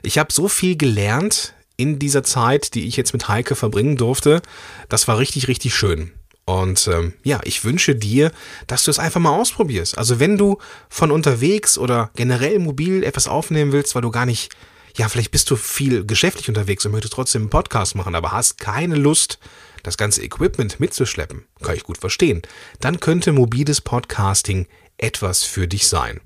Ich 0.04 0.18
habe 0.18 0.32
so 0.32 0.48
viel 0.48 0.78
gelernt 0.78 1.54
in 1.78 2.00
dieser 2.00 2.24
Zeit, 2.24 2.76
die 2.76 2.88
ich 2.88 2.96
jetzt 2.96 3.14
mit 3.14 3.28
Heike 3.28 3.56
verbringen 3.56 3.98
durfte. 3.98 4.42
Das 4.88 5.08
war 5.08 5.18
richtig, 5.18 5.48
richtig 5.48 5.76
schön. 5.76 6.12
Und 6.46 6.88
ähm, 6.88 7.14
ja, 7.24 7.42
ich 7.44 7.64
wünsche 7.66 7.96
dir, 7.96 8.32
dass 8.68 8.84
du 8.84 8.92
es 8.92 9.00
einfach 9.00 9.20
mal 9.20 9.36
ausprobierst. 9.36 9.98
Also 9.98 10.20
wenn 10.20 10.38
du 10.38 10.60
von 10.90 11.10
unterwegs 11.10 11.78
oder 11.78 12.12
generell 12.16 12.60
mobil 12.60 13.04
etwas 13.04 13.28
aufnehmen 13.28 13.72
willst, 13.72 13.96
weil 13.96 14.04
du 14.04 14.12
gar 14.12 14.28
nicht, 14.28 14.56
ja, 14.96 15.10
vielleicht 15.10 15.32
bist 15.32 15.50
du 15.52 15.56
viel 15.56 16.06
geschäftlich 16.06 16.50
unterwegs 16.50 16.86
und 16.86 16.92
möchtest 16.92 17.14
trotzdem 17.14 17.44
einen 17.44 17.50
Podcast 17.50 17.96
machen, 17.96 18.16
aber 18.16 18.32
hast 18.32 18.60
keine 18.60 18.96
Lust, 18.96 19.40
das 19.84 19.98
ganze 19.98 20.24
Equipment 20.24 20.80
mitzuschleppen, 20.80 21.46
kann 21.62 21.76
ich 21.76 21.84
gut 21.84 21.98
verstehen, 21.98 22.42
dann 22.80 23.00
könnte 23.00 23.32
mobiles 23.32 23.82
Podcasting 23.82 24.68
etwas 24.98 25.44
für 25.44 25.68
dich 25.68 25.88
sein. 25.88 26.22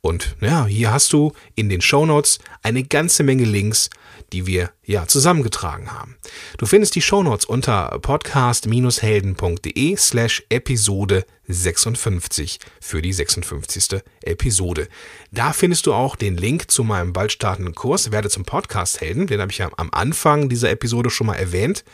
Und 0.00 0.36
ja, 0.40 0.66
hier 0.66 0.92
hast 0.92 1.12
du 1.12 1.32
in 1.54 1.68
den 1.68 1.80
Shownotes 1.80 2.38
eine 2.62 2.82
ganze 2.82 3.22
Menge 3.22 3.44
Links, 3.44 3.90
die 4.32 4.46
wir 4.46 4.70
ja 4.84 5.06
zusammengetragen 5.06 5.92
haben. 5.92 6.16
Du 6.58 6.66
findest 6.66 6.94
die 6.94 7.02
Shownotes 7.02 7.44
unter 7.44 7.98
podcast-helden.de 8.00 9.96
slash 9.96 10.42
Episode 10.48 11.24
56 11.48 12.58
für 12.80 13.02
die 13.02 13.12
56. 13.12 14.00
Episode. 14.22 14.88
Da 15.30 15.52
findest 15.52 15.86
du 15.86 15.92
auch 15.92 16.16
den 16.16 16.36
Link 16.36 16.70
zu 16.70 16.82
meinem 16.84 17.12
bald 17.12 17.32
startenden 17.32 17.74
Kurs 17.74 18.10
Werde 18.10 18.30
zum 18.30 18.44
Podcast-Helden. 18.44 19.26
Den 19.26 19.40
habe 19.40 19.52
ich 19.52 19.58
ja 19.58 19.70
am 19.76 19.90
Anfang 19.92 20.48
dieser 20.48 20.70
Episode 20.70 21.10
schon 21.10 21.26
mal 21.26 21.36
erwähnt. 21.36 21.84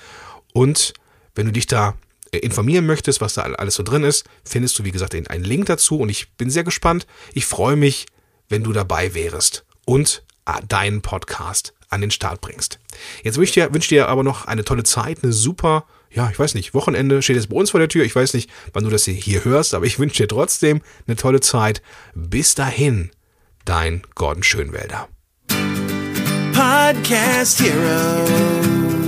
Und 0.53 0.95
wenn 1.35 1.47
du 1.47 1.53
dich 1.53 1.67
da 1.67 1.95
informieren 2.33 2.87
möchtest, 2.87 3.21
was 3.21 3.35
da 3.35 3.43
alles 3.43 3.75
so 3.77 3.83
drin 3.83 4.05
ist, 4.05 4.25
findest 4.45 4.79
du, 4.79 4.85
wie 4.85 4.91
gesagt, 4.93 5.15
einen 5.15 5.45
Link 5.45 5.67
dazu. 5.67 5.99
Und 5.99 6.09
ich 6.09 6.33
bin 6.33 6.51
sehr 6.51 6.65
gespannt. 6.65 7.07
Ich 7.35 7.47
freue 7.47 7.77
mich, 7.77 8.07
wenn 8.49 8.65
du 8.65 8.73
dabei 8.73 9.15
wärst 9.15 9.65
und 9.85 10.23
äh, 10.47 10.53
deinen 10.69 11.01
Podcast 11.03 11.75
an 11.91 12.01
den 12.03 12.11
Start 12.11 12.41
bringst. 12.41 12.79
Jetzt 13.23 13.37
wünsche 13.39 13.49
ich 13.51 13.55
dir, 13.55 13.73
wünsche 13.73 13.89
dir 13.89 14.09
aber 14.09 14.23
noch 14.23 14.45
eine 14.47 14.65
tolle 14.65 14.83
Zeit, 14.85 15.23
eine 15.23 15.33
super, 15.33 15.87
ja, 16.11 16.29
ich 16.31 16.39
weiß 16.39 16.55
nicht, 16.55 16.75
Wochenende 16.75 17.23
steht 17.23 17.37
jetzt 17.37 17.49
bei 17.49 17.57
uns 17.57 17.71
vor 17.71 17.81
der 17.81 17.89
Tür. 17.89 18.05
Ich 18.05 18.15
weiß 18.15 18.35
nicht, 18.35 18.51
wann 18.75 18.85
du 18.85 18.91
das 18.91 19.05
hier- 19.05 19.15
hier 19.15 19.45
hörst, 19.45 19.73
aber 19.75 19.87
ich 19.87 19.99
wünsche 19.99 20.23
dir 20.23 20.29
trotzdem 20.29 20.83
eine 21.07 21.17
tolle 21.17 21.41
Zeit. 21.41 21.81
Bis 22.15 22.55
dahin, 22.55 23.11
dein 23.65 24.03
Gordon 24.15 24.43
Schönwälder. 24.43 25.09
Podcast 26.53 27.61
Heroes. 27.61 29.08